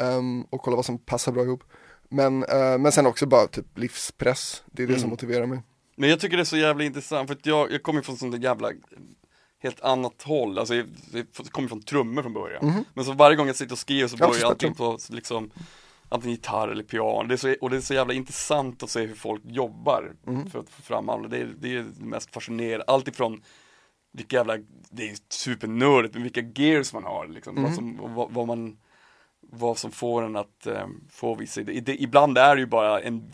Ehm, 0.00 0.42
och 0.42 0.60
kolla 0.62 0.76
vad 0.76 0.84
som 0.84 0.98
passar 0.98 1.32
bra 1.32 1.42
ihop. 1.44 1.62
Men, 2.08 2.44
eh, 2.44 2.78
men 2.78 2.92
sen 2.92 3.06
också 3.06 3.26
bara 3.26 3.46
typ 3.46 3.78
livspress, 3.78 4.62
det 4.66 4.82
är 4.82 4.86
det 4.86 4.92
Mm. 4.92 5.00
som 5.00 5.10
motiverar 5.10 5.46
mig. 5.46 5.60
Men 5.96 6.10
jag 6.10 6.20
tycker 6.20 6.36
det 6.36 6.42
är 6.42 6.44
så 6.44 6.56
jävla 6.56 6.84
intressant 6.84 7.28
för 7.28 7.34
att 7.36 7.46
jag, 7.46 7.72
jag 7.72 7.82
kommer 7.82 8.02
från 8.02 8.16
sånt 8.16 8.32
där 8.32 8.38
jävla 8.38 8.70
helt 9.62 9.80
annat 9.80 10.22
håll, 10.22 10.58
alltså 10.58 10.74
jag, 10.74 10.86
jag 11.12 11.26
kommer 11.50 11.68
från 11.68 11.82
trummor 11.82 12.22
från 12.22 12.32
början. 12.32 12.66
Mhm. 12.66 12.84
Men 12.94 13.04
så 13.04 13.12
varje 13.12 13.36
gång 13.36 13.46
jag 13.46 13.56
sitter 13.56 13.72
och 13.72 13.78
skriver 13.78 14.08
så 14.08 14.16
Ja, 14.20 14.26
börjar 14.26 14.40
så 14.40 14.46
allting 14.46 14.74
på 14.74 14.98
liksom 15.08 15.50
antingen 16.08 16.36
gitarr 16.36 16.68
eller 16.68 16.82
piano. 16.84 17.22
Det 17.28 17.34
är 17.34 17.36
så, 17.36 17.54
och 17.60 17.70
det 17.70 17.76
är 17.76 17.80
så 17.80 17.94
jävla 17.94 18.14
intressant 18.14 18.82
att 18.82 18.90
se 18.90 19.06
hur 19.06 19.14
folk 19.14 19.42
jobbar 19.44 20.12
Mm. 20.26 20.50
för 20.50 20.58
att 20.58 20.70
få 20.70 20.82
fram 20.82 21.08
alla. 21.08 21.28
Det 21.28 21.38
är 21.38 21.48
det, 21.58 21.74
är 21.74 21.76
det 21.98 22.04
mest 22.04 22.34
fascinerande. 22.34 22.84
Allt 22.86 23.08
ifrån 23.08 23.42
vilka 24.12 24.36
jävla, 24.36 24.56
det 24.90 25.10
är 25.10 25.16
supernördigt, 25.28 26.14
men 26.14 26.22
vilka 26.22 26.40
gears 26.40 26.92
man 26.92 27.04
har 27.04 27.26
liksom. 27.26 27.58
Mm. 27.58 28.00
Och 28.00 28.10
vad, 28.10 28.32
vad 28.32 28.46
man 28.46 28.76
vad 29.52 29.78
som 29.78 29.90
får 29.90 30.22
en 30.22 30.36
att 30.36 30.66
eh, 30.66 30.86
få 31.10 31.34
vissa 31.34 31.60
idéer. 31.60 31.80
Det, 31.80 32.02
ibland 32.02 32.38
är 32.38 32.54
det 32.56 32.60
ju 32.60 32.66
bara 32.66 33.00
en, 33.00 33.32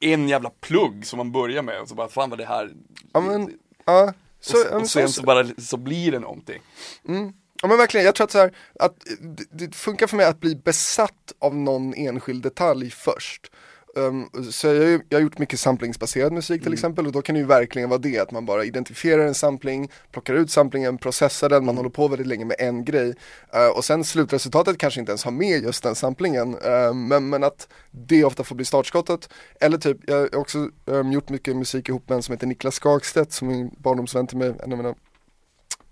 en 0.00 0.28
jävla 0.28 0.50
plugg 0.50 1.06
som 1.06 1.16
man 1.16 1.32
börjar 1.32 1.62
med 1.62 1.80
och 1.80 1.88
så 1.88 1.94
bara, 1.94 2.08
fan 2.08 2.30
vad 2.30 2.38
det 2.38 2.44
här 2.46 2.70
Ja 3.12 3.20
men, 3.20 3.58
ja. 3.84 4.12
Så, 4.40 4.56
ja, 4.56 4.76
och, 4.76 4.80
och 4.80 4.88
så- 4.88 4.98
sen 4.98 5.08
så 5.08 5.22
bara, 5.22 5.46
så 5.58 5.76
blir 5.76 6.12
det 6.12 6.18
någonting. 6.18 6.60
Mm. 7.08 7.32
Ja 7.62 7.68
men 7.68 7.78
verkligen, 7.78 8.06
jag 8.06 8.14
tror 8.14 8.24
att 8.24 8.30
så 8.30 8.38
här, 8.38 8.54
att 8.78 8.94
det, 9.20 9.44
det 9.66 9.74
funkar 9.74 10.06
för 10.06 10.16
mig 10.16 10.26
att 10.26 10.40
bli 10.40 10.56
besatt 10.56 11.32
av 11.38 11.54
någon 11.56 11.94
enskild 11.94 12.42
detalj 12.42 12.90
först. 12.90 13.50
Um, 13.96 14.30
så 14.50 14.66
jag, 14.66 15.02
jag 15.08 15.18
har 15.18 15.22
gjort 15.22 15.38
mycket 15.38 15.60
samplingsbaserad 15.60 16.32
musik 16.32 16.62
till 16.62 16.72
exempel 16.72 17.06
och 17.06 17.12
då 17.12 17.22
kan 17.22 17.34
det 17.34 17.38
ju 17.38 17.46
verkligen 17.46 17.88
vara 17.88 17.98
det 17.98 18.18
att 18.18 18.30
man 18.30 18.46
bara 18.46 18.64
identifierar 18.64 19.26
en 19.26 19.34
sampling, 19.34 19.90
plockar 20.12 20.34
ut 20.34 20.50
samplingen, 20.50 20.98
processar 20.98 21.48
den, 21.48 21.64
man 21.64 21.76
håller 21.76 21.90
på 21.90 22.08
väldigt 22.08 22.26
länge 22.26 22.44
med 22.44 22.56
en 22.58 22.84
grej 22.84 23.08
uh, 23.08 23.76
och 23.76 23.84
sen 23.84 24.04
slutresultatet 24.04 24.78
kanske 24.78 25.00
inte 25.00 25.10
ens 25.10 25.24
har 25.24 25.32
med 25.32 25.62
just 25.62 25.82
den 25.82 25.94
samplingen 25.94 26.54
uh, 26.54 26.94
men, 26.94 27.28
men 27.28 27.44
att 27.44 27.68
det 27.90 28.24
ofta 28.24 28.44
får 28.44 28.56
bli 28.56 28.64
startskottet. 28.64 29.28
Eller 29.60 29.78
typ, 29.78 29.98
jag 30.06 30.16
har 30.16 30.36
också 30.36 30.68
um, 30.84 31.12
gjort 31.12 31.28
mycket 31.28 31.56
musik 31.56 31.88
ihop 31.88 32.08
med 32.08 32.16
en 32.16 32.22
som 32.22 32.32
heter 32.32 32.46
Niklas 32.46 32.74
Skagstedt 32.74 33.32
som 33.32 33.50
är 33.50 33.54
en 33.54 33.70
barndomsvän 33.78 34.26
till 34.26 34.38
mig, 34.38 34.54
en 34.62 34.72
av 34.72 34.78
mina 34.78 34.94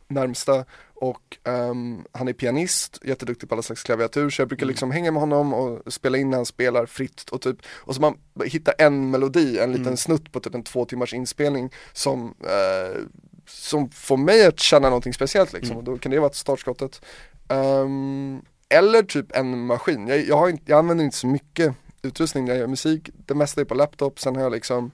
närmsta 0.09 0.65
och 1.01 1.39
ehm, 1.45 2.05
han 2.13 2.29
är 2.29 2.33
pianist, 2.33 2.99
jätteduktig 3.05 3.49
på 3.49 3.55
alla 3.55 3.63
slags 3.63 3.83
klaviatur 3.83 4.31
så 4.31 4.43
jag 4.43 4.49
brukar 4.49 4.67
liksom 4.67 4.91
hänga 4.91 5.13
med 5.13 5.21
honom 5.21 5.55
och 5.55 5.93
spela 5.93 6.19
in 6.19 6.31
när 6.31 6.37
han 6.37 6.47
spelar 6.47 6.87
fritt 6.87 7.31
och 7.31 7.41
typ 7.41 7.57
och 7.67 7.95
så 7.95 8.01
man 8.01 8.19
hittar 8.45 8.75
en 8.79 9.11
melodi, 9.11 9.59
en 9.59 9.73
liten 9.73 9.97
snutt 9.97 10.33
på 10.33 10.41
typ 10.41 10.55
en 10.55 10.63
två 10.63 10.85
timmars 10.85 11.15
inspelning 11.15 11.71
som 11.93 12.35
eh, 12.41 13.03
som 13.47 13.91
får 13.91 14.17
mig 14.17 14.47
att 14.47 14.61
känna 14.61 14.89
någonting 14.89 15.15
speciellt 15.15 15.53
liksom 15.53 15.77
och 15.77 15.85
då 15.85 15.99
kan 15.99 16.13
det 16.13 16.21
vara 16.21 16.33
startskottet. 16.33 17.03
Ehm, 17.49 18.43
eller 18.69 19.03
typ 19.03 19.37
en 19.37 19.67
maskin, 19.67 20.09
jag, 20.09 20.25
jag, 20.25 20.37
har 20.37 20.49
inte, 20.49 20.63
jag 20.67 20.79
använder 20.79 21.05
inte 21.05 21.17
så 21.17 21.27
mycket 21.27 21.75
utrustning 22.03 22.45
när 22.45 22.53
jag 22.53 22.61
gör 22.61 22.67
musik, 22.67 23.11
det 23.27 23.35
mesta 23.35 23.61
är 23.61 23.65
på 23.65 23.75
laptop, 23.75 24.21
sen 24.21 24.37
har 24.37 24.43
jag 24.43 24.53
liksom 24.53 24.91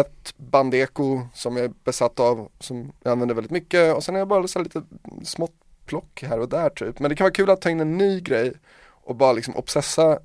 ett 0.00 0.34
bandeko 0.36 1.20
som 1.34 1.56
jag 1.56 1.64
är 1.64 1.72
besatt 1.84 2.20
av, 2.20 2.48
som 2.60 2.92
jag 3.02 3.12
använder 3.12 3.34
väldigt 3.34 3.50
mycket 3.52 3.94
och 3.94 4.04
sen 4.04 4.14
har 4.14 4.20
jag 4.20 4.28
bara 4.28 4.48
så 4.48 4.58
lite 4.58 4.82
smått 5.24 5.54
plock 5.86 6.22
här 6.22 6.40
och 6.40 6.48
där 6.48 6.70
typ. 6.70 6.98
Men 6.98 7.08
det 7.08 7.16
kan 7.16 7.24
vara 7.24 7.32
kul 7.32 7.50
att 7.50 7.60
ta 7.60 7.70
in 7.70 7.80
en 7.80 7.98
ny 7.98 8.20
grej 8.20 8.52
och 8.88 9.16
bara 9.16 9.32
liksom 9.32 9.56
obsessa 9.56 10.18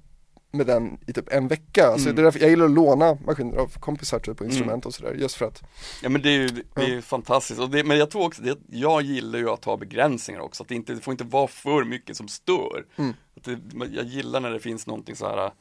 med 0.51 0.67
den 0.67 0.97
i 1.07 1.13
typ 1.13 1.33
en 1.33 1.47
vecka. 1.47 1.87
Alltså 1.87 2.07
Mm. 2.07 2.15
det 2.15 2.21
är 2.21 2.23
därför 2.23 2.39
jag 2.39 2.49
gillar 2.49 2.65
att 2.65 2.71
låna 2.71 3.17
maskiner 3.25 3.57
av 3.57 3.67
kompisar 3.79 4.19
typ 4.19 4.41
och 4.41 4.45
instrument 4.45 4.85
och 4.85 4.93
sådär 4.93 5.13
just 5.13 5.35
för 5.35 5.45
att 5.45 5.63
Ja 6.03 6.09
men 6.09 6.21
det 6.21 6.29
är 6.29 6.33
ju 6.39 6.47
det 6.47 6.81
är 6.81 6.87
ju 6.87 7.01
fantastiskt, 7.01 7.59
och 7.59 7.69
det, 7.69 7.83
men 7.83 7.97
jag 7.97 8.09
tror 8.09 8.25
också 8.25 8.41
det, 8.41 8.57
jag 8.69 9.01
gillar 9.01 9.39
ju 9.39 9.49
att 9.49 9.65
ha 9.65 9.77
begränsningar 9.77 10.41
också, 10.41 10.63
att 10.63 10.69
det, 10.69 10.75
inte, 10.75 10.93
det 10.93 11.01
får 11.01 11.11
inte 11.11 11.23
vara 11.23 11.47
för 11.47 11.83
mycket 11.83 12.17
som 12.17 12.27
stör. 12.27 12.85
Mm. 12.95 13.13
Att 13.37 13.43
det, 13.43 13.59
jag 13.95 14.05
gillar 14.05 14.39
när 14.39 14.51
det 14.51 14.59
finns 14.59 14.87
någonting 14.87 15.15
så 15.15 15.27
här. 15.27 15.51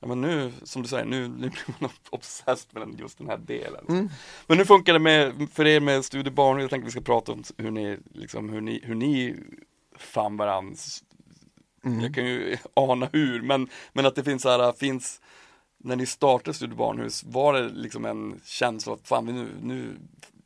Ja 0.00 0.08
men 0.08 0.20
nu, 0.20 0.52
som 0.62 0.82
du 0.82 0.88
säger, 0.88 1.04
nu, 1.04 1.28
nu 1.28 1.38
blir 1.48 1.74
man 1.78 1.90
obsessed 2.10 2.68
med 2.74 2.82
den, 2.82 2.96
just 2.98 3.18
den 3.18 3.28
här 3.28 3.38
delen. 3.38 3.84
Mm. 3.88 4.08
Men 4.46 4.58
hur 4.58 4.64
funkar 4.64 4.92
det 4.92 4.98
med, 4.98 5.48
för 5.52 5.66
er 5.66 5.80
med 5.80 6.04
studiebarn, 6.04 6.60
jag 6.60 6.70
tänkte 6.70 6.84
vi 6.84 6.90
ska 6.90 7.00
prata 7.00 7.32
om 7.32 7.42
hur 7.56 7.70
ni, 7.70 7.98
liksom, 8.14 8.48
hur 8.48 8.60
ni, 8.60 8.80
hur 8.84 8.94
ni 8.94 9.36
fann 9.96 10.36
varandras 10.36 11.02
Mm. 11.84 12.00
Jag 12.00 12.14
kan 12.14 12.24
ju 12.24 12.56
ana 12.74 13.08
hur, 13.12 13.42
men, 13.42 13.68
men 13.92 14.06
att 14.06 14.14
det 14.14 14.24
finns 14.24 14.42
så 14.42 14.48
här, 14.48 14.72
finns 14.72 15.20
När 15.78 15.96
ni 15.96 16.06
startade 16.06 16.54
Studiebarnhus, 16.54 17.24
var 17.24 17.54
det 17.54 17.68
liksom 17.68 18.04
en 18.04 18.40
känsla 18.44 18.92
att 18.92 19.08
fan 19.08 19.26
vi 19.26 19.32
nu, 19.32 19.48
nu 19.62 19.96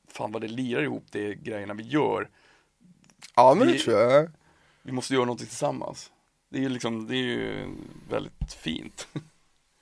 Fan 0.09 0.33
vad 0.33 0.43
det 0.43 0.49
lirar 0.49 0.83
ihop 0.83 1.05
de 1.11 1.35
grejerna 1.35 1.75
vi 1.75 1.83
gör 1.83 2.29
Ja 3.37 3.55
men 3.55 3.67
det 3.67 3.73
Vi- 3.73 3.79
tror 3.79 3.99
jag 4.01 4.31
Vi 4.83 4.93
måste 4.93 5.15
göra 5.15 5.25
någonting 5.25 5.47
tillsammans 5.47 6.13
Det 6.49 6.59
är 6.59 6.63
ju 6.63 6.69
liksom, 6.69 7.07
det 7.07 7.15
är 7.17 7.23
ju 7.23 7.69
väldigt 8.11 8.53
fint 8.53 9.09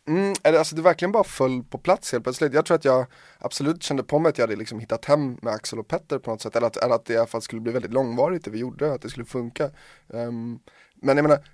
Mm, 0.08 0.34
alltså 0.42 0.76
det 0.76 0.82
verkligen 0.82 1.12
bara 1.12 1.24
föll 1.24 1.62
på 1.62 1.78
plats 1.78 2.12
helt 2.12 2.24
plötsligt. 2.24 2.54
Jag 2.54 2.64
tror 2.64 2.74
att 2.74 2.84
jag 2.84 3.06
absolut 3.38 3.82
kände 3.82 4.02
på 4.02 4.18
mig 4.18 4.30
att 4.30 4.38
jag 4.38 4.46
hade 4.46 4.56
liksom 4.56 4.80
hittat 4.80 5.04
hem 5.04 5.36
med 5.42 5.52
Axel 5.52 5.78
och 5.78 5.88
Petter 5.88 6.18
på 6.18 6.30
något 6.30 6.40
sätt. 6.40 6.56
Eller 6.56 6.66
att, 6.66 6.76
eller 6.76 6.94
att 6.94 7.04
det 7.04 7.14
i 7.14 7.16
alla 7.16 7.26
fall 7.26 7.42
skulle 7.42 7.60
bli 7.60 7.72
väldigt 7.72 7.92
långvarigt 7.92 8.44
det 8.44 8.50
vi 8.50 8.58
gjorde, 8.58 8.92
att 8.92 9.02
det 9.02 9.08
skulle 9.08 9.26
funka. 9.26 9.70
Um, 10.08 10.60
men 10.94 11.16
jag 11.16 11.22
menar, 11.22 11.44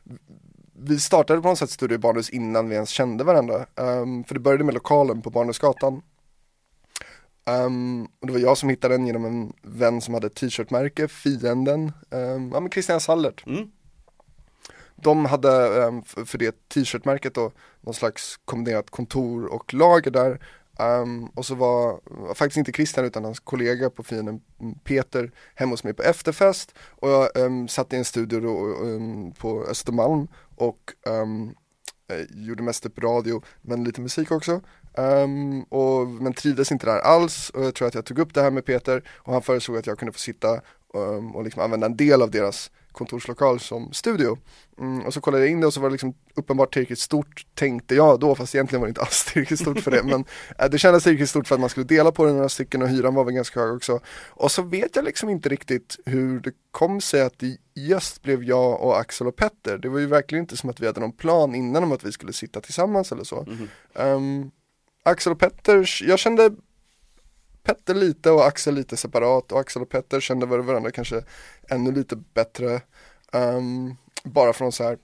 vi 0.72 0.98
startade 0.98 1.42
på 1.42 1.48
något 1.48 1.58
sätt 1.58 1.70
Studio 1.70 1.98
Barnhus 1.98 2.30
innan 2.30 2.68
vi 2.68 2.74
ens 2.74 2.90
kände 2.90 3.24
varandra. 3.24 3.66
Um, 3.74 4.24
för 4.24 4.34
det 4.34 4.40
började 4.40 4.64
med 4.64 4.74
lokalen 4.74 5.22
på 5.22 5.30
Barnhusgatan. 5.30 6.02
Um, 7.50 8.04
och 8.20 8.26
det 8.26 8.32
var 8.32 8.40
jag 8.40 8.58
som 8.58 8.68
hittade 8.68 8.94
den 8.94 9.06
genom 9.06 9.24
en 9.24 9.52
vän 9.62 10.00
som 10.00 10.14
hade 10.14 10.26
ett 10.26 10.34
t-shirtmärke, 10.34 11.08
Fienden, 11.08 11.92
um, 12.11 12.52
ja 12.52 12.61
men 12.61 12.70
Christian 12.70 13.00
Sallert. 13.00 13.46
mm. 13.46 13.70
De 15.02 15.24
hade 15.24 15.82
ehm, 15.82 16.02
för 16.02 16.38
det 16.38 16.68
t-shirtmärket 16.68 17.34
då 17.34 17.52
någon 17.80 17.94
slags 17.94 18.40
kombinerat 18.44 18.90
kontor 18.90 19.46
och 19.46 19.74
lager 19.74 20.11
där. 20.11 20.40
Ehm, 20.78 21.26
och 21.26 21.46
så 21.46 21.54
var, 21.54 22.00
var 22.04 22.34
faktiskt 22.34 22.56
inte 22.56 22.72
Christian 22.72 23.04
utan 23.06 23.24
hans 23.24 23.40
kollega 23.40 23.90
på 23.90 24.02
fienden 24.02 24.40
mm, 24.61 24.74
Peter 24.84 25.30
hemma 25.54 25.72
hos 25.72 25.84
mig 25.84 25.94
på 25.94 26.02
efterfest. 26.02 26.74
Och 26.78 27.11
jag 27.11 27.37
um, 27.37 27.68
satt 27.68 27.92
i 27.92 27.96
en 27.96 28.04
studio 28.04 28.40
då, 28.40 29.32
på 29.38 29.64
Östermalm 29.64 30.28
och 30.56 30.92
eh, 31.06 31.24
gjorde 32.30 32.62
mest 32.62 32.87
upp 32.87 32.98
radio 32.98 33.42
men 33.62 33.84
lite 33.84 34.00
musik 34.00 34.30
också. 34.30 34.61
Um, 34.96 35.62
och, 35.62 36.08
men 36.08 36.32
trivdes 36.32 36.72
inte 36.72 36.87
där 36.87 36.98
alls 36.98 37.50
och 37.50 37.64
jag 37.64 37.74
tror 37.74 37.88
att 37.88 37.94
jag 37.94 38.04
tog 38.04 38.18
upp 38.18 38.34
det 38.34 38.42
här 38.42 38.50
med 38.50 38.64
Peter 38.64 39.02
och 39.08 39.32
han 39.32 39.42
föreslog 39.42 39.78
att 39.78 39.87
jag 39.87 39.98
kunde 39.98 40.12
få 40.12 40.18
sitta 40.18 40.61
um, 40.94 41.37
och 41.37 41.44
liksom 41.44 41.62
använda 41.62 41.87
en 41.87 41.96
del 41.96 42.22
av 42.22 42.30
deras 42.30 42.70
kontorslokal 42.98 43.61
som 43.61 43.92
studio. 43.92 44.38
Mm, 44.78 45.06
och 45.06 45.14
så 45.14 45.20
kollade 45.20 45.44
jag 45.44 45.52
in 45.52 45.61
det 45.61 45.66
och 45.66 45.74
så 45.74 45.80
var 45.80 45.88
det 45.88 45.92
liksom 45.92 46.14
uppenbart 46.34 46.72
tillräckligt 46.72 46.98
stort 46.98 47.46
tänkte 47.54 47.94
jag 47.94 48.20
då, 48.20 48.34
fast 48.34 48.54
egentligen 48.54 48.80
var 48.80 48.87
det 48.87 48.90
inte 48.90 49.00
alls 49.00 49.24
tillräckligt 49.32 49.61
stort 49.61 49.80
för 49.80 49.90
det. 49.90 50.02
Men 50.02 50.24
eh, 50.58 50.70
det 50.70 50.78
kändes 50.78 51.02
tillräckligt 51.02 51.30
stort 51.30 51.48
för 51.48 51.54
att 51.54 51.61
man 51.61 51.70
skulle 51.70 51.87
dela 51.87 52.12
på 52.12 52.24
det 52.24 52.32
några 52.32 52.48
stycken 52.48 52.82
och 52.82 52.88
hyran 52.88 53.14
var 53.14 53.24
väl 53.24 53.34
ganska 53.34 53.61
hög 53.61 53.74
också. 53.74 54.00
Och 54.28 54.50
så 54.50 54.62
vet 54.62 54.96
jag 54.96 55.04
liksom 55.04 55.28
inte 55.28 55.48
riktigt 55.48 55.96
hur 56.04 56.40
det 56.40 56.52
kom 56.70 57.00
sig 57.00 57.22
att 57.22 57.38
det 57.38 57.56
just 57.74 58.22
blev 58.22 58.44
jag 58.44 58.80
och 58.80 58.98
Axel 58.98 59.26
och 59.26 59.37
Petter. 59.37 59.78
Det 59.78 59.88
var 59.88 59.98
ju 59.98 60.06
verkligen 60.06 60.42
inte 60.42 60.56
som 60.56 60.70
att 60.70 60.80
vi 60.80 60.87
hade 60.87 61.00
någon 61.00 61.12
plan 61.12 61.54
innan 61.54 61.82
om 61.84 61.92
att 61.92 62.04
vi 62.04 62.12
skulle 62.12 62.32
sitta 62.32 62.61
tillsammans 62.61 63.12
eller 63.12 63.24
så. 63.24 63.44
Mhm. 63.46 63.68
Ehm, 63.94 64.50
Axel 65.02 65.32
och 65.32 65.38
Petter, 65.38 65.88
jag 66.02 66.18
kände 66.18 66.50
Petter 67.68 67.94
lite 67.94 68.31
och 68.31 68.46
Axel 68.46 68.74
lite 68.74 68.96
separat 68.96 69.52
och 69.52 69.61
Axel 69.61 69.83
och 69.83 69.88
Petter 69.88 70.20
kände 70.20 70.46
varandra 70.46 70.90
kanske 70.90 71.24
ännu 71.68 71.92
lite 71.92 72.16
bättre. 72.16 72.81
Ehm, 73.33 73.96
bara 74.24 74.52
från 74.52 74.72
så 74.72 74.85
här 74.85 74.98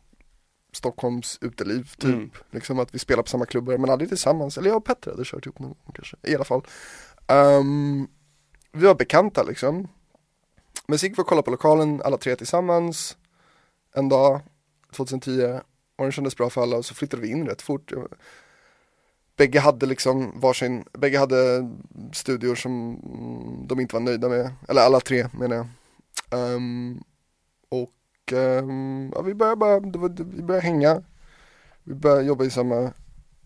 Stockholms 0.72 1.38
uteliv 1.40 1.90
typ. 1.98 2.14
Mm. 2.14 2.31
Liksom 2.50 2.79
att 2.79 2.94
vi 2.94 2.98
spelar 2.98 3.22
på 3.22 3.29
samma 3.29 3.46
klubbar 3.46 3.79
men 3.79 3.90
aldrig 3.90 4.09
tillsammans. 4.09 4.59
Eller 4.59 4.68
jag 4.68 4.77
och 4.77 4.85
Petter 4.85 5.11
hade 5.11 5.24
kört 5.24 5.46
ihop 5.46 5.59
någon 5.59 5.68
gång 5.68 5.92
kanske. 5.94 6.16
I 6.22 6.35
alla 6.35 6.44
fall. 6.44 6.66
Ehm, 7.27 8.09
vi 8.72 8.87
var 8.87 8.94
bekanta 8.94 9.42
liksom. 9.42 9.88
Men 10.87 10.98
så 10.98 11.07
gick 11.07 11.18
vi 11.18 11.22
och 11.22 11.27
kollade 11.27 11.44
på 11.44 11.50
lokalen 11.50 12.03
alla 12.05 12.16
tre 12.16 12.37
tillsammans. 12.37 13.16
En 13.94 14.09
dag, 14.09 14.40
2010. 14.96 15.61
Och 15.96 16.05
den 16.05 16.12
kändes 16.12 16.37
bra 16.37 16.50
för 16.50 16.62
alla 16.62 16.77
och 16.77 16.85
så 16.85 16.94
flyttade 16.94 17.22
vi 17.22 17.29
in 17.29 17.46
rätt 17.46 17.62
fort. 17.62 17.92
Bägge 19.37 19.61
hade 19.61 19.87
liksom 19.87 20.40
varsin, 20.40 20.85
bägge 20.92 21.18
hade 21.18 21.70
studior 22.12 22.55
som 22.55 23.01
de 23.68 23.81
inte 23.81 23.94
var 23.94 24.01
nöjda 24.01 24.29
med. 24.29 24.53
Eller 24.68 24.83
alla 24.83 25.01
tre 25.01 25.29
menar 25.33 25.57
jag. 25.57 25.66
Um, 26.31 27.05
och 27.68 28.33
um, 28.33 29.12
ja, 29.14 29.23
vi 29.23 29.35
började 29.35 29.57
bara, 29.57 29.81
det 29.81 29.99
var, 29.99 30.09
vi 30.09 30.42
började 30.42 30.66
hänga. 30.66 31.03
Vi 31.83 31.94
började 31.94 32.23
jobba 32.23 32.44
i 32.44 32.51
samma 32.51 32.92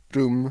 rum. 0.09 0.51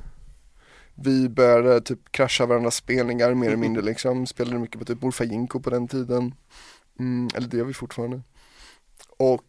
Vi 0.95 1.29
började 1.29 1.81
typ 1.81 2.11
krascha 2.11 2.45
varandras 2.45 2.75
spelningar 2.75 3.33
mer 3.33 3.47
eller 3.47 3.57
mindre 3.57 3.83
liksom. 3.83 4.25
Spelade 4.25 4.59
mycket 4.59 4.79
på 4.79 4.85
typ 4.85 5.01
Morfar 5.01 5.25
Jinko 5.25 5.59
på 5.59 5.69
den 5.69 5.87
tiden. 5.87 6.35
Mm, 6.99 7.29
eller 7.35 7.47
det 7.47 7.57
gör 7.57 7.65
vi 7.65 7.73
fortfarande. 7.73 8.21
Och 9.17 9.43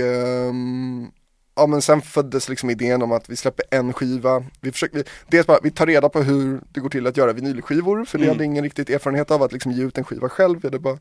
um, 0.00 1.12
ja 1.56 1.66
men 1.66 1.82
sen 1.82 2.02
föddes 2.02 2.48
liksom 2.48 2.70
idén 2.70 3.02
om 3.02 3.12
att 3.12 3.30
vi 3.30 3.36
släpper 3.36 3.64
en 3.70 3.92
skiva. 3.92 4.44
Vi 4.60 4.72
försöker, 4.72 4.96
vi, 4.98 5.04
dels 5.28 5.46
bara, 5.46 5.58
vi 5.62 5.70
tar 5.70 5.86
reda 5.86 6.08
på 6.08 6.22
hur 6.22 6.60
det 6.72 6.80
går 6.80 6.88
till 6.88 7.06
att 7.06 7.16
göra 7.16 7.32
vinylskivor, 7.32 8.04
för 8.04 8.18
det 8.18 8.24
Mm. 8.24 8.34
hade 8.36 8.44
ingen 8.44 8.64
riktigt 8.64 8.90
erfarenhet 8.90 9.30
av 9.30 9.42
att 9.42 9.52
liksom 9.52 9.72
ge 9.72 9.82
ut 9.84 9.98
en 9.98 10.04
skiva 10.04 10.28
själv. 10.28 10.60
Vi 10.62 10.66
hade 10.68 10.78
bara 10.78 10.98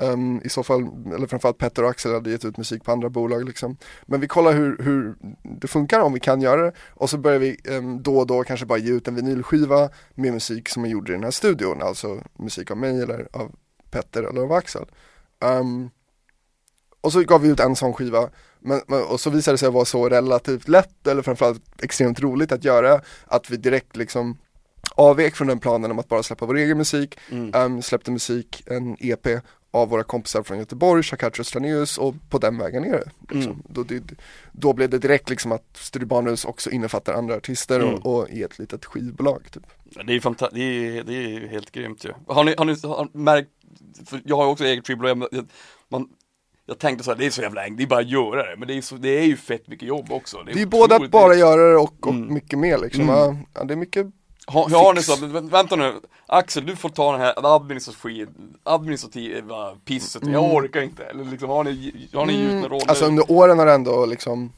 ehm, 0.00 0.40
i 0.44 0.48
så 0.48 0.62
fall, 0.62 0.88
eller 1.14 1.26
framförallt 1.26 1.58
Petter 1.58 1.82
och 1.84 1.90
Axel 1.90 2.12
hade 2.12 2.30
gett 2.30 2.44
ut 2.44 2.56
musik 2.56 2.84
på 2.84 2.92
andra 2.92 3.08
bolag 3.10 3.44
liksom. 3.44 3.76
Men 4.06 4.20
vi 4.20 4.26
kollar 4.28 4.52
hur, 4.52 4.78
hur 4.78 5.14
det 5.42 5.66
funkar, 5.68 6.00
om 6.00 6.12
vi 6.12 6.20
kan 6.20 6.40
göra 6.40 6.62
det. 6.62 6.72
Och 6.90 7.10
så 7.10 7.18
börjar 7.18 7.38
vi 7.38 7.60
ehm, 7.64 8.02
då 8.02 8.18
och 8.18 8.26
då 8.26 8.44
kanske 8.44 8.66
bara 8.66 8.78
ge 8.78 8.92
ut 8.92 9.08
en 9.08 9.14
vinylskiva 9.14 9.90
med 10.14 10.32
musik 10.32 10.68
som 10.68 10.84
är 10.84 10.88
gjord 10.88 11.08
i 11.08 11.12
den 11.12 11.24
här 11.24 11.30
studion. 11.30 11.82
Alltså 11.82 12.20
musik 12.38 12.70
av 12.70 12.76
mig 12.76 13.02
eller 13.02 13.28
av 13.32 13.52
Petter 13.90 14.22
eller 14.22 14.40
av 14.42 14.52
Axel. 14.52 14.84
Ehm, 15.44 15.90
och 17.06 17.12
så 17.12 17.22
gav 17.22 17.40
vi 17.42 17.48
ut 17.48 17.60
en 17.60 17.76
sån 17.76 17.92
skiva, 17.92 18.28
men, 18.60 18.80
och 19.10 19.20
så 19.20 19.30
visade 19.30 19.54
det 19.54 19.58
sig 19.58 19.70
vara 19.70 19.84
så 19.84 20.08
relativt 20.08 20.68
lätt, 20.68 21.06
eller 21.06 21.22
framförallt 21.22 21.82
extremt 21.82 22.20
roligt 22.20 22.52
att 22.52 22.64
göra, 22.64 23.00
att 23.26 23.50
vi 23.50 23.56
direkt 23.56 23.96
liksom 23.96 24.38
avvek 24.94 25.36
från 25.36 25.48
den 25.48 25.58
planen 25.58 25.90
om 25.90 25.98
att 25.98 26.08
bara 26.08 26.22
släppa 26.22 26.46
vår 26.46 26.56
egen 26.56 26.78
musik, 26.78 27.18
Mm. 27.30 27.54
Ehm, 27.54 27.82
släppte 27.82 28.10
musik, 28.10 28.62
en 28.66 28.96
EP 29.00 29.26
av 29.70 29.88
våra 29.88 30.02
kompisar 30.02 30.42
från 30.42 30.58
Göteborg, 30.58 31.02
Shakatra 31.02 31.44
Straneus 31.44 31.98
och 31.98 32.14
på 32.30 32.38
den 32.38 32.58
vägen 32.58 32.84
är 32.84 32.92
det. 32.92 33.10
Liksom. 33.34 33.52
Mm. 33.52 33.62
Då, 33.68 33.82
det, 33.82 34.02
då 34.52 34.72
blev 34.72 34.90
det 34.90 34.98
direkt 34.98 35.30
liksom 35.30 35.52
att 35.52 35.76
Studibanus 35.76 36.44
också 36.44 36.70
innefattar 36.70 37.14
andra 37.14 37.34
artister 37.34 37.80
Mm. 37.80 37.94
och, 37.94 38.16
och 38.16 38.30
är 38.30 38.44
ett 38.44 38.58
litet 38.58 38.84
skivbolag 38.84 39.42
typ. 39.52 39.62
Det 39.84 40.00
är 40.00 40.10
ju 40.10 40.20
det 40.52 40.62
är, 40.62 41.04
det 41.04 41.14
är 41.14 41.48
helt 41.48 41.70
grymt 41.72 42.04
ju. 42.04 42.12
Har 42.26 42.44
ni, 42.44 42.54
har 42.58 42.64
ni 42.64 42.76
har 42.82 43.08
märkt, 43.12 43.50
för 44.06 44.20
jag 44.24 44.36
har 44.36 44.46
också 44.46 44.64
eget 44.64 44.86
skivbolag, 44.86 45.18
man, 45.88 46.08
jag 46.66 46.78
tänkte 46.78 47.04
så 47.04 47.10
här, 47.10 47.18
det 47.18 47.26
är 47.26 47.30
så 47.30 47.42
jävla 47.42 47.60
enkelt, 47.62 47.78
det 47.78 47.84
är 47.84 47.88
bara 47.88 48.00
att 48.00 48.08
göra 48.10 48.42
det, 48.50 48.56
men 48.58 48.68
det 48.68 48.74
är, 48.76 48.82
så, 48.82 48.94
det 48.94 49.08
är 49.18 49.24
ju 49.24 49.36
fett 49.36 49.68
mycket 49.68 49.88
jobb 49.88 50.12
också. 50.12 50.42
Det 50.46 50.52
är 50.52 50.56
ju 50.56 50.66
både 50.66 50.96
att 50.96 51.10
bara 51.10 51.34
göra 51.34 51.70
det 51.70 51.76
och, 51.76 51.94
och 52.06 52.12
Mm. 52.14 52.34
mycket 52.34 52.58
mer 52.58 52.78
liksom. 52.78 53.10
Mm. 53.10 53.36
Ja, 53.54 53.64
det 53.64 53.74
är 53.74 53.76
mycket 53.76 54.06
Har, 54.46 54.68
har 54.70 54.94
fix. 54.94 55.06
så, 55.06 55.12
vä- 55.16 55.50
vänta 55.50 55.76
nu, 55.76 55.92
Axel 56.26 56.66
du 56.66 56.76
får 56.76 56.88
ta 56.88 57.12
den 57.12 57.20
här 57.20 57.54
administrativ, 57.56 58.28
administrativa 58.62 59.74
pisset, 59.84 60.26
jag 60.26 60.54
orkar 60.54 60.80
inte. 60.82 61.04
Eller 61.04 61.24
liksom, 61.24 61.48
har 61.50 61.64
ni, 61.64 62.08
har 62.14 62.26
ni 62.26 62.32
gjutna 62.42 62.68
roller? 62.68 62.88
Alltså 62.88 63.04
under 63.04 63.30
åren 63.32 63.58
har 63.58 63.66
det 63.66 63.72
ändå 63.72 64.06
liksom 64.06 64.52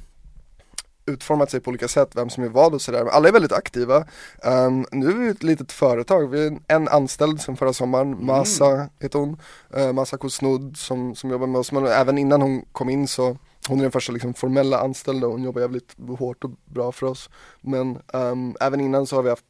utformat 1.08 1.50
sig 1.50 1.60
på 1.60 1.68
olika 1.68 1.88
sätt, 1.88 2.08
vem 2.14 2.30
som 2.30 2.44
är 2.44 2.48
vad 2.48 2.74
och 2.74 2.82
sådär. 2.82 3.06
Alla 3.06 3.28
är 3.28 3.32
väldigt 3.32 3.52
aktiva. 3.52 4.06
Ehm, 4.42 4.86
nu 4.92 5.08
är 5.08 5.14
vi 5.14 5.28
ett 5.28 5.42
litet 5.42 5.72
företag, 5.72 6.26
vi 6.30 6.46
är 6.46 6.58
en 6.68 6.88
anställd 6.88 7.40
sen 7.40 7.56
förra 7.56 7.72
sommaren, 7.72 8.24
Masa 8.26 8.88
heter 9.00 9.18
hon, 9.18 9.40
uh, 9.76 9.92
Masa 9.92 10.16
Kosnud 10.18 10.76
som, 10.76 11.14
som 11.14 11.30
jobbar 11.30 11.46
med 11.46 11.58
oss. 11.58 11.72
Men 11.72 11.86
även 11.86 12.18
innan 12.18 12.42
hon 12.42 12.64
kom 12.72 12.88
in 12.88 13.08
så, 13.08 13.36
hon 13.68 13.78
är 13.78 13.82
den 13.82 13.92
första 13.92 14.12
liksom 14.12 14.34
formella 14.34 14.78
anställda 14.80 15.26
och 15.26 15.32
hon 15.32 15.42
jobbar 15.44 15.60
jävligt 15.60 15.94
hårt 16.18 16.44
och 16.44 16.50
bra 16.64 16.92
för 16.92 17.06
oss. 17.06 17.30
Men 17.60 17.98
ehm, 18.12 18.56
även 18.60 18.80
innan 18.80 19.06
så 19.06 19.16
har 19.16 19.22
vi 19.22 19.30
haft 19.30 19.44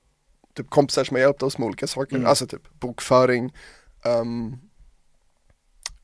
typ 0.56 0.70
kompisar 0.70 1.04
som 1.04 1.14
har 1.14 1.22
hjälpt 1.22 1.42
oss 1.42 1.58
med 1.58 1.66
olika 1.66 1.86
saker, 1.86 2.16
Mm. 2.16 2.28
alltså 2.28 2.46
typ 2.46 2.80
bokföring, 2.80 3.54
um, 4.04 4.56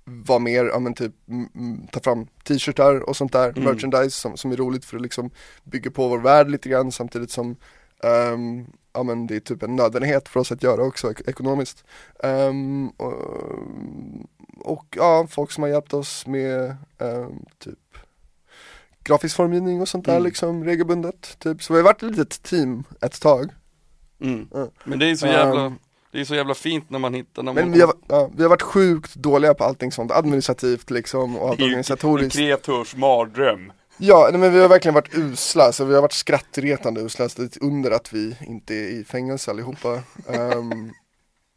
vad 0.05 0.41
mer, 0.43 0.65
ja 0.65 0.79
men 0.79 0.95
typ 0.95 1.13
mm, 1.29 1.49
mm, 1.55 1.87
ta 1.87 2.01
fram 2.01 2.27
t-shirtar 2.27 3.01
och 3.09 3.17
sånt 3.17 3.33
där, 3.33 3.49
Mm. 3.49 3.65
merchandise 3.65 4.11
som, 4.21 4.37
som 4.37 4.53
är 4.53 4.57
roligt 4.57 4.85
för 4.85 4.97
att 4.97 5.03
liksom 5.03 5.31
bygga 5.65 5.91
på 5.91 6.09
vår 6.09 6.19
värld 6.19 6.51
lite 6.51 6.69
grann 6.69 6.93
samtidigt 6.93 7.31
som 7.31 7.57
ehm, 8.03 8.67
ja 8.93 9.03
men 9.03 9.27
det 9.27 9.37
är 9.37 9.41
typ 9.41 9.63
en 9.63 9.77
nödvändighet 9.77 10.29
för 10.29 10.41
oss 10.41 10.53
att 10.53 10.63
göra 10.63 10.83
också 10.83 11.11
ek- 11.13 11.29
ekonomiskt. 11.29 11.85
Ehm, 12.23 12.89
och, 12.89 13.13
och 14.59 14.87
ja, 14.97 15.27
folk 15.31 15.51
som 15.51 15.63
har 15.63 15.71
hjälpt 15.71 15.95
oss 15.95 16.27
med 16.27 16.77
ehm, 16.99 17.45
typ 17.59 17.79
grafisk 19.05 19.37
formgivning 19.37 19.81
och 19.81 19.89
sånt 19.89 20.05
där 20.05 20.13
Mm. 20.13 20.25
liksom 20.25 20.65
regelbundet. 20.65 21.37
Typ. 21.39 21.63
Så 21.63 21.73
vi 21.73 21.79
har 21.79 21.85
varit 21.85 22.03
ett 22.03 22.11
litet 22.17 22.43
team 22.43 22.85
ett 23.01 23.21
tag. 23.21 23.51
Mm. 24.21 24.49
Ja. 24.53 24.69
Men 24.85 24.99
det 24.99 25.11
är 25.11 25.15
så 25.17 25.27
jävla, 25.27 25.75
det 26.15 26.21
är 26.21 26.25
så 26.25 26.35
jävla 26.35 26.55
fint 26.55 26.91
när 26.91 26.99
man 26.99 27.15
hittar, 27.15 27.43
när 27.43 27.53
man 27.53 27.65
Men 27.65 27.73
vi 27.73 27.81
har, 27.81 27.95
ja, 28.09 28.31
vi 28.37 28.43
har 28.43 28.51
varit 28.51 28.63
sjukt 28.63 29.15
dåliga 29.15 29.55
på 29.55 29.65
allting 29.65 29.93
sånt 29.93 30.13
administrativt 30.13 30.91
liksom 30.91 31.37
och 31.37 31.57
Det 31.57 31.63
är 31.63 31.67
ju 31.67 31.73
organisatoriskt. 31.73 32.37
En 32.37 32.43
kreatörs 32.43 32.97
mardröm. 32.97 33.73
Ja, 33.97 34.29
nej, 34.31 34.41
men 34.41 34.53
vi 34.53 34.61
har 34.61 34.69
verkligen 34.69 34.95
varit 34.95 35.15
usla, 35.15 35.73
så 35.73 35.85
vi 35.85 35.95
har 35.95 36.03
varit 36.03 36.13
skrattretande 36.13 37.01
usla, 37.01 37.29
så 37.29 37.43
det 37.43 37.57
är 37.57 37.65
under 37.65 37.91
att 37.91 38.13
vi 38.13 38.37
inte 38.41 38.75
är 38.75 38.89
i 38.89 39.05
fängelse 39.05 39.51
allihopa. 39.51 39.95
Ehm, 40.29 40.93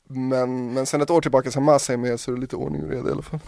men, 0.10 0.74
men 0.74 0.86
sen 0.86 1.02
ett 1.02 1.10
år 1.10 1.22
tillbaka 1.22 1.52
sen 1.52 1.64
Masa 1.64 1.94
är 1.94 1.98
med 1.98 2.20
så 2.20 2.32
är 2.32 2.36
det 2.36 2.42
lite 2.42 2.56
ordning 2.56 2.84
och 2.84 2.90
reda 2.90 3.10
i 3.10 3.12
alla 3.12 3.22
fall. 3.22 3.40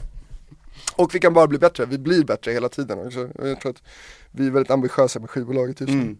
Och 0.95 1.15
vi 1.15 1.19
kan 1.19 1.33
bara 1.33 1.47
bli 1.47 1.57
bättre, 1.59 1.85
vi 1.85 1.97
blir 1.97 2.23
bättre 2.23 2.51
hela 2.51 2.69
tiden 2.69 3.07
också. 3.07 3.29
Jag 3.35 3.61
tror 3.61 3.71
att 3.71 3.83
vi 4.31 4.47
är 4.47 4.51
väldigt 4.51 4.71
ambitiösa 4.71 5.19
med 5.19 5.29
skivbolaget 5.29 5.81
just 5.81 5.93
nu. 5.93 6.01
Mm. 6.01 6.17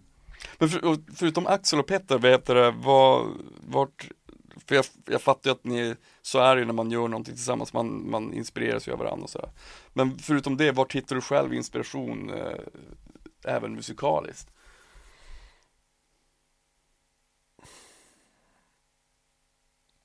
Men 0.58 0.70
för, 0.70 0.98
förutom 1.16 1.48
Axel 1.48 1.80
och 1.80 1.88
Petter, 1.88 2.18
vad 2.18 2.32
heter 2.32 2.56
det, 2.56 2.72
vad, 2.72 3.28
vart, 3.68 4.10
för 4.70 4.76
jag, 4.76 4.86
jag 5.06 5.22
fattar 5.22 5.50
ju 5.50 5.52
att 5.52 5.64
ni, 5.64 5.96
så 6.22 6.40
är 6.40 6.56
det 6.56 6.60
ju 6.60 6.66
när 6.66 6.74
man 6.74 6.92
gör 6.92 7.08
någonting 7.08 7.36
tillsammans, 7.36 7.74
man, 7.74 8.10
man 8.10 8.34
inspireras 8.34 8.88
ju 8.88 8.92
av 8.92 9.00
varandra 9.00 9.24
och 9.24 9.30
sådär. 9.30 9.52
Men 9.94 10.20
förutom 10.20 10.58
det, 10.58 10.72
vart 10.72 10.96
hittar 10.96 11.16
du 11.16 11.22
själv 11.22 11.54
inspiration, 11.54 12.30
eh, 12.30 12.60
även 13.46 13.76
musikaliskt? 13.76 14.50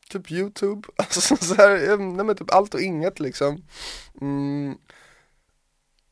Typ 0.08 0.30
YouTube, 0.30 0.88
alltså 0.96 1.36
så 1.36 1.54
här, 1.54 1.90
eh, 1.90 1.98
nej 1.98 2.24
men 2.24 2.36
typ 2.36 2.54
allt 2.54 2.74
och 2.74 2.80
inget 2.80 3.20
liksom. 3.20 3.64
Mm. 4.20 4.78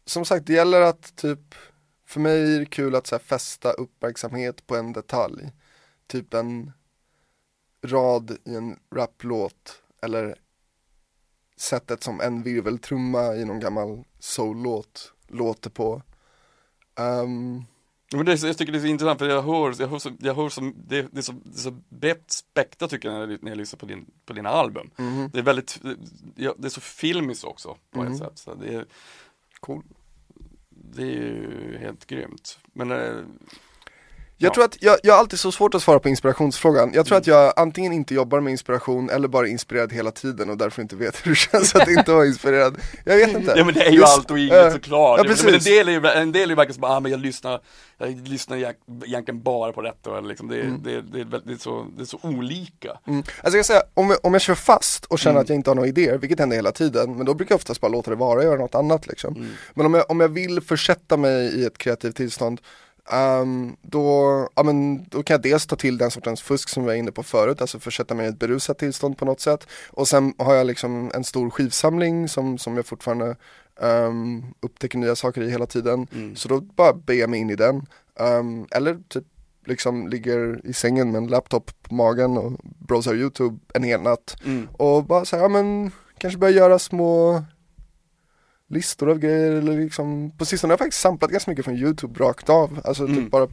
Som 0.05 0.25
sagt, 0.25 0.47
det 0.47 0.53
gäller 0.53 0.81
att 0.81 1.17
typ, 1.17 1.55
för 2.07 2.21
mig 2.21 2.55
är 2.55 2.61
det 2.61 2.67
kul 2.67 2.95
att 2.95 3.07
så 3.07 3.15
här, 3.15 3.23
fästa 3.23 3.73
uppmärksamhet 3.73 4.67
på 4.67 4.77
en 4.77 4.93
detalj. 4.93 5.53
Typ 6.07 6.35
en 6.35 6.73
rad 7.83 8.37
i 8.45 8.55
en 8.55 8.79
raplåt 8.95 9.83
eller 10.03 10.39
sättet 11.57 12.03
som 12.03 12.21
en 12.21 12.43
virveltrumma 12.43 13.35
i 13.37 13.45
någon 13.45 13.61
gammal 13.61 14.05
soul-låt 14.19 15.13
låter 15.29 15.71
på. 15.71 16.03
Ehm, 16.99 17.63
Men 18.15 18.27
det, 18.27 18.33
är 18.33 18.37
så- 18.37 18.47
jag 18.47 18.59
tycker 18.59 18.73
det 18.73 18.79
är 18.79 18.81
så 18.81 18.87
intressant 18.87 19.19
för 19.19 19.29
jag 19.29 19.43
hör, 19.43 19.75
jag 19.79 19.89
hör, 19.89 19.99
så, 19.99 20.11
jag 20.21 20.35
hör 20.35 20.49
som, 20.49 20.75
det, 20.89 21.03
det 21.13 21.19
är 21.19 21.23
så, 21.23 21.33
det 21.33 21.57
är 21.59 21.61
så 21.61 21.71
brett 21.89 22.31
spektra 22.31 22.89
tycker 22.89 23.09
jag 23.11 23.19
när 23.21 23.29
jag, 23.35 23.43
när 23.43 23.51
jag 23.51 23.59
lyssnar 23.59 23.79
på, 23.79 23.87
din, 23.87 24.11
på 24.27 24.33
dina 24.33 24.49
album. 24.49 24.91
mhm, 24.97 25.31
Det 25.33 25.39
är 25.39 25.43
väldigt, 25.43 25.79
det 26.35 26.65
är 26.65 26.69
så 26.69 26.81
filmiskt 26.81 27.45
också 27.45 27.77
på 27.91 28.03
Mhm. 28.03 28.13
ett 28.13 28.19
sätt. 28.19 28.39
Så 28.39 28.55
det, 28.55 28.75
är, 28.75 28.87
cool. 29.61 29.83
det 30.69 31.03
är 31.03 31.07
ju 31.07 31.79
helt 31.81 32.07
grymt. 32.07 32.59
Men 32.73 32.91
eh, 32.91 33.17
Jag 34.43 34.51
Ja. 34.51 34.55
tror 34.55 34.65
att, 34.65 34.77
jag, 34.81 34.97
jag 35.03 35.13
har 35.15 35.19
alltid 35.21 35.39
så 35.39 35.53
svårt 35.53 35.75
att 35.75 35.83
svara 35.83 35.99
på 35.99 36.09
inspirationsfrågan. 36.09 36.91
Jag 36.95 37.07
tror 37.07 37.19
att 37.19 37.27
jag 37.27 37.53
antingen 37.57 37.93
inte 37.93 38.15
jobbar 38.15 38.41
med 38.41 38.51
inspiration 38.51 39.11
eller 39.11 39.29
bara 39.29 39.47
är 39.47 39.51
inspirerad 39.51 39.93
hela 39.93 40.11
tiden 40.11 40.51
och 40.51 40.57
därför 40.57 40.83
inte 40.83 40.97
vet 40.97 41.17
hur 41.27 41.31
det 41.31 41.37
känns 41.37 41.75
att 41.75 41.89
inte 41.89 42.13
vara 42.13 42.27
inspirerad. 42.27 42.77
Jag 43.05 43.17
vet 43.17 43.35
inte. 43.35 43.55
Ja 43.57 43.65
men 43.65 43.75
det 43.75 43.83
är 43.87 43.91
ju 43.91 43.97
Just- 43.99 44.09
allt 44.19 44.31
och 44.31 44.39
inget 44.39 44.73
såklart. 44.73 45.19
ja, 45.19 45.25
men 45.25 45.37
men 45.37 45.47
en 45.47 45.53
precis. 45.53 45.65
del 45.65 45.89
är 45.89 45.93
ju, 45.93 46.07
en 46.07 46.33
del 46.33 46.43
är 46.43 46.49
ju 46.49 46.55
verkligen 46.55 46.75
som, 46.75 46.85
ah 46.85 47.01
men 47.01 47.11
jag 47.13 47.21
lyssnar, 47.21 47.61
jag 47.99 48.29
lyssnar 48.29 48.57
egent- 48.57 49.05
egentligen 49.07 49.43
bara 49.43 49.73
på 49.73 49.83
detta 49.83 50.21
liksom 50.21 50.49
det, 50.49 50.61
Mm. 50.61 50.83
det, 50.83 51.01
det, 51.01 51.19
väldigt- 51.19 51.47
det, 51.47 51.53
är 51.53 51.57
så, 51.59 51.87
det 51.97 52.03
är 52.03 52.07
så 52.07 52.19
olika. 52.23 52.99
Mm. 53.07 53.19
Alltså 53.19 53.33
jag 53.43 53.53
kan 53.53 53.65
säga, 53.65 53.83
om 53.95 54.11
jag, 54.11 54.19
om 54.23 54.33
jag 54.33 54.43
kör 54.43 54.55
fast 54.55 55.05
och 55.05 55.19
känner 55.19 55.33
Mm. 55.35 55.43
att 55.43 55.49
jag 55.49 55.57
inte 55.57 55.71
har 55.71 55.75
några 55.75 55.89
idéer, 55.89 56.19
vilket 56.19 56.39
händer 56.39 56.57
hela 56.57 56.73
tiden, 56.73 57.17
men 57.17 57.27
då 57.27 57.35
brukar 57.35 57.53
jag 57.53 57.57
oftast 57.57 57.81
bara 57.81 57.89
låta 57.89 58.11
det 58.11 58.17
vara 58.17 58.39
och 58.39 58.45
göra 58.45 58.59
något 58.59 58.75
annat 58.75 59.07
liksom. 59.07 59.35
Mm. 59.37 59.49
Men 59.75 59.87
om 59.87 59.95
jag, 59.95 60.05
om 60.11 60.21
jag 60.21 60.29
vill 60.29 60.61
försätta 60.61 61.17
mig 61.17 61.47
i 61.61 61.65
ett 61.65 61.79
kreativt 61.79 62.17
tillstånd 62.17 62.61
ehm, 63.11 63.77
då, 63.83 64.49
ja, 64.55 64.63
men, 64.63 65.05
då 65.09 65.23
kan 65.23 65.35
jag 65.35 65.43
dels 65.43 65.67
ta 65.67 65.77
till 65.77 65.99
den 65.99 66.11
sortens 66.11 66.43
fusk 66.43 66.69
som 66.69 66.83
vi 66.83 66.87
var 66.87 66.95
inne 66.95 67.13
på 67.13 67.23
förut, 67.23 67.61
alltså 67.61 67.79
försätta 67.79 68.15
mig 68.15 68.27
i 68.27 68.29
ett 68.29 68.39
berusat 68.39 68.79
tillstånd 68.79 69.19
på 69.19 69.25
något 69.25 69.41
sätt. 69.41 69.67
Och 69.91 70.09
sen 70.09 70.35
har 70.39 70.55
jag 70.55 70.67
liksom 70.67 71.11
en 71.15 71.25
stor 71.25 71.51
skivsamling 71.51 72.29
som, 72.29 72.59
som 72.59 72.77
jag 72.77 72.87
fortfarande 72.87 73.37
ehm, 73.81 74.45
upptäcker 74.61 74.99
nya 74.99 75.17
saker 75.17 75.43
i 75.43 75.51
hela 75.51 75.67
tiden. 75.67 76.07
Mm. 76.15 76.37
Så 76.37 76.49
då 76.49 76.61
bara 76.61 76.93
ber 76.93 77.15
jag 77.15 77.31
mig 77.31 77.41
in 77.41 77.51
i 77.51 77.57
den. 77.57 77.87
Ehm, 78.19 78.67
eller 78.71 78.99
typ 79.09 79.25
liksom 79.67 80.09
ligger 80.09 80.61
i 80.67 80.73
sängen 80.73 81.13
med 81.13 81.19
en 81.19 81.27
laptop 81.27 81.71
på 81.83 81.95
magen 81.95 82.39
och 82.39 82.53
browsar 82.63 83.15
YouTube 83.15 83.59
en 83.75 83.83
hel 83.83 84.03
natt. 84.03 84.37
Mm. 84.45 84.69
Och 84.73 85.05
bara 85.05 85.25
säga, 85.25 85.43
ja 85.43 85.49
men 85.49 85.91
kanske 86.19 86.39
börja 86.39 86.57
göra 86.57 86.79
små 86.79 87.43
listor 88.73 89.11
av 89.11 89.19
grejer 89.19 89.53
eller 89.53 89.81
liksom 89.81 90.31
På 90.39 90.45
sistone 90.45 90.71
har 90.71 90.73
jag 90.73 90.79
faktiskt 90.79 91.03
samplat 91.03 91.31
ganska 91.31 91.51
mycket 91.51 91.65
från 91.65 91.77
YouTube 91.77 92.25
rakt 92.25 92.49
av. 92.51 92.81
Alltså 92.85 93.05
Mm. 93.05 93.17
typ 93.17 93.31
bara 93.31 93.49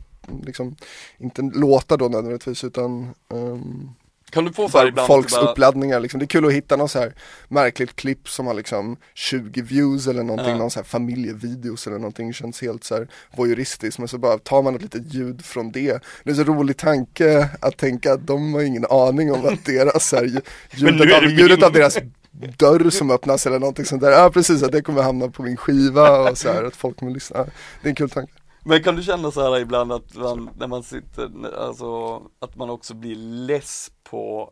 liksom 0.46 0.76
Inte 1.18 1.42
låtar 1.42 1.98
då 1.98 2.08
nödvändigtvis 2.08 2.64
utan 2.64 3.10
ehm, 3.34 3.90
Kan 4.30 4.46
du 4.46 4.54
få 4.54 4.70
så 4.70 4.78
här 4.78 4.88
ibland 4.88 5.08
folks 5.08 5.34
bara, 5.36 5.52
uppladdningar 5.52 6.00
liksom. 6.00 6.20
Det 6.20 6.24
är 6.24 6.28
kul 6.28 6.46
att 6.46 6.54
hitta 6.54 6.76
något 6.76 6.92
så 6.92 7.00
här 7.00 7.14
märkligt 7.48 7.96
klipp 7.96 8.30
som 8.30 8.48
har 8.48 8.54
liksom 8.54 8.98
20 9.14 9.62
views 9.62 10.08
eller 10.08 10.24
någonting, 10.24 10.50
Ja. 10.52 10.58
någon 10.58 10.72
så 10.72 10.80
här 10.80 10.86
familjevideos 10.86 11.88
eller 11.88 11.98
någonting 11.98 12.34
känns 12.34 12.62
helt 12.62 12.84
så 12.84 12.96
här 12.96 13.08
voyeuristiskt 13.38 14.00
men 14.00 14.08
så 14.08 14.18
bara 14.18 14.38
tar 14.38 14.62
man 14.62 14.76
ett 14.76 14.82
litet 14.82 15.14
ljud 15.14 15.46
från 15.46 15.72
det. 15.72 16.00
Det 16.24 16.32
är 16.32 16.36
så 16.36 16.44
rolig 16.44 16.78
tanke 16.78 17.50
att 17.60 17.78
tänka 17.78 18.14
att 18.14 18.28
de 18.28 18.54
har 18.54 18.62
ingen 18.62 18.86
aning 18.90 19.32
om 19.32 19.46
att 19.46 19.66
deras 19.66 20.08
så 20.10 20.16
här, 20.16 20.26
ljudet, 20.72 21.16
av, 21.16 21.22
det 21.22 21.30
ljudet 21.32 21.64
av 21.64 21.72
deras 21.74 21.98
dörr 22.32 22.90
som 22.90 23.12
öppnas 23.12 23.48
eller 23.48 23.60
någonting 23.60 23.86
sånt 23.86 24.02
där. 24.02 24.12
Ja 24.12 24.30
precis, 24.34 24.64
att 24.64 24.72
det 24.72 24.82
kommer 24.82 25.02
hamna 25.02 25.28
på 25.28 25.44
min 25.44 25.58
skiva 25.58 26.30
och 26.30 26.38
så 26.38 26.52
här 26.52 26.64
att 26.64 26.76
folk 26.76 27.00
kommer 27.00 27.12
lyssna. 27.12 27.38
Ja, 27.38 27.46
Det 27.82 27.88
är 27.88 27.90
en 27.90 27.96
kul 27.96 28.10
tanke. 28.10 28.34
Men 28.64 28.84
kan 28.84 28.96
du 28.96 29.04
känna 29.04 29.32
så 29.32 29.42
här 29.42 29.60
ibland 29.60 29.92
att 29.92 30.16
man, 30.16 30.50
när 30.58 30.68
man 30.68 30.84
sitter, 30.84 31.56
alltså 31.58 32.22
att 32.40 32.56
man 32.56 32.70
också 32.70 32.94
blir 32.94 33.16
less 33.16 33.92
på 34.04 34.52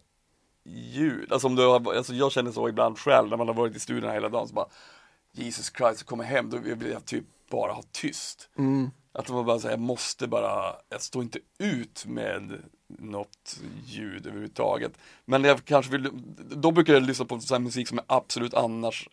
ljud? 0.66 1.32
Alltså 1.32 1.48
om 1.48 1.56
du 1.56 1.66
har, 1.68 1.96
alltså 1.96 2.14
jag 2.14 2.32
känner 2.32 2.52
så 2.52 2.70
ibland 2.70 3.00
själv 3.00 3.30
när 3.30 3.38
man 3.38 3.48
har 3.48 3.56
varit 3.56 3.76
i 3.76 3.80
studion 3.80 4.12
hela 4.12 4.30
dagen 4.30 4.48
så 4.48 4.54
bara 4.54 4.68
Jesus 5.32 5.72
Christ, 5.78 6.00
jag 6.00 6.06
kommer 6.06 6.24
hem, 6.24 6.50
då 6.50 6.58
vill 6.58 6.92
jag 6.92 7.06
typ 7.06 7.26
bara 7.52 7.72
ha 7.74 7.84
tyst. 7.92 8.50
Mm. 8.58 8.90
Att 9.14 9.30
man 9.30 9.46
bara 9.46 9.60
säger, 9.60 9.74
jag 9.74 9.80
måste 9.80 10.28
bara, 10.28 10.76
jag 10.90 11.02
står 11.02 11.24
inte 11.24 11.40
ut 11.60 12.06
med 12.06 12.62
något 12.88 13.60
ljud 13.86 14.28
överhuvudtaget. 14.28 14.92
Men 15.26 15.44
jag 15.44 15.66
kanske 15.66 15.92
vill, 15.92 16.10
då 16.50 16.72
brukar 16.72 16.94
jag 16.94 17.04
lyssna 17.04 17.26
på 17.26 17.36
här 17.50 17.60
musik 17.60 17.88
som 17.88 17.98
jag 17.98 18.06
absolut 18.18 18.54
annars 18.54 19.10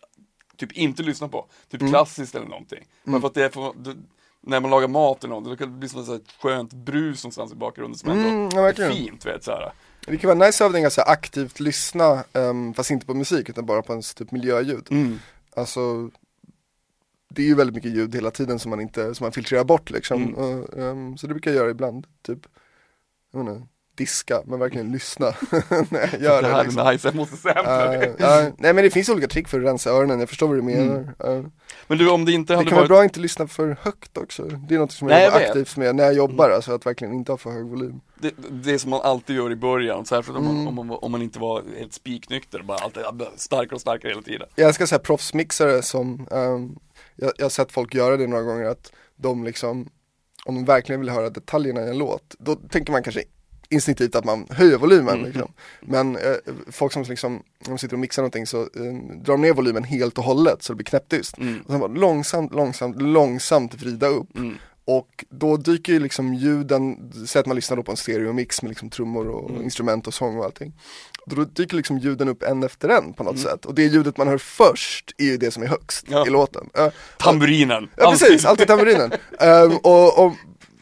typ 0.57 0.71
inte 0.71 1.03
lyssna 1.03 1.27
på. 1.27 1.45
Typ 1.69 1.81
Mm. 1.81 1.91
klassiskt 1.93 2.35
eller 2.35 2.47
någonting. 2.47 2.87
Bara 3.03 3.21
för 3.21 3.27
att 3.27 3.33
det 3.33 3.45
är 3.45 3.49
för, 3.49 3.73
det, 3.75 3.95
när 4.41 4.59
man 4.59 4.71
lagar 4.71 4.87
mat 4.87 5.23
eller 5.23 5.35
något, 5.35 5.45
då 5.45 5.55
kan 5.55 5.71
det 5.71 5.77
bli 5.77 5.89
som 5.89 5.99
ett 5.99 6.05
så 6.05 6.19
skönt 6.39 6.73
brus 6.73 7.23
någonstans 7.23 7.51
i 7.51 7.55
bakgrunden 7.55 7.97
som 7.97 8.09
ändå 8.09 8.29
Mm, 8.29 8.49
ja, 8.53 8.69
är 8.69 8.91
fint, 8.91 9.25
vet 9.25 9.43
så 9.43 9.51
här. 9.51 9.71
Det 10.07 10.17
kan 10.17 10.37
vara 10.37 10.47
nice 10.47 10.65
att 10.65 10.93
så 10.93 11.01
här 11.01 11.11
aktivt 11.11 11.59
lyssna, 11.59 12.23
ehm, 12.33 12.73
fast 12.73 12.91
inte 12.91 13.05
på 13.05 13.13
musik 13.13 13.49
utan 13.49 13.65
bara 13.65 13.81
på 13.81 13.91
ens 13.93 14.13
typ 14.13 14.31
miljöljud. 14.31 14.87
Mm. 14.91 15.19
Alltså 15.55 16.09
det 17.29 17.41
är 17.41 17.45
ju 17.45 17.55
väldigt 17.55 17.75
mycket 17.75 17.91
ljud 17.91 18.15
hela 18.15 18.31
tiden 18.31 18.59
som 18.59 18.69
man 18.69 18.81
inte, 18.81 19.15
som 19.15 19.25
man 19.25 19.31
filtrerar 19.31 19.63
bort 19.63 19.89
liksom. 19.89 20.23
Mm. 20.23 20.35
Och, 20.35 20.77
ehm, 20.77 21.17
så 21.17 21.27
det 21.27 21.33
brukar 21.33 21.51
jag 21.51 21.57
göra 21.57 21.69
ibland, 21.71 22.07
typ, 22.21 22.47
jag 23.37 23.45
vet 23.45 23.55
inte, 23.55 23.67
diska, 23.97 24.41
men 24.45 24.59
verkligen 24.59 24.91
lyssna 24.91 25.25
jag 25.91 26.21
gör 26.21 26.41
Det 26.41 26.47
det. 26.47 26.53
här 26.53 26.63
liksom. 26.63 26.87
är 26.87 26.91
nice, 26.91 27.07
jag 27.07 27.15
måste 27.15 27.37
sampla 27.37 27.93
Uh, 27.93 27.99
det. 27.99 28.15
ja, 28.19 28.41
nej 28.57 28.73
men 28.73 28.83
det 28.83 28.89
finns 28.91 29.09
olika 29.09 29.27
trick 29.27 29.47
för 29.47 29.59
att 29.59 29.65
rensa 29.65 29.89
öronen, 29.89 30.19
jag 30.19 30.29
förstår 30.29 30.47
vad 30.47 30.57
du 30.57 30.61
menar. 30.61 30.99
Uh, 31.25 31.45
Men 31.87 31.97
du, 31.97 32.09
om 32.09 32.25
det 32.25 32.31
inte 32.31 32.53
det 32.53 32.57
hade 32.57 32.69
kan 32.69 32.75
vara 32.75 32.81
varit 32.81 32.89
bra 32.89 32.99
att 32.99 33.03
inte 33.03 33.19
lyssna 33.19 33.47
för 33.47 33.77
högt 33.81 34.17
också. 34.17 34.43
Det 34.43 34.75
är 34.75 34.79
något 34.79 34.91
som 34.91 35.07
jag 35.09 35.15
Nej, 35.15 35.25
jobbar 35.25 35.39
aktivt 35.39 35.77
med 35.77 35.95
när 35.95 36.03
jag 36.03 36.13
jobbar, 36.13 36.49
alltså 36.49 36.71
att 36.75 36.85
verkligen 36.85 37.13
inte 37.13 37.31
ha 37.31 37.37
för 37.37 37.51
hög 37.51 37.65
volym. 37.65 38.01
det, 38.19 38.31
det 38.49 38.79
som 38.79 38.89
man 38.89 39.01
alltid 39.03 39.35
gör 39.35 39.51
i 39.51 39.55
början, 39.55 40.05
särskilt 40.05 40.37
om, 40.37 40.43
Mm. 40.45 40.55
man, 40.63 40.67
om, 40.79 40.87
man, 40.87 40.97
om 41.01 41.11
man 41.11 41.21
inte 41.21 41.39
var 41.39 41.63
helt 41.77 41.93
spiknykter, 41.93 42.61
bara 42.61 42.77
alltid 42.77 43.03
starkare 43.35 43.75
och 43.75 43.81
starkare 43.81 44.09
hela 44.11 44.21
tiden. 44.21 44.47
Jag 44.55 44.67
älskar 44.67 44.85
såhär 44.85 44.99
proffsmixare 44.99 45.81
som, 45.81 46.27
ehm, 46.31 46.75
jag, 47.15 47.31
jag 47.37 47.45
har 47.45 47.49
sett 47.49 47.71
folk 47.71 47.93
göra 47.95 48.17
det 48.17 48.27
några 48.27 48.43
gånger 48.43 48.65
att 48.65 48.91
de 49.15 49.43
liksom, 49.43 49.89
om 50.45 50.55
de 50.55 50.65
verkligen 50.65 50.99
vill 51.01 51.09
höra 51.09 51.29
detaljerna 51.29 51.85
i 51.85 51.89
en 51.89 51.97
låt, 51.97 52.35
då 52.39 52.55
tänker 52.55 52.91
man 52.91 53.03
kanske 53.03 53.23
instinktivt 53.69 54.15
att 54.15 54.25
man 54.25 54.47
höjer 54.49 54.77
volymen 54.77 55.13
Mm. 55.13 55.25
liksom. 55.25 55.51
Men 55.81 56.15
eh, 56.15 56.33
folk 56.71 56.93
som 56.93 57.03
liksom, 57.03 57.43
när 57.59 57.69
de 57.69 57.77
sitter 57.77 57.95
och 57.95 57.99
mixar 57.99 58.21
någonting 58.21 58.47
så 58.47 58.61
eh, 58.61 58.93
drar 59.23 59.33
de 59.33 59.41
ner 59.41 59.53
volymen 59.53 59.83
helt 59.83 60.17
och 60.17 60.23
hållet 60.23 60.63
så 60.63 60.73
det 60.73 60.77
blir 60.77 60.85
knäpptyst. 60.85 61.37
Mm. 61.37 61.61
Och 61.61 61.71
sen 61.71 61.79
bara 61.79 61.91
långsamt, 61.91 62.53
långsamt, 62.53 63.01
långsamt 63.01 63.73
vrida 63.73 64.07
upp. 64.07 64.37
Mm. 64.37 64.55
Och 64.87 65.25
då 65.29 65.57
dyker 65.57 65.93
ju 65.93 65.99
liksom 65.99 66.33
ljuden, 66.33 67.11
säg 67.27 67.39
att 67.39 67.45
man 67.45 67.55
lyssnar 67.55 67.77
då 67.77 67.83
på 67.83 67.91
en 67.91 67.97
stereomix 67.97 68.61
med 68.61 68.69
liksom 68.69 68.89
trummor 68.89 69.27
och 69.27 69.49
Mm. 69.49 69.63
instrument 69.63 70.07
och 70.07 70.13
sång 70.13 70.37
och 70.37 70.45
allting. 70.45 70.73
Då 71.25 71.43
dyker 71.43 71.75
liksom 71.77 71.97
ljuden 71.97 72.29
upp 72.29 72.43
en 72.43 72.63
efter 72.63 72.89
en 72.89 73.13
på 73.13 73.23
något 73.23 73.33
Mm. 73.35 73.43
sätt. 73.43 73.65
Och 73.65 73.75
det 73.75 73.83
ljudet 73.83 74.17
man 74.17 74.27
hör 74.27 74.37
först 74.37 75.11
är 75.17 75.25
ju 75.25 75.37
det 75.37 75.51
som 75.51 75.63
är 75.63 75.67
högst 75.67 76.05
Ja. 76.09 76.27
i 76.27 76.29
låten. 76.29 76.69
Ja, 76.73 76.91
Tamburinen! 77.17 77.89
ja 77.97 78.11
precis, 78.11 78.45
alltid 78.45 78.67
tamburinen. 78.67 79.11
Ehm, 79.39 79.77
och, 79.77 80.25
och 80.25 80.33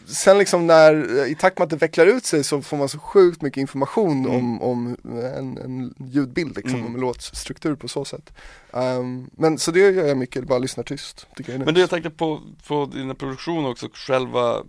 sen 0.08 0.38
liksom 0.38 0.67
när, 0.67 1.25
i 1.27 1.36
takt 1.36 1.58
med 1.58 1.63
att 1.63 1.69
det 1.69 1.75
vecklar 1.75 2.06
ut 2.08 2.25
sig 2.25 2.43
så 2.43 2.62
får 2.62 2.77
man 2.77 2.89
så 2.89 2.99
sjukt 2.99 3.41
mycket 3.41 3.62
information 3.62 4.25
Mm. 4.25 4.32
om, 4.36 4.62
om 4.62 4.97
en, 5.38 5.58
en 5.58 5.93
ljudbild 6.12 6.56
liksom, 6.56 6.75
Mm. 6.75 6.86
om 6.88 6.95
en 6.95 7.01
låtstruktur 7.01 7.75
på 7.75 7.88
så 7.88 8.06
sätt. 8.06 8.34
Ehm, 8.73 9.29
men 9.38 9.58
så 9.58 9.71
det 9.71 9.79
gör 9.79 10.08
jag 10.08 10.17
mycket, 10.17 10.43
bara 10.47 10.60
lyssnar 10.60 10.84
tyst. 10.84 11.27
Tycker 11.36 11.51
jag 11.51 11.65
Men 11.65 11.73
det 11.73 11.79
jag 11.79 11.89
tänkte 11.89 12.10
på, 12.10 12.41
på 12.67 12.86
dina 12.86 13.15
produktioner 13.15 13.69
också, 13.69 13.89
själva 13.93 14.63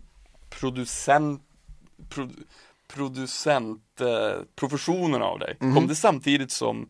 producent, 0.50 1.42
pro, 2.08 2.28
producent, 2.88 4.00
eh, 4.00 5.20
av 5.22 5.38
dig. 5.38 5.56
Mhm. 5.60 5.74
Kom 5.74 5.86
det 5.86 5.94
samtidigt 5.94 6.50
som 6.50 6.88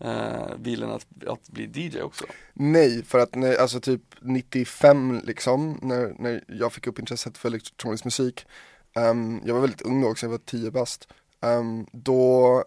eh, 0.00 0.54
viljan 0.58 0.90
att, 0.90 1.06
att 1.26 1.48
bli 1.48 1.70
DJ 1.74 2.00
också? 2.00 2.24
Nej, 2.52 3.04
för 3.04 3.18
att 3.18 3.34
när, 3.34 3.56
alltså 3.56 3.80
typ 3.80 4.02
95 4.20 5.20
liksom, 5.24 5.78
när, 5.82 6.14
när 6.18 6.44
jag 6.48 6.72
fick 6.72 6.86
upp 6.86 6.98
intresset 6.98 7.38
för 7.38 7.48
elektronisk 7.48 8.04
musik, 8.04 8.46
ehm, 8.96 9.40
jag 9.44 9.54
var 9.54 9.60
väldigt 9.60 9.82
ung 9.82 10.02
då 10.02 10.08
också, 10.08 10.26
jag 10.26 10.30
var 10.30 10.38
10 10.38 10.70
bast, 10.70 11.08
ehm, 11.40 11.86
då 11.92 12.64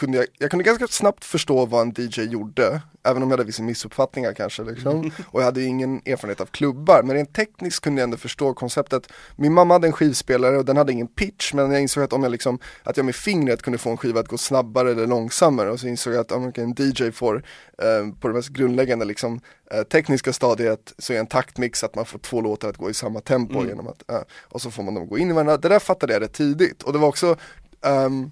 kunde 0.00 0.18
jag, 0.18 0.26
jag 0.38 0.50
kunde 0.50 0.64
ganska 0.64 0.86
snabbt 0.86 1.24
förstå 1.24 1.66
vad 1.66 1.82
en 1.82 1.94
DJ 1.96 2.20
gjorde, 2.20 2.80
även 3.02 3.22
om 3.22 3.30
jag 3.30 3.36
hade 3.36 3.46
vissa 3.46 3.62
missuppfattningar 3.62 4.34
kanske 4.34 4.62
liksom. 4.62 5.10
Och 5.26 5.40
jag 5.40 5.44
hade 5.44 5.62
ingen 5.62 6.02
erfarenhet 6.06 6.40
av 6.40 6.46
klubbar, 6.46 7.02
men 7.02 7.16
rent 7.16 7.34
tekniskt 7.34 7.80
kunde 7.80 8.00
jag 8.00 8.04
ändå 8.04 8.16
förstå 8.16 8.54
konceptet. 8.54 9.12
Min 9.36 9.52
mamma 9.52 9.74
hade 9.74 9.86
en 9.86 9.92
skivspelare 9.92 10.58
och 10.58 10.64
den 10.64 10.76
hade 10.76 10.92
ingen 10.92 11.08
pitch, 11.08 11.54
men 11.54 11.70
jag 11.70 11.82
insåg 11.82 12.04
att 12.04 12.12
om 12.12 12.22
jag 12.22 12.32
liksom, 12.32 12.58
att 12.82 12.96
jag 12.96 13.06
med 13.06 13.14
fingret 13.14 13.62
kunde 13.62 13.78
få 13.78 13.90
en 13.90 13.96
skiva 13.96 14.20
att 14.20 14.28
gå 14.28 14.38
snabbare 14.38 14.90
eller 14.90 15.06
långsammare 15.06 15.70
och 15.70 15.80
så 15.80 15.86
insåg 15.86 16.14
jag 16.14 16.20
att 16.20 16.32
om 16.32 16.52
en 16.54 16.74
DJ 16.78 17.10
får, 17.10 17.44
eh, 17.82 18.14
på 18.20 18.28
det 18.28 18.34
mest 18.34 18.48
grundläggande 18.48 19.04
liksom, 19.04 19.40
eh, 19.70 19.82
tekniska 19.82 20.32
stadiet 20.32 20.92
så 20.98 21.12
är 21.12 21.18
en 21.18 21.26
taktmix 21.26 21.84
att 21.84 21.94
man 21.94 22.06
får 22.06 22.18
två 22.18 22.40
låtar 22.40 22.68
att 22.68 22.76
gå 22.76 22.90
i 22.90 22.94
samma 22.94 23.20
tempo 23.20 23.54
Mm. 23.54 23.68
genom 23.68 23.88
att, 23.88 24.10
eh, 24.10 24.20
och 24.48 24.60
så 24.62 24.70
får 24.70 24.82
man 24.82 24.94
dem 24.94 25.08
gå 25.08 25.18
in 25.18 25.30
i 25.30 25.32
varandra. 25.32 25.56
Det 25.56 25.68
där 25.68 25.78
fattade 25.78 26.12
jag 26.12 26.22
rätt 26.22 26.32
tidigt 26.32 26.82
och 26.82 26.92
det 26.92 26.98
var 26.98 27.08
också 27.08 27.36
ehm, 27.82 28.30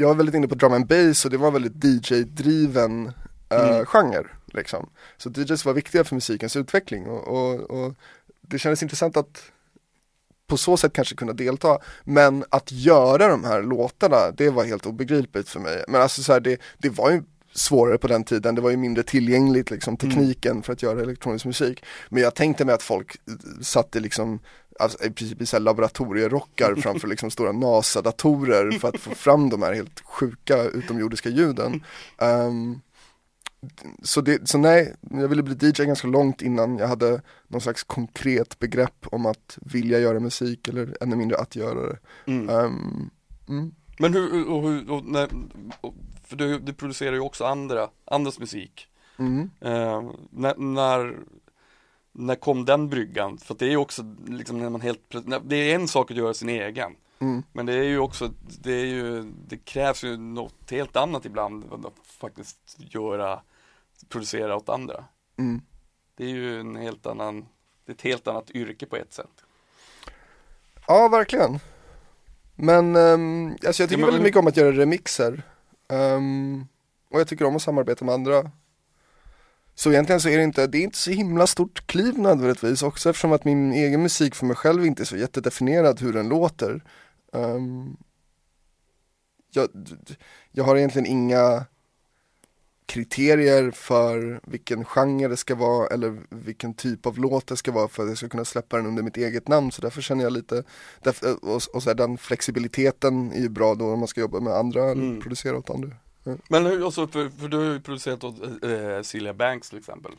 jag 0.00 0.08
var 0.08 0.14
väldigt 0.14 0.34
inne 0.34 0.48
på 0.48 0.54
drum 0.54 0.72
and 0.72 0.86
bass 0.86 1.24
och 1.24 1.30
det 1.30 1.36
var 1.36 1.50
väldigt 1.50 1.84
DJ-driven 1.84 3.12
eh, 3.50 3.68
Mm. 3.70 3.86
genre 3.86 4.24
liksom. 4.46 4.88
Så 5.16 5.30
DJs 5.30 5.64
var 5.64 5.72
viktiga 5.72 6.04
för 6.04 6.14
musikens 6.14 6.56
utveckling 6.56 7.06
och, 7.06 7.28
och, 7.28 7.70
och 7.70 7.94
det 8.40 8.58
kändes 8.58 8.82
intressant 8.82 9.16
att 9.16 9.42
på 10.46 10.56
så 10.56 10.76
sätt 10.76 10.92
kanske 10.92 11.14
kunna 11.14 11.32
delta, 11.32 11.78
men 12.04 12.44
att 12.50 12.72
göra 12.72 13.28
de 13.28 13.44
här 13.44 13.62
låtarna, 13.62 14.30
det 14.30 14.50
var 14.50 14.64
helt 14.64 14.86
obegripligt 14.86 15.48
för 15.48 15.60
mig. 15.60 15.84
Men 15.88 16.02
alltså 16.02 16.22
så 16.22 16.32
här, 16.32 16.40
det, 16.40 16.60
det 16.78 16.88
var 16.88 17.10
ju 17.10 17.22
svårare 17.54 17.98
på 17.98 18.06
den 18.08 18.24
tiden, 18.24 18.54
det 18.54 18.60
var 18.60 18.70
ju 18.70 18.76
mindre 18.76 19.02
tillgängligt 19.02 19.70
liksom, 19.70 19.96
tekniken 19.96 20.62
för 20.62 20.72
att 20.72 20.82
göra 20.82 21.00
elektronisk 21.02 21.44
musik. 21.44 21.84
Men 22.08 22.22
jag 22.22 22.34
tänkte 22.34 22.64
mig 22.64 22.74
att 22.74 22.82
folk 22.82 23.16
eh, 23.28 23.34
satte 23.62 24.00
liksom 24.00 24.40
Alltså, 24.78 25.04
i 25.04 25.10
princip 25.10 25.42
i 25.42 25.46
så 25.46 25.56
här 25.56 25.62
laboratorierockar 25.62 26.74
framför 26.82 27.08
liksom 27.08 27.30
stora 27.30 27.52
NASA-datorer 27.52 28.78
för 28.78 28.88
att 28.88 29.00
få 29.00 29.10
fram 29.10 29.50
de 29.50 29.62
här 29.62 29.74
helt 29.74 30.00
sjuka 30.00 30.62
utomjordiska 30.62 31.28
ljuden. 31.28 31.84
Ehm, 32.18 32.80
så, 34.02 34.20
det, 34.20 34.48
så 34.48 34.58
nej, 34.58 34.94
jag 35.00 35.28
ville 35.28 35.42
bli 35.42 35.68
DJ 35.68 35.84
ganska 35.84 36.08
långt 36.08 36.42
innan 36.42 36.78
jag 36.78 36.88
hade 36.88 37.22
någon 37.48 37.60
slags 37.60 37.84
konkret 37.84 38.58
begrepp 38.58 39.06
om 39.06 39.26
att 39.26 39.58
vilja 39.60 39.98
göra 39.98 40.20
musik 40.20 40.68
eller 40.68 40.96
ännu 41.00 41.16
mindre 41.16 41.38
att 41.38 41.56
göra 41.56 41.86
det. 41.88 41.98
Mm. 42.26 42.48
Ehm, 42.48 43.10
mm. 43.48 43.74
Men 43.98 44.14
hur, 44.14 44.48
och, 44.48 44.62
hur 44.62 44.90
och, 44.90 45.04
när, 45.04 45.28
och, 45.80 45.94
för 46.24 46.36
du, 46.36 46.58
du 46.58 46.72
producerar 46.72 47.12
ju 47.12 47.20
också 47.20 47.44
andra, 47.44 47.88
andras 48.04 48.38
musik. 48.38 48.88
Mm. 49.18 49.50
Eh, 49.60 50.10
när, 50.30 50.54
när, 50.56 51.16
när 52.18 52.34
kom 52.34 52.64
den 52.64 52.88
bryggan? 52.88 53.38
För 53.38 53.56
det 53.58 53.66
är 53.66 53.70
ju 53.70 53.76
också 53.76 54.14
liksom 54.26 54.58
när 54.58 54.70
man 54.70 54.80
helt 54.80 55.14
det 55.42 55.56
är 55.56 55.74
en 55.74 55.88
sak 55.88 56.10
att 56.10 56.16
göra 56.16 56.34
sin 56.34 56.48
egen. 56.48 56.96
Mm. 57.18 57.42
Men 57.52 57.66
det 57.66 57.74
är 57.74 57.82
ju 57.82 57.98
också, 57.98 58.30
det 58.62 58.72
är 58.72 58.84
ju, 58.84 59.32
det 59.46 59.56
krävs 59.56 60.04
ju 60.04 60.16
något 60.16 60.70
helt 60.70 60.96
annat 60.96 61.24
ibland 61.24 61.64
att 61.72 62.06
faktiskt 62.06 62.76
göra, 62.76 63.40
producera 64.08 64.56
åt 64.56 64.68
andra. 64.68 65.04
Mm. 65.38 65.60
Det 66.14 66.24
är 66.24 66.28
ju 66.28 66.60
en 66.60 66.76
helt 66.76 67.06
annan, 67.06 67.46
det 67.84 67.92
är 67.92 67.94
ett 67.94 68.02
helt 68.02 68.28
annat 68.28 68.50
yrke 68.50 68.86
på 68.86 68.96
ett 68.96 69.12
sätt. 69.12 69.44
Ja, 70.86 71.08
verkligen. 71.08 71.58
Men 72.54 72.96
um, 72.96 73.56
alltså 73.66 73.82
jag 73.82 73.90
tycker 73.90 73.96
men- 73.96 74.06
väldigt 74.06 74.22
mycket 74.22 74.38
om 74.38 74.46
att 74.46 74.56
göra 74.56 74.72
remixer. 74.72 75.42
Ehm, 75.88 76.66
och 77.10 77.20
jag 77.20 77.28
tycker 77.28 77.44
om 77.44 77.56
att 77.56 77.62
samarbeta 77.62 78.04
med 78.04 78.14
andra. 78.14 78.50
Så 79.78 79.90
egentligen 79.90 80.20
så 80.20 80.28
är 80.28 80.36
det 80.36 80.44
inte, 80.44 80.66
det 80.66 80.78
är 80.78 80.82
inte 80.82 80.98
så 80.98 81.10
himla 81.10 81.46
stort 81.46 81.86
kliv 81.86 82.18
nödvändigtvis 82.18 82.82
också 82.82 83.10
eftersom 83.10 83.32
att 83.32 83.44
min 83.44 83.72
egen 83.72 84.02
musik 84.02 84.34
för 84.34 84.46
mig 84.46 84.56
själv 84.56 84.86
inte 84.86 85.02
är 85.02 85.04
så 85.04 85.16
jättedefinierad 85.16 86.00
hur 86.00 86.12
den 86.12 86.28
låter. 86.28 86.84
Ehm, 87.32 87.96
jag, 89.50 89.68
jag 90.52 90.64
har 90.64 90.76
egentligen 90.76 91.06
inga 91.06 91.64
kriterier 92.86 93.70
för 93.70 94.40
vilken 94.46 94.84
genre 94.84 95.28
det 95.28 95.36
ska 95.36 95.54
vara 95.54 95.86
eller 95.86 96.16
vilken 96.30 96.74
typ 96.74 97.06
av 97.06 97.18
låt 97.18 97.46
det 97.46 97.56
ska 97.56 97.72
vara 97.72 97.88
för 97.88 98.02
att 98.02 98.08
jag 98.08 98.18
ska 98.18 98.28
kunna 98.28 98.44
släppa 98.44 98.76
den 98.76 98.86
under 98.86 99.02
mitt 99.02 99.16
eget 99.16 99.48
namn 99.48 99.72
så 99.72 99.82
därför 99.82 100.00
känner 100.02 100.24
jag 100.24 100.32
lite, 100.32 100.64
därför, 101.02 101.44
och, 101.44 101.62
och 101.74 101.82
så 101.82 101.90
här, 101.90 101.94
den 101.94 102.18
flexibiliteten 102.18 103.32
är 103.32 103.40
ju 103.40 103.48
bra 103.48 103.74
då 103.74 103.92
om 103.92 103.98
man 103.98 104.08
ska 104.08 104.20
jobba 104.20 104.40
med 104.40 104.52
andra 104.52 104.82
eller 104.90 105.02
Mm. 105.02 105.20
producera 105.20 105.58
åt 105.58 105.70
andra. 105.70 105.96
Men 106.48 106.66
hur, 106.66 106.84
alltså, 106.84 107.06
för, 107.06 107.28
för 107.40 107.48
du 107.48 107.56
har 107.56 107.64
ju 107.64 107.80
producerat 107.80 108.24
åt 108.24 108.34
äh, 108.42 109.02
Celia 109.02 109.34
Banks 109.34 109.68
till 109.68 109.78
exempel. 109.78 110.12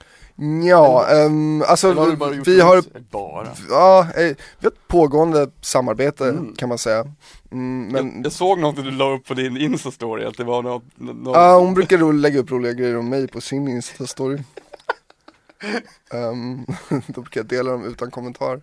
Ja, 0.67 1.07
ehm, 1.09 1.63
alltså 1.67 1.93
har 1.93 2.45
vi 2.45 2.62
har? 2.62 2.83
Bara. 3.12 3.47
ja, 3.69 4.07
eh, 4.15 4.35
vi 4.59 4.65
har 4.65 4.67
ett 4.71 4.88
pågående 4.88 5.49
samarbete 5.62 6.23
Mm. 6.29 6.55
kan 6.55 6.69
man 6.69 6.77
säga. 6.77 7.05
Mm, 7.51 7.88
men 7.88 8.15
jag, 8.15 8.25
jag 8.25 8.31
såg 8.31 8.59
något 8.59 8.75
du 8.75 8.91
la 8.91 9.13
upp 9.15 9.25
på 9.25 9.33
din 9.33 9.57
Insta-story, 9.57 10.27
att 10.27 10.38
det 10.38 10.43
var 10.43 10.62
något, 10.63 10.83
något 10.95 11.35
Ja, 11.35 11.59
hon 11.59 11.73
brukar 11.73 12.13
lägga 12.13 12.39
upp 12.39 12.51
roliga 12.51 12.73
grejer 12.73 12.97
om 12.97 13.09
mig 13.09 13.27
på 13.27 13.41
sin 13.41 13.67
Insta-story. 13.67 14.43
um, 16.13 16.65
då 17.07 17.21
brukar 17.21 17.39
jag 17.41 17.45
dela 17.47 17.71
dem 17.71 17.83
utan 17.85 18.12
kommentar. 18.12 18.62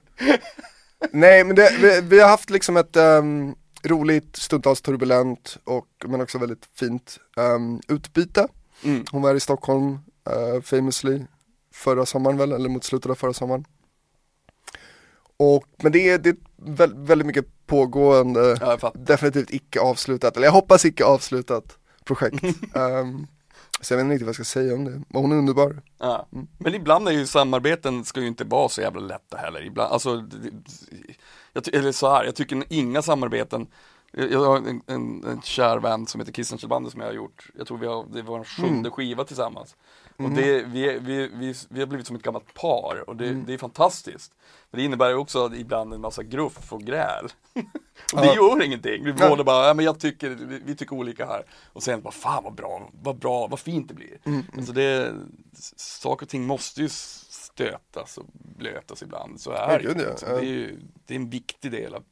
Nej, 1.13 1.45
men 1.45 1.57
det, 1.57 1.71
vi, 1.81 2.01
vi 2.01 2.21
har 2.21 2.29
haft 2.29 2.51
liksom 2.51 2.77
ett 2.77 2.97
ehm, 2.97 3.55
roligt, 3.85 4.37
stundtals 4.37 4.81
turbulent 4.83 5.59
och 5.65 5.87
men 6.05 6.21
också 6.21 6.39
väldigt 6.39 6.69
fint 6.75 7.19
um, 7.37 7.81
utbyte. 7.89 8.49
mm. 8.85 9.05
Hon 9.11 9.23
var 9.23 9.35
i 9.35 9.41
Stockholm, 9.41 9.93
uh, 10.31 10.61
famously, 10.63 11.23
förra 11.73 12.07
sommaren 12.07 12.37
väl, 12.37 12.53
eller 12.53 12.69
mot 12.69 12.85
slutet 12.85 13.11
av 13.11 13.15
förra 13.15 13.33
sommaren. 13.33 13.65
Och, 15.39 15.65
men 15.83 15.93
det 15.93 16.09
är, 16.09 16.19
det 16.19 16.29
är 16.29 16.37
väl, 16.57 16.95
väldigt 16.97 17.27
mycket 17.27 17.67
pågående 17.67 18.57
Ja, 18.61 18.93
definitivt 18.95 19.51
icke 19.51 19.81
avslutat, 19.81 20.37
eller 20.37 20.47
jag 20.47 20.53
hoppas 20.53 20.85
icke 20.85 21.05
avslutat 21.05 21.79
projekt. 22.05 22.45
Ehm, 22.75 23.27
Så 23.81 23.95
jag 23.95 23.99
vet 23.99 24.05
inte 24.05 24.15
riktigt 24.15 24.27
vad 24.27 24.29
jag 24.29 24.35
ska 24.35 24.45
säga 24.45 24.75
om 24.75 24.85
det, 24.85 24.91
men 24.91 25.23
hon 25.23 25.33
är 25.33 25.37
underbar. 25.37 25.83
Ja. 25.99 26.29
Men 26.59 26.75
ibland 26.75 27.09
är 27.09 27.13
ju 27.13 27.27
samarbeten 27.27 28.05
ska 28.05 28.21
ju 28.21 28.27
inte 28.27 28.45
vara 28.45 28.69
så 28.69 28.81
jävla 28.81 29.01
lätta 29.01 29.37
heller. 29.37 29.67
Ibland, 29.67 29.93
alltså, 29.93 30.25
jag, 31.65 31.75
eller 31.75 31.93
så 31.93 32.09
här, 32.11 32.25
jag 32.25 32.35
tycker 32.35 32.65
inga 32.69 33.03
samarbeten 33.03 33.67
jag 34.13 34.45
har 34.45 34.57
en, 34.57 34.83
en, 34.87 35.25
en 35.25 35.43
kär 35.43 35.79
vän 35.79 36.07
som 36.07 36.21
heter 36.21 36.33
Christian 36.33 36.59
Kjellbander 36.59 36.91
som 36.91 37.01
jag 37.01 37.09
har 37.09 37.15
gjort, 37.15 37.49
jag 37.59 37.67
tror 37.67 37.79
vi 37.79 37.87
har, 37.87 38.07
det 38.13 38.23
var 38.23 38.39
en 38.39 38.45
sjunde 38.45 38.91
skiva 38.91 39.25
tillsammans. 39.25 39.77
Och 40.19 40.31
det, 40.31 40.63
vi, 40.63 40.99
vi, 40.99 41.29
vi, 41.35 41.55
vi 41.69 41.81
har 41.81 41.87
blivit 41.87 42.07
som 42.07 42.17
ett 42.17 42.23
gammalt 42.23 42.55
par 42.55 43.05
och 43.07 43.17
det, 43.17 43.33
det 43.33 43.55
är 43.55 43.59
fantastiskt. 43.59 44.33
Men 44.71 44.79
det 44.79 44.85
innebär 44.85 45.15
också 45.17 45.51
ibland 45.55 45.95
en 45.95 46.01
massa 46.01 46.23
gruff 46.23 46.73
och 46.73 46.83
gräl. 46.83 47.25
och 48.15 48.21
det 48.21 48.27
Ja. 48.27 48.35
gör 48.35 48.63
ingenting, 48.63 49.05
vi 49.05 49.13
båda 49.13 49.45
bara, 49.45 49.67
ja, 49.67 49.75
men 49.75 49.85
jag 49.85 50.01
tycker, 50.01 50.31
vi, 50.31 50.61
vi 50.65 50.77
tycker 50.77 50.97
olika 50.97 51.27
här. 51.27 51.43
Och 51.73 51.83
sen 51.83 52.03
bara, 52.03 52.11
fan 52.13 52.45
vad 52.45 52.55
bra, 52.55 52.91
vad 53.03 53.19
bra, 53.19 53.47
vad 53.47 53.61
fint 53.61 53.89
det 53.89 53.95
blir. 53.95 54.19
Alltså 54.57 54.73
det, 54.73 55.15
saker 55.77 56.27
och 56.27 56.31
ting 56.31 56.47
måste 56.47 56.81
ju 56.83 56.89
stötas 57.57 58.19
och 58.19 58.25
blötas 58.33 59.03
ibland, 59.03 59.41
så 59.41 59.51
är 59.51 59.79
det 59.79 59.95
liksom. 59.95 60.29
Det 60.29 60.39
är 60.39 60.43
ju 60.43 60.81
det 61.07 61.15
är 61.15 61.19
en 61.19 61.31
viktig 61.31 61.71
del 61.71 61.95
av 61.95 62.05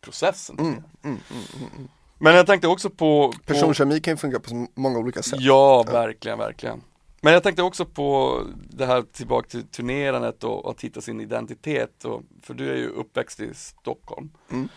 processen. 0.00 0.58
Mm, 0.58 0.72
jag. 0.72 1.10
mm, 1.10 1.20
mm, 1.30 1.42
mm, 1.56 1.70
mm. 1.76 1.88
Men 2.18 2.34
jag 2.34 2.46
tänkte 2.46 2.68
också 2.68 2.90
på, 2.90 3.32
på 3.32 3.38
Personkemi 3.46 4.00
kan 4.00 4.12
ju 4.12 4.16
funka 4.16 4.40
på 4.40 4.66
många 4.74 4.98
olika 4.98 5.22
sätt. 5.22 5.40
Ja, 5.40 5.82
verkligen, 5.82 6.38
verkligen. 6.38 6.82
Men 7.20 7.32
jag 7.32 7.42
tänkte 7.42 7.62
också 7.62 7.84
på 7.84 8.40
det 8.70 8.86
här 8.86 9.02
tillbaka 9.02 9.48
till 9.48 9.66
turnerandet 9.66 10.44
och 10.44 10.70
att 10.70 10.80
hitta 10.80 11.00
sin 11.00 11.20
identitet. 11.20 12.04
Och, 12.04 12.22
för 12.42 12.54
du 12.54 12.70
är 12.70 12.76
ju 12.76 12.88
uppväxt 12.88 13.40
i 13.40 13.54
Stockholm. 13.54 14.30
Mm. 14.50 14.68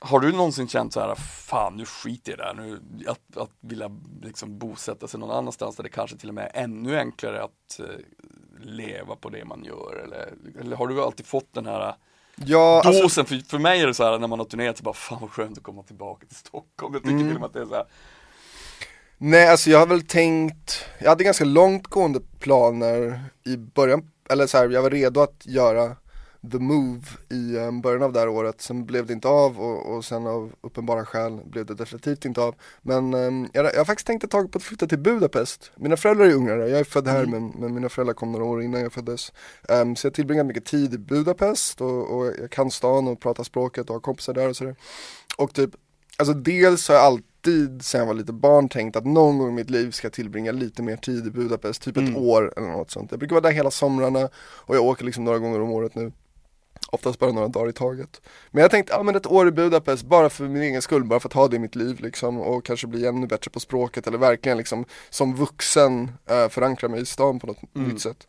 Har 0.00 0.20
du 0.20 0.32
någonsin 0.32 0.68
känt 0.68 0.92
så 0.92 1.00
här, 1.00 1.14
fan 1.14 1.76
nu 1.76 1.84
skiter 1.84 2.32
jag 2.32 2.36
i 2.36 2.40
det 2.40 2.44
här, 2.44 2.54
nu, 2.54 2.80
att, 3.06 3.36
att 3.36 3.50
vilja 3.60 3.90
liksom 4.22 4.58
bosätta 4.58 5.08
sig 5.08 5.20
någon 5.20 5.30
annanstans 5.30 5.76
där 5.76 5.82
det 5.82 5.90
kanske 5.90 6.16
till 6.16 6.28
och 6.28 6.34
med 6.34 6.50
är 6.54 6.62
ännu 6.62 6.98
enklare 6.98 7.42
att 7.42 7.80
eh, 7.80 7.86
leva 8.60 9.16
på 9.16 9.28
det 9.28 9.44
man 9.44 9.64
gör? 9.64 10.02
Eller, 10.04 10.32
eller 10.60 10.76
har 10.76 10.86
du 10.86 11.02
alltid 11.02 11.26
fått 11.26 11.54
den 11.54 11.66
här 11.66 11.94
Ja, 12.44 12.82
alltså, 12.84 13.02
dosen? 13.02 13.24
för, 13.24 13.48
för 13.48 13.58
mig 13.58 13.80
är 13.80 13.86
det 13.86 13.94
så 13.94 14.04
här 14.04 14.18
när 14.18 14.28
man 14.28 14.38
har 14.38 14.46
turnerat 14.46 14.78
så 14.78 14.82
bara, 14.84 14.94
fan 14.94 15.18
vad 15.20 15.30
skönt 15.30 15.58
att 15.58 15.64
komma 15.64 15.82
tillbaka 15.82 16.26
till 16.26 16.36
Stockholm. 16.36 16.94
Jag 16.94 17.02
tycker 17.02 17.14
Mm. 17.14 17.26
till 17.26 17.34
och 17.34 17.40
med 17.40 17.46
att 17.46 17.52
det 17.52 17.60
är 17.60 17.66
så 17.66 17.74
här, 17.74 17.86
nej 19.18 19.48
alltså 19.48 19.70
jag 19.70 19.78
har 19.78 19.86
väl 19.86 20.02
tänkt, 20.06 20.84
jag 20.98 21.08
hade 21.08 21.24
ganska 21.24 21.44
långtgående 21.44 22.20
planer 22.40 23.20
i 23.44 23.56
början, 23.56 24.10
eller 24.30 24.46
så 24.46 24.58
här, 24.58 24.68
jag 24.68 24.82
var 24.82 24.90
redo 24.90 25.20
att 25.20 25.46
göra 25.46 25.96
the 26.52 26.58
move 26.58 27.00
i 27.28 27.56
eh, 27.56 27.72
början 27.72 28.02
av 28.02 28.12
det 28.12 28.20
här 28.20 28.28
året, 28.28 28.60
sen 28.60 28.84
blev 28.86 29.06
det 29.06 29.12
inte 29.12 29.28
av 29.28 29.60
och, 29.60 29.94
och 29.96 30.04
sen 30.04 30.26
av 30.26 30.52
uppenbara 30.60 31.04
skäl 31.04 31.40
blev 31.44 31.66
det 31.66 31.74
definitivt 31.74 32.24
inte 32.24 32.40
av. 32.40 32.54
Men 32.82 33.14
eh, 33.14 33.48
jag, 33.52 33.64
jag 33.64 33.78
har 33.78 33.84
faktiskt 33.84 34.06
tänkt 34.06 34.24
ett 34.24 34.30
tag 34.30 34.52
på 34.52 34.58
att 34.58 34.62
flytta 34.62 34.86
till 34.86 34.98
Budapest. 34.98 35.70
Mina 35.76 35.96
föräldrar 35.96 36.26
är 36.26 36.34
ungrare, 36.34 36.68
jag 36.68 36.80
är 36.80 36.84
född 36.84 37.08
här 37.08 37.26
men, 37.26 37.48
men 37.48 37.74
mina 37.74 37.88
föräldrar 37.88 38.14
kom 38.14 38.32
några 38.32 38.44
år 38.44 38.62
innan 38.62 38.80
jag 38.80 38.92
föddes. 38.92 39.32
Ehm, 39.68 39.96
så 39.96 40.06
jag 40.06 40.14
tillbringar 40.14 40.44
mycket 40.44 40.64
tid 40.64 40.94
i 40.94 40.98
Budapest 40.98 41.80
och, 41.80 42.16
och 42.16 42.26
jag 42.26 42.50
kan 42.50 42.70
stan 42.70 43.08
och 43.08 43.20
pratar 43.20 43.44
språket 43.44 43.88
och 43.90 43.94
har 43.94 44.00
kompisar 44.00 44.34
där 44.34 44.48
och 44.48 44.56
sådär. 44.56 44.76
Och 45.36 45.54
typ, 45.54 45.70
alltså 46.16 46.34
dels 46.34 46.88
har 46.88 46.94
jag 46.94 47.04
alltid 47.04 47.82
sen 47.82 47.98
jag 47.98 48.06
var 48.06 48.14
lite 48.14 48.32
barn 48.32 48.68
tänkt 48.68 48.96
att 48.96 49.06
någon 49.06 49.38
gång 49.38 49.48
i 49.48 49.52
mitt 49.52 49.70
liv 49.70 49.90
ska 49.90 50.06
jag 50.06 50.12
tillbringa 50.12 50.52
lite 50.52 50.82
mer 50.82 50.96
tid 50.96 51.26
i 51.26 51.30
Budapest, 51.30 51.82
typ 51.82 51.96
ett 51.96 52.02
Mm. 52.02 52.16
år 52.16 52.52
eller 52.56 52.68
något 52.68 52.90
sånt. 52.90 53.10
Jag 53.10 53.18
brukar 53.18 53.34
vara 53.34 53.40
där 53.40 53.50
hela 53.50 53.70
somrarna 53.70 54.28
och 54.38 54.76
jag 54.76 54.84
åker 54.84 55.04
liksom 55.04 55.24
några 55.24 55.38
gånger 55.38 55.60
om 55.60 55.70
året 55.70 55.94
nu. 55.94 56.12
Oftast 56.92 57.18
bara 57.18 57.32
några 57.32 57.48
dagar 57.48 57.68
i 57.68 57.72
taget. 57.72 58.20
Men 58.50 58.62
jag 58.62 58.70
tänkte, 58.70 58.92
ja 58.92 59.02
men 59.02 59.16
ett 59.16 59.26
år 59.26 59.48
i 59.48 59.50
Budapest 59.50 60.04
bara 60.04 60.30
för 60.30 60.44
min 60.44 60.62
egen 60.62 60.82
skull, 60.82 61.04
bara 61.04 61.20
för 61.20 61.28
att 61.28 61.32
ha 61.32 61.48
det 61.48 61.56
i 61.56 61.58
mitt 61.58 61.74
liv 61.76 62.00
liksom 62.00 62.40
och 62.40 62.64
kanske 62.64 62.86
bli 62.86 63.06
ännu 63.06 63.26
bättre 63.26 63.50
på 63.50 63.60
språket 63.60 64.06
eller 64.06 64.18
verkligen 64.18 64.58
liksom 64.58 64.84
som 65.10 65.34
vuxen 65.36 66.10
uh, 66.30 66.48
förankra 66.48 66.88
mig 66.88 67.00
i 67.00 67.06
stan 67.06 67.38
på 67.40 67.46
något 67.46 67.58
Mm. 67.74 67.88
nytt 67.88 68.00
sätt. 68.00 68.26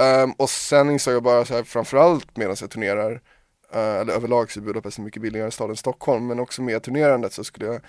Ehm, 0.00 0.32
och 0.32 0.50
sen 0.50 0.90
insåg 0.90 1.14
jag 1.14 1.22
bara 1.22 1.44
så 1.44 1.54
här, 1.54 1.62
framförallt 1.62 2.36
medan 2.36 2.56
jag 2.60 2.70
turnerar, 2.70 3.20
eh, 3.72 3.94
eller 3.96 4.12
överlag 4.12 4.50
så 4.50 4.60
är 4.60 4.64
Budapest 4.64 4.98
en 4.98 5.04
mycket 5.04 5.22
billigare 5.22 5.50
stad 5.50 5.70
än 5.70 5.76
Stockholm, 5.76 6.26
men 6.26 6.40
också 6.40 6.62
med 6.62 6.82
turnerandet 6.82 7.32
så 7.32 7.44
skulle 7.44 7.66
jag 7.66 7.80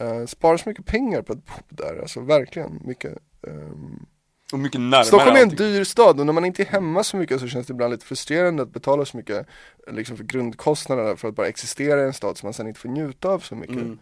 eh, 0.00 0.26
spara 0.26 0.58
så 0.58 0.68
mycket 0.68 0.86
pengar 0.86 1.22
på 1.22 1.32
att 1.32 1.44
bo 1.46 1.52
där, 1.68 1.98
alltså 2.02 2.20
verkligen 2.20 2.82
mycket. 2.84 3.12
ehm, 3.46 4.06
och 4.52 4.58
mycket 4.58 4.80
närmare 4.80 5.04
Stockholm 5.04 5.36
är 5.36 5.40
en 5.40 5.42
allting. 5.42 5.58
dyr 5.58 5.84
stad 5.84 6.20
och 6.20 6.26
när 6.26 6.32
man 6.32 6.44
inte 6.44 6.62
är 6.62 6.66
hemma 6.66 7.04
så 7.04 7.16
mycket 7.16 7.40
så 7.40 7.48
känns 7.48 7.66
det 7.66 7.72
ibland 7.72 7.90
lite 7.90 8.06
frustrerande 8.06 8.62
att 8.62 8.72
betala 8.72 9.04
så 9.04 9.16
mycket 9.16 9.46
liksom 9.90 10.16
för 10.16 10.24
grundkostnaderna 10.24 11.16
för 11.16 11.28
att 11.28 11.34
bara 11.34 11.48
existera 11.48 12.00
i 12.00 12.04
en 12.04 12.12
stad 12.12 12.38
som 12.38 12.46
man 12.46 12.54
sen 12.54 12.66
inte 12.66 12.80
får 12.80 12.88
njuta 12.88 13.28
av 13.28 13.38
så 13.38 13.54
mycket. 13.54 13.76
Mm. 13.76 13.98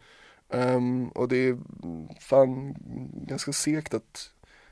Ehm, 0.51 1.09
och 1.09 1.29
det 1.29 1.37
är 1.37 1.59
fan 2.21 2.75
ganska 3.27 3.53
segt 3.53 3.95
att 3.95 4.31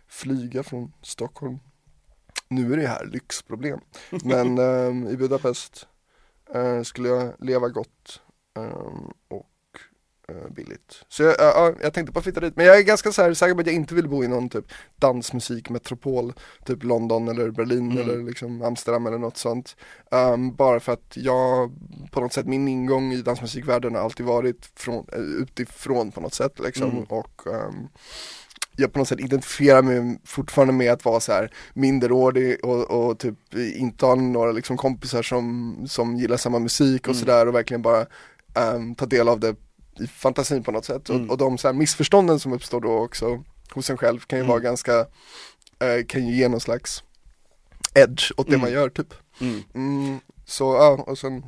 flyga 0.09 0.63
från 0.63 0.93
Stockholm. 1.03 1.59
Nu 2.49 2.73
är 2.73 2.77
det 2.77 2.87
här 2.87 3.07
lyxproblem. 3.07 3.81
Men 4.25 4.59
ehm, 4.59 5.09
i 5.09 5.17
Budapest 5.17 5.87
eh, 6.55 6.83
skulle 6.83 7.09
jag 7.09 7.33
leva 7.39 7.69
gott 7.69 8.21
ehm, 8.59 9.11
och 9.29 9.51
billigt. 10.51 11.05
Så 11.09 11.23
jag, 11.23 11.35
ja, 11.39 11.53
ja, 11.55 11.73
jag 11.83 11.95
tänkte 11.95 12.19
att 12.19 12.25
flytta 12.25 12.41
dit. 12.41 12.57
Men 12.57 12.67
jag 12.67 12.79
är 12.79 12.83
ganska 12.83 13.13
så 13.13 13.23
här, 13.23 13.35
säker 13.35 13.55
på 13.55 13.61
att 13.61 13.67
jag 13.67 13.75
inte 13.77 13.95
vill 13.95 14.09
bo 14.09 14.25
i 14.25 14.29
någon 14.29 14.49
typ 14.49 14.65
dansmusikmetropol, 14.97 16.33
typ 16.65 16.83
London 16.85 17.29
eller 17.29 17.51
Berlin 17.51 17.91
Mm. 17.93 17.99
eller 18.11 18.23
liksom 18.23 18.63
Amsterdam 18.63 19.07
eller 19.07 19.19
något 19.19 19.37
sånt. 19.37 19.77
Ehm, 20.11 20.55
bara 20.55 20.81
för 20.81 20.93
att 20.93 21.13
jag, 21.17 21.73
på 22.11 22.21
något 22.21 22.33
sätt, 22.33 22.47
min 22.47 22.69
ingång 22.69 23.13
i 23.13 23.23
dansmusikvärlden 23.23 23.95
har 23.95 24.03
alltid 24.03 24.27
varit 24.27 24.71
från, 24.77 25.07
eh, 25.13 25.19
utifrån 25.21 26.13
på 26.13 26.21
något 26.21 26.35
sätt 26.35 26.59
liksom. 26.59 26.91
Mm. 26.91 27.05
Och 27.05 27.47
ehm, 27.47 27.89
jag 28.77 28.93
på 28.93 28.99
något 28.99 29.09
sätt 29.09 29.21
identifierar 29.21 29.83
mig 29.83 30.19
fortfarande 30.25 30.75
med 30.75 30.93
att 30.93 31.05
vara 31.05 31.21
så 31.21 31.33
här 31.33 31.51
minderårig 31.75 32.65
och, 32.65 32.91
och 32.91 33.19
typ 33.19 33.55
inte 33.55 34.07
ha 34.07 34.15
några 34.15 34.53
liksom 34.53 34.77
kompisar 34.77 35.23
som, 35.23 35.77
som 35.89 36.17
gillar 36.17 36.37
samma 36.37 36.59
musik 36.59 37.03
och 37.09 37.15
Mm. 37.15 37.21
sådär 37.21 37.49
och 37.49 37.55
verkligen 37.55 37.83
bara 37.83 38.07
ehm, 38.55 38.95
ta 38.95 39.07
del 39.07 39.29
av 39.29 39.41
det 39.41 39.57
i 40.01 40.07
fantasin 40.07 40.63
på 40.63 40.73
något 40.73 40.85
sätt. 40.85 41.09
Mm. 41.09 41.25
Och, 41.25 41.31
och 41.31 41.39
de 41.39 41.59
så 41.59 41.69
här 41.69 41.73
missförstånden 41.75 42.41
som 42.41 42.53
uppstår 42.53 42.81
då 42.81 42.99
också 42.99 43.45
hos 43.71 43.91
en 43.91 43.97
själv 43.97 44.21
kan 44.21 44.39
ju 44.39 44.41
Mm. 44.41 44.49
vara 44.49 44.61
ganska, 44.61 44.99
eh, 45.79 46.07
kan 46.09 46.27
ju 46.27 46.37
ge 46.37 46.49
någon 46.49 46.61
slags 46.61 47.03
edge 47.95 48.33
åt 48.37 48.47
det 48.47 48.53
Mm. 48.53 48.61
man 48.61 48.73
gör 48.73 48.89
typ. 48.89 49.15
Mm. 49.41 49.63
Mm, 49.75 50.21
så 50.47 50.65
ja, 50.65 51.05
och 51.07 51.19
sen 51.19 51.45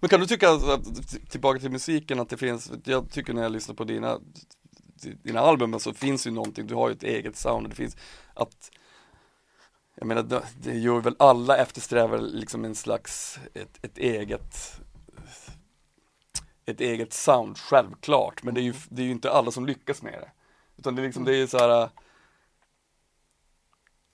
Men 0.00 0.08
kan 0.08 0.20
du 0.20 0.26
tycka, 0.26 0.50
att, 0.50 1.30
tillbaka 1.30 1.60
till 1.60 1.70
musiken, 1.70 2.20
att 2.20 2.28
det 2.28 2.36
finns, 2.36 2.70
jag 2.84 3.10
tycker 3.10 3.32
när 3.32 3.42
jag 3.42 3.52
lyssnar 3.52 3.74
på 3.74 3.84
dina, 3.84 4.18
dina 5.22 5.40
album 5.40 5.80
så 5.80 5.94
finns 5.94 6.26
ju 6.26 6.30
någonting, 6.30 6.66
du 6.66 6.74
har 6.74 6.88
ju 6.88 6.94
ett 6.94 7.02
eget 7.02 7.36
sound 7.36 7.68
det 7.68 7.76
finns 7.76 7.96
att 8.34 8.70
jag 9.94 10.06
menar, 10.06 10.22
det, 10.22 10.42
det 10.62 10.78
gör 10.78 11.00
väl 11.00 11.16
alla 11.18 11.56
eftersträvar 11.56 12.18
liksom 12.18 12.64
en 12.64 12.74
slags, 12.74 13.38
ett, 13.54 13.78
ett 13.82 13.98
eget 13.98 14.80
ett 16.70 16.80
eget 16.80 17.12
sound, 17.12 17.58
självklart, 17.58 18.42
men 18.42 18.54
det 18.54 18.60
är 18.60 18.62
ju, 18.62 18.74
det 18.88 19.02
är 19.02 19.06
ju 19.06 19.12
inte 19.12 19.30
alla 19.30 19.50
som 19.50 19.66
lyckas 19.66 20.02
med 20.02 20.12
det. 20.12 20.30
Utan 20.76 20.94
det 20.94 21.02
är 21.02 21.06
liksom, 21.06 21.24
det 21.24 21.36
är 21.36 21.46
så 21.46 21.58
här. 21.58 21.88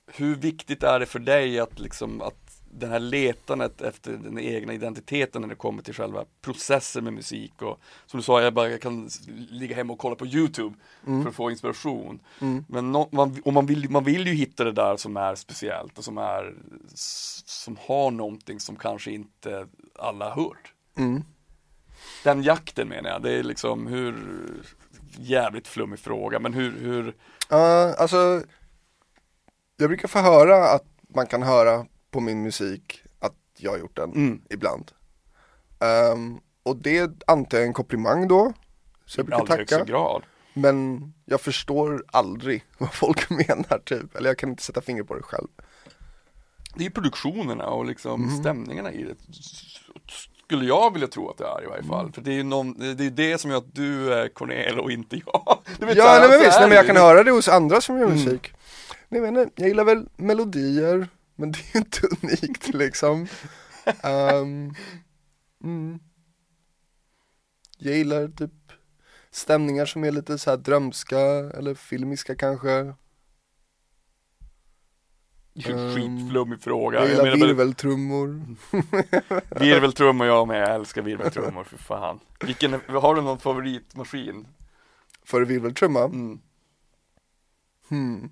Hur 0.07 0.35
viktigt 0.35 0.83
är 0.83 1.01
det 1.01 1.07
för 1.07 1.19
dig 1.19 1.61
att 1.61 1.79
liksom, 1.79 2.23
att 2.23 2.63
det 2.71 2.87
här 2.87 3.01
letandet 3.01 3.81
efter 3.81 4.13
den 4.13 4.39
egna 4.39 4.73
identiteten 4.73 5.43
när 5.43 5.49
det 5.49 5.55
kommer 5.55 5.83
till 5.83 5.95
själva 5.95 6.25
processen 6.41 7.05
med 7.05 7.13
musik 7.13 7.63
och 7.63 7.81
som 8.07 8.19
du 8.19 8.25
sa, 8.25 8.43
jag, 8.43 8.55
bara, 8.55 8.71
jag 8.71 8.81
kan 8.81 9.09
ligga 9.51 9.77
hemma 9.77 9.93
och 9.93 9.99
kolla 9.99 10.17
på 10.17 10.27
YouTube 10.27 10.77
för 11.23 11.29
att 11.29 11.35
få 11.35 11.51
inspiration. 11.51 12.21
Mm. 12.41 12.65
Men 12.69 12.93
nå- 12.93 13.09
man, 13.13 13.43
och 13.45 13.53
man, 13.53 13.67
vill, 13.67 13.91
man 13.91 14.05
vill 14.05 14.27
ju 14.27 14.35
hitta 14.35 14.65
det 14.65 14.73
där 14.73 14.97
som 14.97 15.17
är 15.17 15.35
speciellt 15.35 15.99
och 15.99 16.05
som 16.05 16.19
är 16.19 16.55
som 17.65 17.77
har 17.81 18.11
någonting 18.11 18.61
som 18.61 18.77
kanske 18.77 19.11
inte 19.11 19.69
alla 19.99 20.31
har 20.31 20.45
hört. 20.45 20.73
mm. 20.97 21.25
Den 22.25 22.43
jakten 22.43 22.89
menar 22.89 23.11
jag, 23.11 23.23
det 23.23 23.33
är 23.33 23.43
liksom 23.43 23.87
hur 23.87 24.15
jävligt 25.19 25.69
flummig 25.69 25.99
fråga, 25.99 26.39
men 26.39 26.55
hur, 26.55 26.79
hur 26.81 27.15
Ja, 27.49 27.95
alltså 27.99 28.43
Jag 29.77 29.89
brukar 29.89 30.09
få 30.09 30.19
höra 30.19 30.69
att 30.71 30.85
man 31.15 31.27
kan 31.27 31.43
höra 31.43 31.87
på 32.11 32.21
min 32.21 32.43
musik 32.43 33.03
att 33.19 33.35
jag 33.59 33.71
har 33.71 33.79
gjort 33.79 33.97
den 33.97 34.13
mm, 34.13 34.43
ibland 34.51 34.93
Ehm, 35.81 36.41
Och 36.63 36.77
det 36.77 37.23
antar 37.27 37.59
jag 37.59 37.63
är 37.63 37.67
en 37.69 37.73
komplimang 37.75 38.29
då 38.29 38.53
Så 39.07 39.19
jag 39.21 39.27
brukar 39.27 39.47
tacka 39.47 39.85
grad. 39.85 40.23
Men 40.55 41.13
jag 41.25 41.41
förstår 41.41 42.05
aldrig 42.13 42.65
vad 42.79 42.95
folk 42.95 43.31
menar 43.49 43.79
typ 43.85 44.17
Eller 44.17 44.31
jag 44.31 44.39
kan 44.39 44.51
inte 44.51 44.63
sätta 44.63 44.81
fingret 44.81 45.09
på 45.09 45.15
det 45.15 45.23
själv 45.23 45.49
Det 46.75 46.87
är 46.87 46.91
produktionerna 46.91 47.67
och 47.67 47.85
liksom 47.85 48.23
Mhm. 48.23 48.37
stämningarna 48.37 48.93
i 48.93 49.03
det. 49.05 49.15
Skulle 50.45 50.65
jag 50.65 50.93
vilja 50.93 51.09
tro 51.09 51.31
att 51.31 51.39
det 51.39 51.45
är 51.45 51.63
i 51.63 51.67
varje 51.67 51.79
Mm. 51.83 51.89
fall. 51.89 52.13
För 52.13 52.23
det 52.23 52.31
är 52.31 52.35
ju 52.35 52.43
någon, 52.43 52.79
det 52.97 53.05
är 53.07 53.11
det 53.11 53.39
som 53.39 53.51
gör 53.51 53.59
att 53.59 53.75
du 53.75 54.13
är 54.15 54.29
Cornel 54.29 54.79
och 54.81 54.91
inte 54.93 55.17
jag. 55.27 55.59
Du 55.79 55.87
vet, 55.87 55.97
Ja 55.97 56.05
här, 56.09 56.21
nej 56.21 56.29
men 56.29 56.39
visst, 56.41 56.59
nej, 56.61 56.69
men 56.69 56.77
jag 56.77 56.87
kan 56.87 56.97
höra 56.97 57.23
det 57.25 57.31
hos 57.31 57.49
andra 57.49 57.81
som 57.81 57.99
gör 57.99 58.05
Mm. 58.07 58.17
musik 58.19 58.53
men 59.09 59.35
nej, 59.35 59.49
jag 59.55 59.69
gillar 59.69 59.85
väl 59.85 60.09
melodier 60.17 61.09
Men 61.37 61.53
det 61.53 61.59
är 61.59 61.73
ju 61.75 61.79
inte 61.79 62.01
unikt 62.23 62.69
liksom 62.75 63.27
Ehm, 64.03 64.75
mm. 65.65 65.99
Jag 67.79 67.97
gillar 67.97 68.29
typ 68.29 68.51
stämningar 69.31 69.87
som 69.87 70.05
är 70.05 70.11
lite 70.11 70.39
så 70.39 70.51
här 70.51 70.57
drömska 70.57 71.19
eller 71.55 71.75
filmiska 71.75 72.35
kanske 72.37 72.95
Skitflummig 75.55 76.61
fråga. 76.63 76.99
Jag 76.99 77.05
Jag 77.05 77.11
gillar 77.11 77.25
menar, 77.25 77.37
men- 77.37 77.47
virveltrummor. 77.49 78.43
Virveltrummor 79.61 80.27
jag 80.27 80.49
med, 80.49 80.63
jag 80.63 80.75
älskar 80.75 81.03
virveltrummor 81.03 81.65
för 81.65 81.77
fan. 81.77 82.21
Vilken, 82.41 82.73
har 82.89 83.15
du 83.15 83.23
någon 83.23 83.39
favoritmaskin? 83.39 84.47
För 85.25 85.43
virveltrumma? 85.43 86.05
Mm. 86.05 86.39
Hmm. 87.89 88.31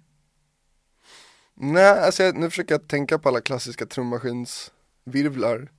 Nej, 1.54 1.84
alltså 2.04 2.22
jag, 2.22 2.36
nu 2.36 2.50
försöker 2.50 2.74
jag 2.74 2.88
tänka 2.88 3.18
på 3.18 3.28
alla 3.28 3.40
klassiska 3.40 3.86
trummaskinsvirvlar. 3.86 5.70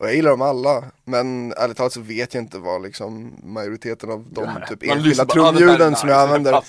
Och 0.00 0.06
jag 0.06 0.14
gillar 0.14 0.30
dem 0.30 0.42
alla, 0.42 0.84
men 1.04 1.52
ärligt 1.52 1.76
talat 1.76 1.92
så 1.92 2.00
vet 2.00 2.34
jag 2.34 2.42
inte 2.42 2.58
vad 2.58 2.82
liksom 2.82 3.40
majoriteten 3.42 4.10
av 4.10 4.26
de 4.30 4.58
typ 4.68 4.82
enskilda 4.82 5.22
"Ah, 5.22 5.26
trumljuden 5.26 5.96
som 5.96 6.08
jag 6.08 6.20
använder. 6.22 6.62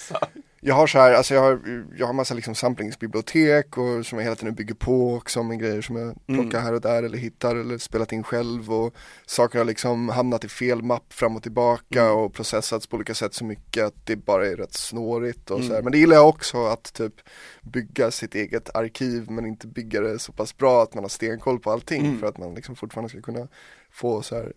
Passar." 0.65 0.69
Jag 0.69 0.75
har 0.75 0.87
så 0.87 0.99
här, 0.99 1.13
alltså 1.13 1.33
jag 1.33 1.41
har, 1.41 1.59
jag 1.97 2.05
har 2.05 2.13
massa 2.13 2.33
liksom 2.33 2.55
samplingsbibliotek 2.55 3.77
och 3.77 4.05
som 4.05 4.17
jag 4.17 4.23
hela 4.23 4.35
tiden 4.35 4.55
bygger 4.55 4.75
på 4.75 5.15
också 5.15 5.43
med 5.43 5.59
grejer 5.59 5.81
som 5.81 5.95
jag 5.95 6.15
plockar 6.25 6.59
här 6.59 6.73
och 6.73 6.81
där 6.81 7.03
eller 7.03 7.17
hittar 7.17 7.55
eller 7.55 7.77
spelat 7.77 8.11
in 8.11 8.23
själv 8.23 8.73
och 8.73 8.95
saker 9.25 9.57
har 9.57 9.65
liksom 9.65 10.09
hamnat 10.09 10.43
i 10.43 10.47
fel 10.47 10.81
mapp 10.81 11.13
fram 11.13 11.35
och 11.35 11.43
tillbaka 11.43 12.11
och 12.11 12.33
processats 12.33 12.87
på 12.87 12.95
olika 12.95 13.13
sätt 13.13 13.33
så 13.33 13.45
mycket 13.45 13.85
att 13.85 14.05
det 14.05 14.15
bara 14.15 14.47
är 14.47 14.55
rätt 14.55 14.73
snårigt 14.73 15.51
och 15.51 15.63
så 15.63 15.73
här. 15.73 15.81
Men 15.81 15.91
det 15.91 15.97
gillar 15.97 16.15
jag 16.15 16.29
också 16.29 16.65
att 16.65 16.93
typ 16.93 17.13
bygga 17.61 18.11
sitt 18.11 18.35
eget 18.35 18.75
arkiv 18.75 19.31
men 19.31 19.45
inte 19.45 19.67
bygga 19.67 20.01
det 20.01 20.19
så 20.19 20.31
pass 20.31 20.57
bra 20.57 20.83
att 20.83 20.93
man 20.93 21.03
har 21.03 21.09
stenkoll 21.09 21.59
på 21.59 21.71
allting 21.71 22.19
för 22.19 22.27
att 22.27 22.37
man 22.37 22.53
liksom 22.53 22.75
fortfarande 22.75 23.09
ska 23.09 23.21
kunna 23.21 23.47
få 23.91 24.21
så 24.21 24.35
här 24.35 24.53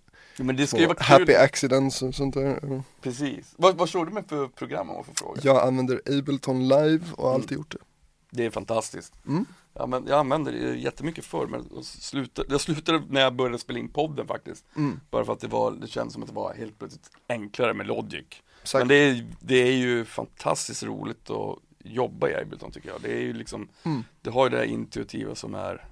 Men 0.46 0.56
det 0.56 0.66
ska 0.66 0.78
ju 0.78 0.86
vara 0.86 0.96
kul, 0.96 1.04
happy 1.06 1.34
accidents 1.34 2.02
och 2.02 2.14
sånt 2.14 2.34
där. 2.34 2.64
Mm. 2.64 2.82
precis. 3.00 3.54
Vad, 3.56 3.76
vad 3.76 3.88
kör 3.88 4.04
du 4.04 4.10
med 4.12 4.28
för 4.28 4.46
program 4.48 4.90
om 4.90 4.96
jag 4.96 5.06
får 5.06 5.14
fråga? 5.14 5.40
Jag 5.44 5.66
använder 5.66 6.00
Ableton 6.18 6.68
Live 6.68 7.04
och 7.16 7.28
har 7.28 7.34
alltid 7.34 7.58
gjort 7.58 7.70
det. 7.72 7.78
Det 8.30 8.44
är 8.44 8.50
fantastiskt. 8.50 9.12
Mm. 9.26 9.44
Ja, 9.74 9.86
men 9.86 10.06
jag 10.06 10.18
använde 10.18 10.50
det 10.50 10.76
jättemycket 10.76 11.24
förr, 11.24 11.46
men 11.46 11.68
jag 11.74 11.84
slutade, 11.84 12.48
jag 12.50 12.60
slutade 12.60 13.02
när 13.08 13.20
jag 13.20 13.34
började 13.34 13.58
spela 13.58 13.78
in 13.78 13.88
podden 13.88 14.26
faktiskt. 14.26 14.64
Mm. 14.76 15.00
Bara 15.10 15.24
för 15.24 15.32
att 15.32 15.40
det 15.40 15.48
var, 15.48 15.70
det 15.70 15.86
kändes 15.86 16.12
som 16.12 16.22
att 16.22 16.28
det 16.28 16.34
var 16.34 16.54
helt 16.54 16.78
plötsligt 16.78 17.10
enklare 17.28 17.74
med 17.74 17.86
Logic. 17.86 18.24
Exakt. 18.62 18.80
Men 18.80 18.88
det 18.88 18.94
är, 18.94 19.26
det 19.40 19.54
är 19.56 19.72
ju 19.72 20.04
fantastiskt 20.04 20.82
roligt 20.82 21.30
att 21.30 21.58
jobba 21.84 22.28
i 22.28 22.34
Ableton 22.34 22.70
tycker 22.70 22.88
jag. 22.88 23.00
Det 23.02 23.12
är 23.12 23.20
ju 23.20 23.32
liksom, 23.32 23.68
Mm. 23.82 24.04
det 24.22 24.30
har 24.30 24.44
ju 24.46 24.50
det 24.50 24.56
här 24.56 24.64
intuitiva 24.64 25.34
som 25.34 25.54
är 25.54 25.88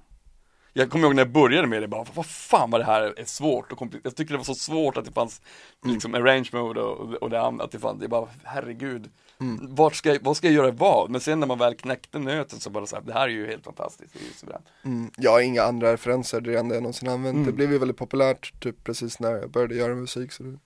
jag 0.77 0.89
kommer 0.89 1.05
ihåg 1.05 1.15
när 1.15 1.21
jag 1.23 1.31
började 1.31 1.67
med 1.67 1.81
det, 1.81 1.87
bara 1.87 2.05
vad 2.13 2.25
fan 2.25 2.71
vad 2.71 2.81
det 2.81 2.85
här 2.85 3.19
är 3.19 3.25
svårt 3.25 3.71
och 3.71 3.77
komplicerat. 3.77 4.05
Jag 4.05 4.15
tycker 4.15 4.31
det 4.31 4.37
var 4.37 4.43
så 4.45 4.55
svårt 4.55 4.97
att 4.97 5.05
det 5.05 5.11
fanns 5.11 5.41
Mm. 5.83 5.93
liksom 5.93 6.15
arrange 6.15 6.49
mode 6.53 6.81
och, 6.81 7.13
och 7.13 7.29
det 7.29 7.41
andra, 7.41 7.65
att 7.65 7.71
det 7.71 7.79
fanns, 7.79 7.99
det 7.99 8.07
bara 8.07 8.27
herregud. 8.43 9.09
Mm. 9.39 9.75
Vart 9.75 9.95
ska, 9.95 10.09
jag- 10.09 10.19
vad 10.23 10.37
ska 10.37 10.47
jag 10.47 10.53
göra 10.53 10.71
vad? 10.71 11.09
Men 11.09 11.21
sen 11.21 11.39
när 11.39 11.47
man 11.47 11.57
väl 11.57 11.75
knäckte 11.75 12.19
nöten 12.19 12.59
så 12.59 12.69
bara 12.69 12.85
så 12.85 12.95
här, 12.95 13.03
det 13.03 13.13
här 13.13 13.21
är 13.23 13.27
ju 13.27 13.47
helt 13.47 13.63
fantastiskt, 13.63 14.13
det 14.13 14.19
är 14.19 14.23
ju 14.23 14.31
suveränt. 14.33 14.65
Mm, 14.83 15.11
jag 15.17 15.31
har 15.31 15.39
inga 15.39 15.63
andra 15.63 15.93
referenser, 15.93 16.41
det 16.41 16.49
är 16.49 16.53
det 16.53 16.59
enda 16.59 16.75
jag 16.75 16.81
någonsin 16.83 17.09
använt. 17.09 17.35
Mm. 17.35 17.45
Det 17.45 17.51
blev 17.53 17.71
ju 17.71 17.77
väldigt 17.77 17.97
populärt 17.97 18.59
typ 18.59 18.83
precis 18.83 19.19
när 19.19 19.31
jag 19.31 19.51
började 19.51 19.75
göra 19.75 19.95
musik 19.95 20.31
så 20.31 20.43
det, 20.43 20.57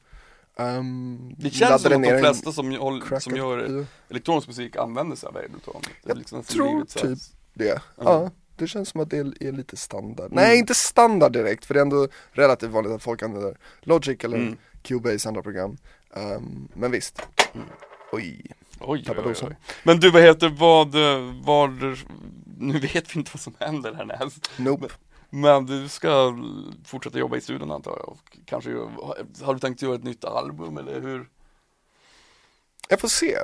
um, 0.63 1.35
Det 1.37 1.49
känns 1.49 1.81
som 1.81 1.93
att 1.93 2.03
de 2.03 2.19
flesta 2.19 2.51
som, 2.51 2.75
håll, 2.75 3.01
crack 3.01 3.23
som 3.23 3.35
gör 3.35 3.85
elektronisk 4.09 4.47
musik 4.47 4.75
använder 4.75 5.15
sig 5.15 5.27
av 5.29 5.37
Ableton. 5.37 5.81
Det 5.81 5.89
är 5.89 6.09
Jag 6.09 6.17
liksom 6.17 6.43
tror 6.43 6.85
typ 6.85 7.19
det. 7.53 7.81
Ja. 7.97 8.31
Det 8.61 8.67
känns 8.67 8.89
som 8.89 9.01
att 9.01 9.09
det 9.09 9.17
är, 9.17 9.51
lite 9.51 9.77
standard. 9.77 10.31
Mm. 10.31 10.43
Nej, 10.43 10.57
inte 10.57 10.75
standard 10.75 11.31
direkt, 11.33 11.65
för 11.65 11.73
det 11.73 11.79
är 11.79 11.81
ändå 11.81 12.07
relativt 12.31 12.69
vanligt 12.69 12.93
att 12.93 13.03
folk 13.03 13.23
använder 13.23 13.57
Logic 13.81 14.23
eller 14.23 14.37
Mm. 14.37 14.57
Cubase, 14.83 15.27
andra 15.29 15.41
program. 15.41 15.77
Um, 16.09 16.67
men 16.73 16.91
visst. 16.91 17.21
Oj. 17.53 17.61
Oj, 18.11 18.45
oj, 18.79 19.03
oj, 19.07 19.23
dosan. 19.23 19.49
oj. 19.49 19.55
Men 19.83 19.99
du, 19.99 20.11
vad 20.11 20.21
heter, 20.21 20.49
vad, 20.49 20.95
vad, 21.45 21.71
nu 22.57 22.79
vet 22.79 23.15
vi 23.15 23.19
inte 23.19 23.31
vad 23.33 23.41
som 23.41 23.53
händer 23.59 23.93
härnäst. 23.93 24.51
Nope. 24.57 24.87
Men 25.29 25.65
du 25.65 25.87
ska 25.87 26.37
fortsätta 26.85 27.19
jobba 27.19 27.37
i 27.37 27.41
studion 27.41 27.71
antar 27.71 27.91
jag 27.91 28.09
och 28.09 28.37
kanske, 28.45 28.69
har 29.41 29.53
du 29.53 29.59
tänkt 29.59 29.81
göra 29.81 29.95
ett 29.95 30.03
nytt 30.03 30.25
album 30.25 30.77
eller 30.77 31.01
hur? 31.01 31.29
Jag 32.89 32.99
får 32.99 33.07
se. 33.07 33.37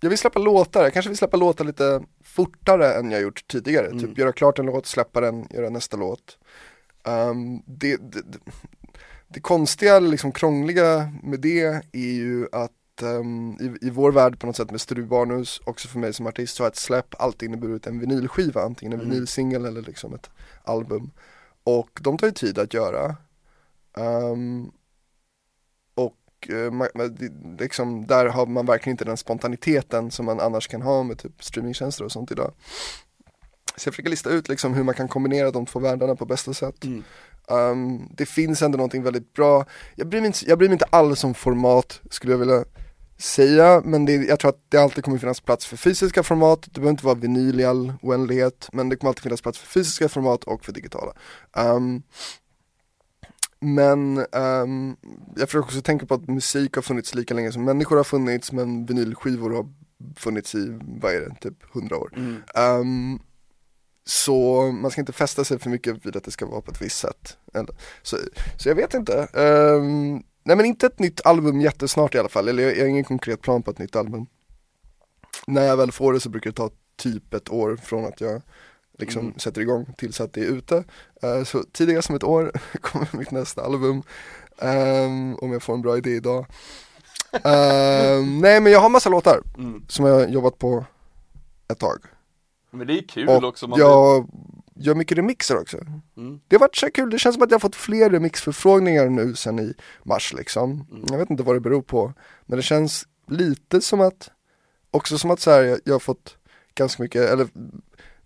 Jag 0.00 0.08
vill 0.08 0.18
släppa 0.18 0.38
låtar, 0.38 0.82
jag 0.82 0.92
kanske 0.92 1.08
vill 1.08 1.18
släppa 1.18 1.36
låtar 1.36 1.64
lite 1.64 2.02
fortare 2.24 2.94
än 2.94 3.10
jag 3.10 3.22
gjort 3.22 3.48
tidigare. 3.48 3.86
Mm. 3.86 3.98
Typ 3.98 4.18
göra 4.18 4.32
klart 4.32 4.58
en 4.58 4.66
låt, 4.66 4.86
släppa 4.86 5.20
den, 5.20 5.48
göra 5.50 5.70
nästa 5.70 5.96
låt. 5.96 6.38
Um, 7.04 7.62
det, 7.66 7.96
det, 7.96 8.22
det, 8.22 8.38
det 9.28 9.40
konstiga, 9.40 9.98
liksom 9.98 10.32
krångliga 10.32 11.12
med 11.22 11.40
det 11.40 11.82
är 11.92 12.12
ju 12.14 12.48
att 12.52 12.70
um, 13.02 13.58
i, 13.60 13.86
i 13.86 13.90
vår 13.90 14.12
värld 14.12 14.38
på 14.40 14.46
något 14.46 14.56
sätt 14.56 14.70
med 14.70 14.80
Studio 14.80 15.44
också 15.64 15.88
för 15.88 15.98
mig 15.98 16.12
som 16.12 16.26
artist, 16.26 16.56
så 16.56 16.62
har 16.62 16.68
ett 16.68 16.76
släpp 16.76 17.14
alltid 17.18 17.48
inneburit 17.48 17.86
en 17.86 17.98
vinylskiva, 17.98 18.62
antingen 18.62 18.92
en 18.92 19.00
Mm. 19.00 19.10
vinylsingel 19.10 19.64
eller 19.64 19.82
liksom 19.82 20.14
ett 20.14 20.30
album. 20.64 21.10
Och 21.64 22.00
de 22.00 22.18
tar 22.18 22.26
ju 22.26 22.32
tid 22.32 22.58
att 22.58 22.74
göra. 22.74 23.16
Um, 23.94 24.72
och 26.48 26.54
eh, 26.54 27.10
liksom, 27.58 28.06
där 28.06 28.26
har 28.26 28.46
man 28.46 28.66
verkligen 28.66 28.94
inte 28.94 29.04
den 29.04 29.16
spontaniteten 29.16 30.10
som 30.10 30.26
man 30.26 30.40
annars 30.40 30.68
kan 30.68 30.82
ha 30.82 31.02
med 31.02 31.18
typ 31.18 31.44
streamingtjänster 31.44 32.04
och 32.04 32.12
sånt 32.12 32.30
idag. 32.30 32.52
Så 33.76 33.88
jag 33.88 33.94
försöker 33.94 34.10
lista 34.10 34.30
ut 34.30 34.48
liksom 34.48 34.74
hur 34.74 34.82
man 34.82 34.94
kan 34.94 35.08
kombinera 35.08 35.50
de 35.50 35.66
två 35.66 35.78
världarna 35.78 36.16
på 36.16 36.24
bästa 36.24 36.54
sätt. 36.54 36.84
Mm. 36.84 37.04
Um, 37.48 38.08
det 38.16 38.26
finns 38.26 38.62
ändå 38.62 38.76
någonting 38.76 39.02
väldigt 39.02 39.32
bra, 39.32 39.64
jag 39.94 40.08
bryr 40.08 40.20
mig 40.20 40.26
inte, 40.26 40.38
jag 40.46 40.58
bryr 40.58 40.68
mig 40.68 40.74
inte 40.74 40.84
alls 40.84 41.24
om 41.24 41.34
format 41.34 42.00
skulle 42.10 42.32
jag 42.32 42.38
vilja 42.38 42.64
säga, 43.18 43.82
men 43.84 44.04
det, 44.04 44.12
jag 44.12 44.40
tror 44.40 44.48
att 44.48 44.64
det 44.68 44.78
alltid 44.78 45.04
kommer 45.04 45.18
finnas 45.18 45.40
plats 45.40 45.66
för 45.66 45.76
fysiska 45.76 46.22
format, 46.22 46.62
det 46.62 46.80
behöver 46.80 46.90
inte 46.90 47.04
vara 47.04 47.14
vinyl 47.14 47.60
i 47.60 47.64
all 47.64 47.92
oändlighet, 48.02 48.68
men 48.72 48.88
det 48.88 48.96
kommer 48.96 49.08
alltid 49.08 49.22
finnas 49.22 49.42
plats 49.42 49.58
för 49.58 49.66
fysiska 49.66 50.08
format 50.08 50.44
och 50.44 50.64
för 50.64 50.72
digitala. 50.72 51.12
Um, 51.56 52.02
men 53.60 54.26
ehm, 54.32 54.96
jag 55.36 55.48
försöker 55.48 55.66
också 55.66 55.82
tänka 55.82 56.06
på 56.06 56.14
att 56.14 56.28
musik 56.28 56.74
har 56.74 56.82
funnits 56.82 57.14
lika 57.14 57.34
länge 57.34 57.52
som 57.52 57.64
människor 57.64 57.96
har 57.96 58.04
funnits, 58.04 58.52
men 58.52 58.86
vinylskivor 58.86 59.50
har 59.50 59.66
funnits 60.16 60.54
i, 60.54 60.78
vad 61.00 61.14
är 61.14 61.20
det, 61.20 61.34
typ 61.40 61.76
100 61.76 61.96
år. 61.96 62.12
Mm. 62.16 62.42
Ehm, 62.54 63.18
så 64.04 64.62
man 64.72 64.90
ska 64.90 65.00
inte 65.00 65.12
fästa 65.12 65.44
sig 65.44 65.58
för 65.58 65.70
mycket 65.70 66.06
vid 66.06 66.16
att 66.16 66.24
det 66.24 66.30
ska 66.30 66.46
vara 66.46 66.60
på 66.60 66.70
ett 66.70 66.82
visst 66.82 66.98
sätt. 66.98 67.38
Eller, 67.54 67.74
så, 68.02 68.16
så 68.56 68.68
jag 68.68 68.74
vet 68.74 68.94
inte. 68.94 69.28
Ehm, 69.32 70.22
nej 70.42 70.56
men 70.56 70.66
inte 70.66 70.86
ett 70.86 70.98
nytt 70.98 71.26
album 71.26 71.60
jättesnart 71.60 72.14
i 72.14 72.18
alla 72.18 72.28
fall, 72.28 72.48
eller 72.48 72.62
jag, 72.62 72.76
jag 72.76 72.80
har 72.80 72.88
ingen 72.88 73.04
konkret 73.04 73.40
plan 73.40 73.62
på 73.62 73.70
ett 73.70 73.78
nytt 73.78 73.96
album. 73.96 74.26
När 75.46 75.62
jag 75.62 75.76
väl 75.76 75.92
får 75.92 76.12
det 76.12 76.20
så 76.20 76.28
brukar 76.28 76.50
det 76.50 76.56
ta 76.56 76.70
typ 76.96 77.34
ett 77.34 77.50
år 77.50 77.76
från 77.76 78.04
att 78.04 78.20
jag 78.20 78.42
liksom 78.98 79.22
Mm. 79.22 79.38
sätter 79.38 79.60
igång 79.60 79.86
tills 79.98 80.20
att 80.20 80.32
det 80.32 80.40
är 80.40 80.46
ute. 80.50 80.84
Eh, 81.22 81.44
så 81.44 81.62
tidigast 81.72 82.06
som 82.06 82.16
ett 82.16 82.24
år 82.24 82.52
kommer 82.80 83.08
mitt 83.12 83.30
nästa 83.30 83.62
album. 83.64 84.02
Ehm, 84.58 85.34
om 85.36 85.52
jag 85.52 85.62
får 85.62 85.74
en 85.74 85.82
bra 85.82 85.96
idé 85.96 86.10
idag. 86.10 86.46
Ehm, 87.44 88.38
nej 88.40 88.60
men 88.60 88.72
jag 88.72 88.80
har 88.80 88.88
massa 88.88 89.08
låtar 89.10 89.40
Mm. 89.58 89.84
som 89.88 90.04
jag 90.06 90.14
har 90.14 90.26
jobbat 90.26 90.58
på 90.58 90.84
ett 91.68 91.78
tag. 91.78 91.98
Men 92.70 92.86
det 92.86 92.98
är 92.98 93.08
kul 93.08 93.28
Och 93.28 93.44
också. 93.44 93.68
Man 93.68 93.78
jag 93.78 94.28
gör 94.74 94.94
mycket 94.94 95.18
remixer 95.18 95.56
också. 95.60 95.78
Mm. 96.16 96.40
Det 96.48 96.56
har 96.56 96.60
varit 96.60 96.76
så 96.76 96.90
kul, 96.90 97.10
det 97.10 97.18
känns 97.18 97.34
som 97.34 97.42
att 97.42 97.50
jag 97.50 97.54
har 97.54 97.60
fått 97.60 97.76
fler 97.76 98.10
remixförfrågningar 98.10 99.08
nu 99.08 99.34
sen 99.34 99.58
i 99.58 99.74
mars 100.02 100.32
liksom. 100.36 100.86
Mm. 100.90 101.04
Jag 101.10 101.18
vet 101.18 101.30
inte 101.30 101.42
vad 101.42 101.56
det 101.56 101.60
beror 101.60 101.82
på. 101.82 102.12
Men 102.46 102.56
det 102.56 102.62
känns 102.62 103.06
lite 103.28 103.80
som 103.80 104.00
att, 104.00 104.30
också 104.90 105.18
som 105.18 105.30
att 105.30 105.40
så 105.40 105.50
här, 105.50 105.62
jag, 105.62 105.78
jag 105.84 105.94
har 105.94 105.98
fått 106.00 106.36
ganska 106.74 107.02
mycket, 107.02 107.22
eller 107.30 107.48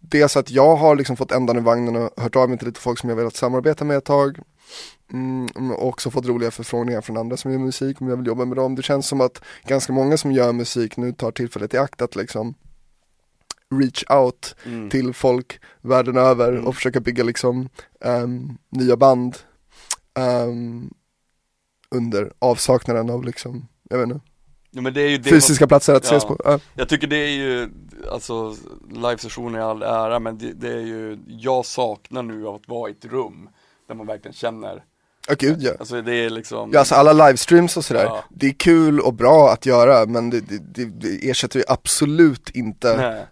dels 0.01 0.37
att 0.37 0.51
jag 0.51 0.77
har 0.77 0.97
liksom 0.97 1.17
fått 1.17 1.33
ändan 1.33 1.57
i 1.57 1.61
vagnen 1.61 1.97
och 1.97 2.23
hört 2.23 2.37
av 2.37 2.49
mig 2.49 2.59
till 2.59 2.67
lite 2.69 2.81
folk 2.81 2.99
som 2.99 3.09
jag 3.09 3.17
velat 3.17 3.37
samarbeta 3.37 3.85
med 3.85 3.97
ett 3.97 4.05
tag. 4.05 4.39
Mm, 5.13 5.71
och 5.73 5.87
också 5.89 6.11
fått 6.11 6.27
roliga 6.27 6.51
förfrågningar 6.51 7.01
från 7.01 7.17
andra 7.17 7.37
som 7.37 7.51
gör 7.53 7.59
musik 7.59 8.01
om 8.01 8.09
jag 8.09 8.17
vill 8.17 8.27
jobba 8.27 8.45
med 8.45 8.57
dem. 8.57 8.75
Det 8.75 8.83
känns 8.83 9.07
som 9.07 9.21
att 9.21 9.43
ganska 9.67 9.93
många 9.93 10.17
som 10.17 10.33
gör 10.33 10.53
musik 10.53 10.97
nu 10.97 11.13
tar 11.13 11.31
tillfället 11.33 11.75
i 11.75 11.79
akt 11.79 12.03
att 12.03 12.17
liksom 12.17 12.55
reach 13.75 14.05
out 14.11 14.57
Mm. 14.67 14.91
till 14.91 15.15
folk 15.15 15.61
världen 15.81 16.17
över 16.17 16.53
Mm. 16.53 16.67
och 16.67 16.75
försöka 16.75 17.01
bygga 17.01 17.25
liksom 17.25 17.69
ehm, 18.01 18.59
nya 18.71 18.97
band 18.97 19.37
ehm, 20.19 20.91
under 21.91 22.33
avsaknaden 22.39 23.11
av 23.11 23.25
liksom, 23.25 23.69
jag 23.91 23.99
vet 23.99 24.09
inte, 24.09 24.21
Ja, 24.71 24.81
men 24.81 24.95
det 24.95 25.01
är 25.03 25.09
ju 25.09 25.19
det 25.19 25.31
fysiska 25.31 25.67
platser 25.67 25.95
att 25.95 26.05
ses 26.05 26.23
Ja. 26.23 26.29
på. 26.29 26.37
Ja. 26.45 26.59
Jag 26.75 26.89
tycker 26.89 27.07
det 27.07 27.17
är 27.17 27.31
ju, 27.31 27.69
alltså 28.13 28.57
livesessioner 28.91 29.59
i 29.59 29.63
all 29.63 29.83
ära 29.83 30.19
men 30.19 30.39
det, 30.39 30.53
det 30.53 30.73
är 30.73 30.81
ju, 30.81 31.19
jag 31.27 31.67
saknar 31.67 32.23
nu 32.23 32.47
av 32.47 32.55
att 32.55 32.69
vara 32.69 32.89
i 32.89 32.93
ett 32.93 33.05
rum 33.05 33.49
där 33.89 33.95
man 33.95 34.07
verkligen 34.07 34.33
känner, 34.35 34.85
Ja, 35.29 35.35
gud 35.39 35.63
ja. 35.63 35.73
alltså 35.81 36.03
det 36.03 36.15
är 36.15 36.31
liksom 36.31 36.71
Ja, 36.73 36.79
alltså 36.79 36.95
alla 36.95 37.13
livestreams 37.13 37.77
och 37.77 37.85
sådär, 37.85 38.05
Ja. 38.05 38.25
det 38.31 38.47
är 38.47 38.53
kul 38.53 39.01
och 39.01 39.15
bra 39.15 39.51
att 39.53 39.67
göra 39.67 40.07
men 40.07 40.31
det, 40.31 40.41
det, 40.41 40.85
det, 40.85 41.31
ersätter 41.31 41.59
ju 41.59 41.65
absolut 41.69 42.51
inte 42.51 42.97
Nej. 42.97 43.27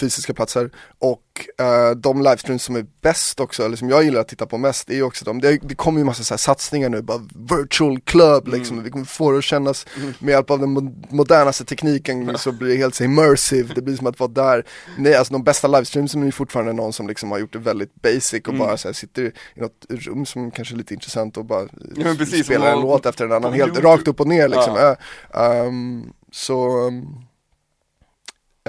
Fysiska 0.00 0.34
platser. 0.34 0.70
Och 0.98 1.22
eh, 1.60 1.90
de 1.90 2.22
livestreams 2.22 2.62
som 2.62 2.76
är 2.76 2.86
bäst 3.00 3.40
också, 3.40 3.64
eller 3.64 3.76
som 3.76 3.90
jag 3.90 4.04
gillar 4.04 4.20
att 4.20 4.28
titta 4.28 4.46
på 4.46 4.58
mest, 4.58 4.90
är 4.90 4.94
ju 4.94 5.02
också 5.02 5.24
de, 5.24 5.40
det, 5.40 5.58
det 5.62 5.74
kommer 5.74 5.98
ju 5.98 6.04
massa 6.04 6.24
så 6.24 6.38
satsningar 6.38 6.88
nu, 6.88 7.02
bara 7.02 7.20
virtual 7.34 8.00
club 8.00 8.48
liksom, 8.48 8.82
vi 8.82 8.90
kommer 8.90 9.04
få 9.04 9.32
det 9.32 9.38
att 9.38 9.44
kännas 9.44 9.86
med 10.18 10.32
hjälp 10.32 10.50
av 10.50 10.58
den 10.58 10.78
mo- 10.78 11.06
modernaste 11.08 11.64
tekniken 11.64 12.38
så 12.38 12.52
blir 12.52 12.68
det 12.68 12.76
helt 12.76 12.94
så 12.94 13.04
immersive, 13.04 13.74
det 13.74 13.82
blir 13.82 13.96
som 13.96 14.06
att 14.06 14.20
vara 14.20 14.30
där. 14.30 14.64
Nej, 14.98 15.14
alltså 15.14 15.32
de 15.32 15.44
bästa 15.44 15.68
livestreamsen 15.68 16.22
är 16.22 16.26
ju 16.26 16.32
fortfarande 16.32 16.72
någon 16.72 16.92
som 16.92 17.08
liksom 17.08 17.30
har 17.30 17.38
gjort 17.38 17.52
det 17.52 17.58
väldigt 17.58 17.94
basic 18.02 18.42
och 18.46 18.54
bara 18.54 18.76
så 18.76 18.88
här, 18.88 18.92
sitter 18.92 19.22
i 19.22 19.60
något 19.60 19.86
rum 19.88 20.26
som 20.26 20.50
kanske 20.50 20.74
är 20.74 20.78
lite 20.78 20.94
intressant 20.94 21.36
och 21.36 21.44
bara 21.44 21.68
men 21.96 22.16
precis, 22.16 22.44
spelar 22.46 22.72
en 22.72 22.80
låt 22.80 23.06
efter 23.06 23.24
en 23.24 23.32
annan, 23.32 23.52
helt 23.52 23.78
rakt 23.78 24.08
upp 24.08 24.20
och 24.20 24.26
ner 24.26 24.48
liksom. 24.48 24.74
Ja. 24.76 24.96
Eh, 25.34 25.66
ehm, 25.66 26.12
så 26.32 26.86
ehm, 26.88 27.04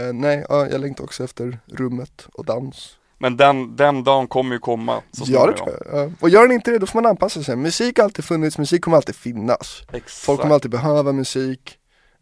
eh, 0.08 0.14
nej, 0.14 0.46
ja, 0.50 0.68
jag 0.68 0.82
längtar 0.82 1.04
också 1.04 1.24
efter 1.24 1.60
rummet 1.66 2.28
och 2.34 2.46
dans. 2.46 2.96
Men 3.18 3.38
den, 3.38 3.76
den 3.76 4.04
dagen 4.04 4.28
kommer 4.28 4.56
ju 4.56 4.60
komma 4.60 5.02
så 5.12 5.24
Ja 5.28 5.46
det 5.46 5.58
tror 5.58 5.70
jag. 5.70 6.00
Ja. 6.00 6.12
Och 6.20 6.30
gör 6.30 6.42
den 6.42 6.52
inte 6.52 6.72
det, 6.72 6.80
då 6.80 6.86
får 6.86 7.02
man 7.02 7.10
anpassa 7.10 7.44
sig. 7.44 7.56
Musik 7.56 7.98
har 7.98 8.04
alltid 8.04 8.26
funnits, 8.26 8.58
musik 8.58 8.84
kommer 8.84 8.98
alltid 8.98 9.16
finnas. 9.16 9.82
Exakt. 9.92 10.12
Folk 10.26 10.42
kommer 10.42 10.54
alltid 10.56 10.72
behöva 10.72 11.12
musik. 11.12 11.78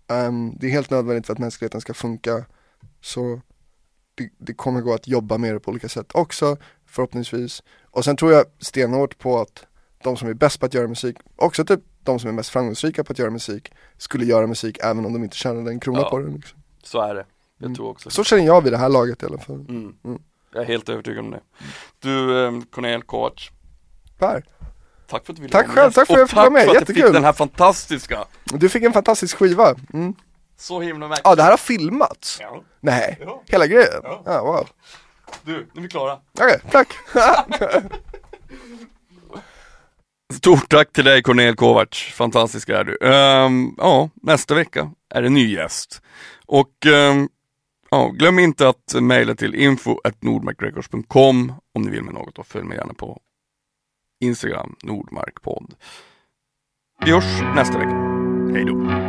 Ehm, 0.07 0.57
det 0.57 0.67
är 0.67 0.71
helt 0.71 0.89
nödvändigt 0.89 1.25
för 1.25 1.33
att 1.33 1.39
mänskligheten 1.39 1.81
ska 1.81 1.93
funka. 1.93 2.45
Så 3.01 3.41
det, 4.15 4.29
det 4.37 4.53
kommer 4.53 4.81
gå 4.81 4.93
att 4.93 5.07
jobba 5.07 5.37
med 5.37 5.53
det 5.53 5.59
på 5.59 5.71
olika 5.71 5.89
sätt 5.89 6.11
också, 6.13 6.57
förhoppningsvis. 6.85 7.63
Och 7.91 8.05
sen 8.05 8.17
tror 8.17 8.33
jag 8.33 8.45
stenhårt 8.59 9.17
på 9.17 9.39
att 9.39 9.65
de 10.03 10.17
som 10.17 10.29
är 10.29 10.33
bäst 10.33 10.59
på 10.59 10.65
att 10.65 10.73
göra 10.73 10.87
musik, 10.87 11.17
också 11.35 11.65
typ 11.65 11.79
de 12.03 12.19
som 12.19 12.29
är 12.29 12.33
mest 12.33 12.49
framgångsrika 12.49 13.03
på 13.03 13.11
att 13.11 13.19
göra 13.19 13.29
musik, 13.29 13.71
skulle 13.97 14.25
göra 14.25 14.47
musik 14.47 14.77
även 14.83 15.05
om 15.05 15.13
de 15.13 15.23
inte 15.23 15.37
tjänade 15.37 15.71
en 15.71 15.79
krona 15.79 15.99
Ja. 15.99 16.09
på 16.09 16.19
det. 16.19 16.31
Liksom. 16.31 16.59
Så 16.83 17.01
är 17.01 17.15
det. 17.15 17.25
Jag 17.57 17.65
Mm. 17.65 17.75
tror 17.75 17.89
också 17.89 18.09
Så 18.09 18.23
känner 18.23 18.45
jag 18.45 18.61
vid 18.63 18.73
det 18.73 18.77
här 18.77 18.89
laget 18.89 19.23
i 19.23 19.25
alla 19.25 19.37
fall. 19.37 19.55
mm. 19.55 19.95
Mm. 20.05 20.19
Jag 20.53 20.61
är 20.63 20.67
helt 20.67 20.89
övertygad 20.89 21.19
om 21.25 21.31
det. 21.31 21.39
Du, 21.99 22.45
eh, 22.45 22.51
Cornel 22.71 23.01
Kovacs. 23.03 23.43
Per, 24.19 24.43
Tack 25.09 25.25
för 25.25 25.33
att 25.33 25.37
du 25.37 25.41
ville 25.41 25.51
Tack 25.51 25.67
vara 25.67 25.75
själv, 25.75 25.85
med. 25.85 25.93
tack 25.95 26.07
för 26.07 26.13
att 26.13 26.19
jag 26.19 26.29
fick 26.29 26.37
vara 26.37 26.49
med, 26.49 26.67
Och 26.67 26.73
tack 26.73 26.73
för 26.75 26.81
att 26.81 26.87
du 26.87 26.93
jättekul. 26.93 27.07
fick 27.07 27.13
den 27.13 27.23
här 27.23 27.33
fantastiska, 27.33 28.25
du 28.43 28.69
fick 28.69 28.83
en 28.83 28.93
fantastisk 28.93 29.37
skiva. 29.37 29.75
Mm. 29.93 30.13
så 30.57 30.81
himla 30.81 31.07
mäktigt. 31.07 31.27
Ja, 31.27 31.35
det 31.35 31.43
här 31.43 31.49
har 31.49 31.57
filmats. 31.57 32.37
Ja. 32.41 32.61
Nej, 32.79 33.17
Ja. 33.21 33.43
hela 33.47 33.67
grejen? 33.67 33.99
Ja. 34.03 34.21
Ja, 34.25 34.43
wow. 34.43 34.67
Du, 35.43 35.53
nu 35.53 35.67
är 35.75 35.81
vi 35.81 35.87
klara. 35.89 36.19
Okej, 36.39 36.59
tack. 36.71 36.87
Stort 40.33 40.69
tack 40.69 40.93
till 40.93 41.05
dig 41.05 41.23
Cornel 41.23 41.55
Kovacs, 41.55 41.97
fantastisk 41.99 42.69
är 42.69 42.83
du. 42.83 42.97
Ehm, 43.01 43.71
ja, 43.77 44.09
nästa 44.15 44.55
vecka 44.55 44.91
är 45.09 45.21
det 45.21 45.29
ny 45.29 45.53
gäst. 45.55 46.01
Och 46.45 46.85
ehm, 46.85 47.29
ja, 47.91 48.09
glöm 48.09 48.39
inte 48.39 48.69
att 48.69 48.95
mejla 49.01 49.35
till 49.35 49.55
info.nordmarkrecords.com 49.55 51.53
om 51.73 51.81
ni 51.81 51.91
vill 51.91 52.03
med 52.03 52.13
något 52.13 52.39
och 52.39 52.47
följ 52.47 52.65
mig 52.65 52.77
gärna 52.77 52.93
på 52.93 53.21
Instagram, 54.19 54.75
Nordmarkpodd. 54.83 55.73
Vi 57.05 57.11
hörs 57.11 57.41
nästa 57.55 57.77
vecka. 57.77 57.95
Hej 58.53 58.65
då. 58.65 59.06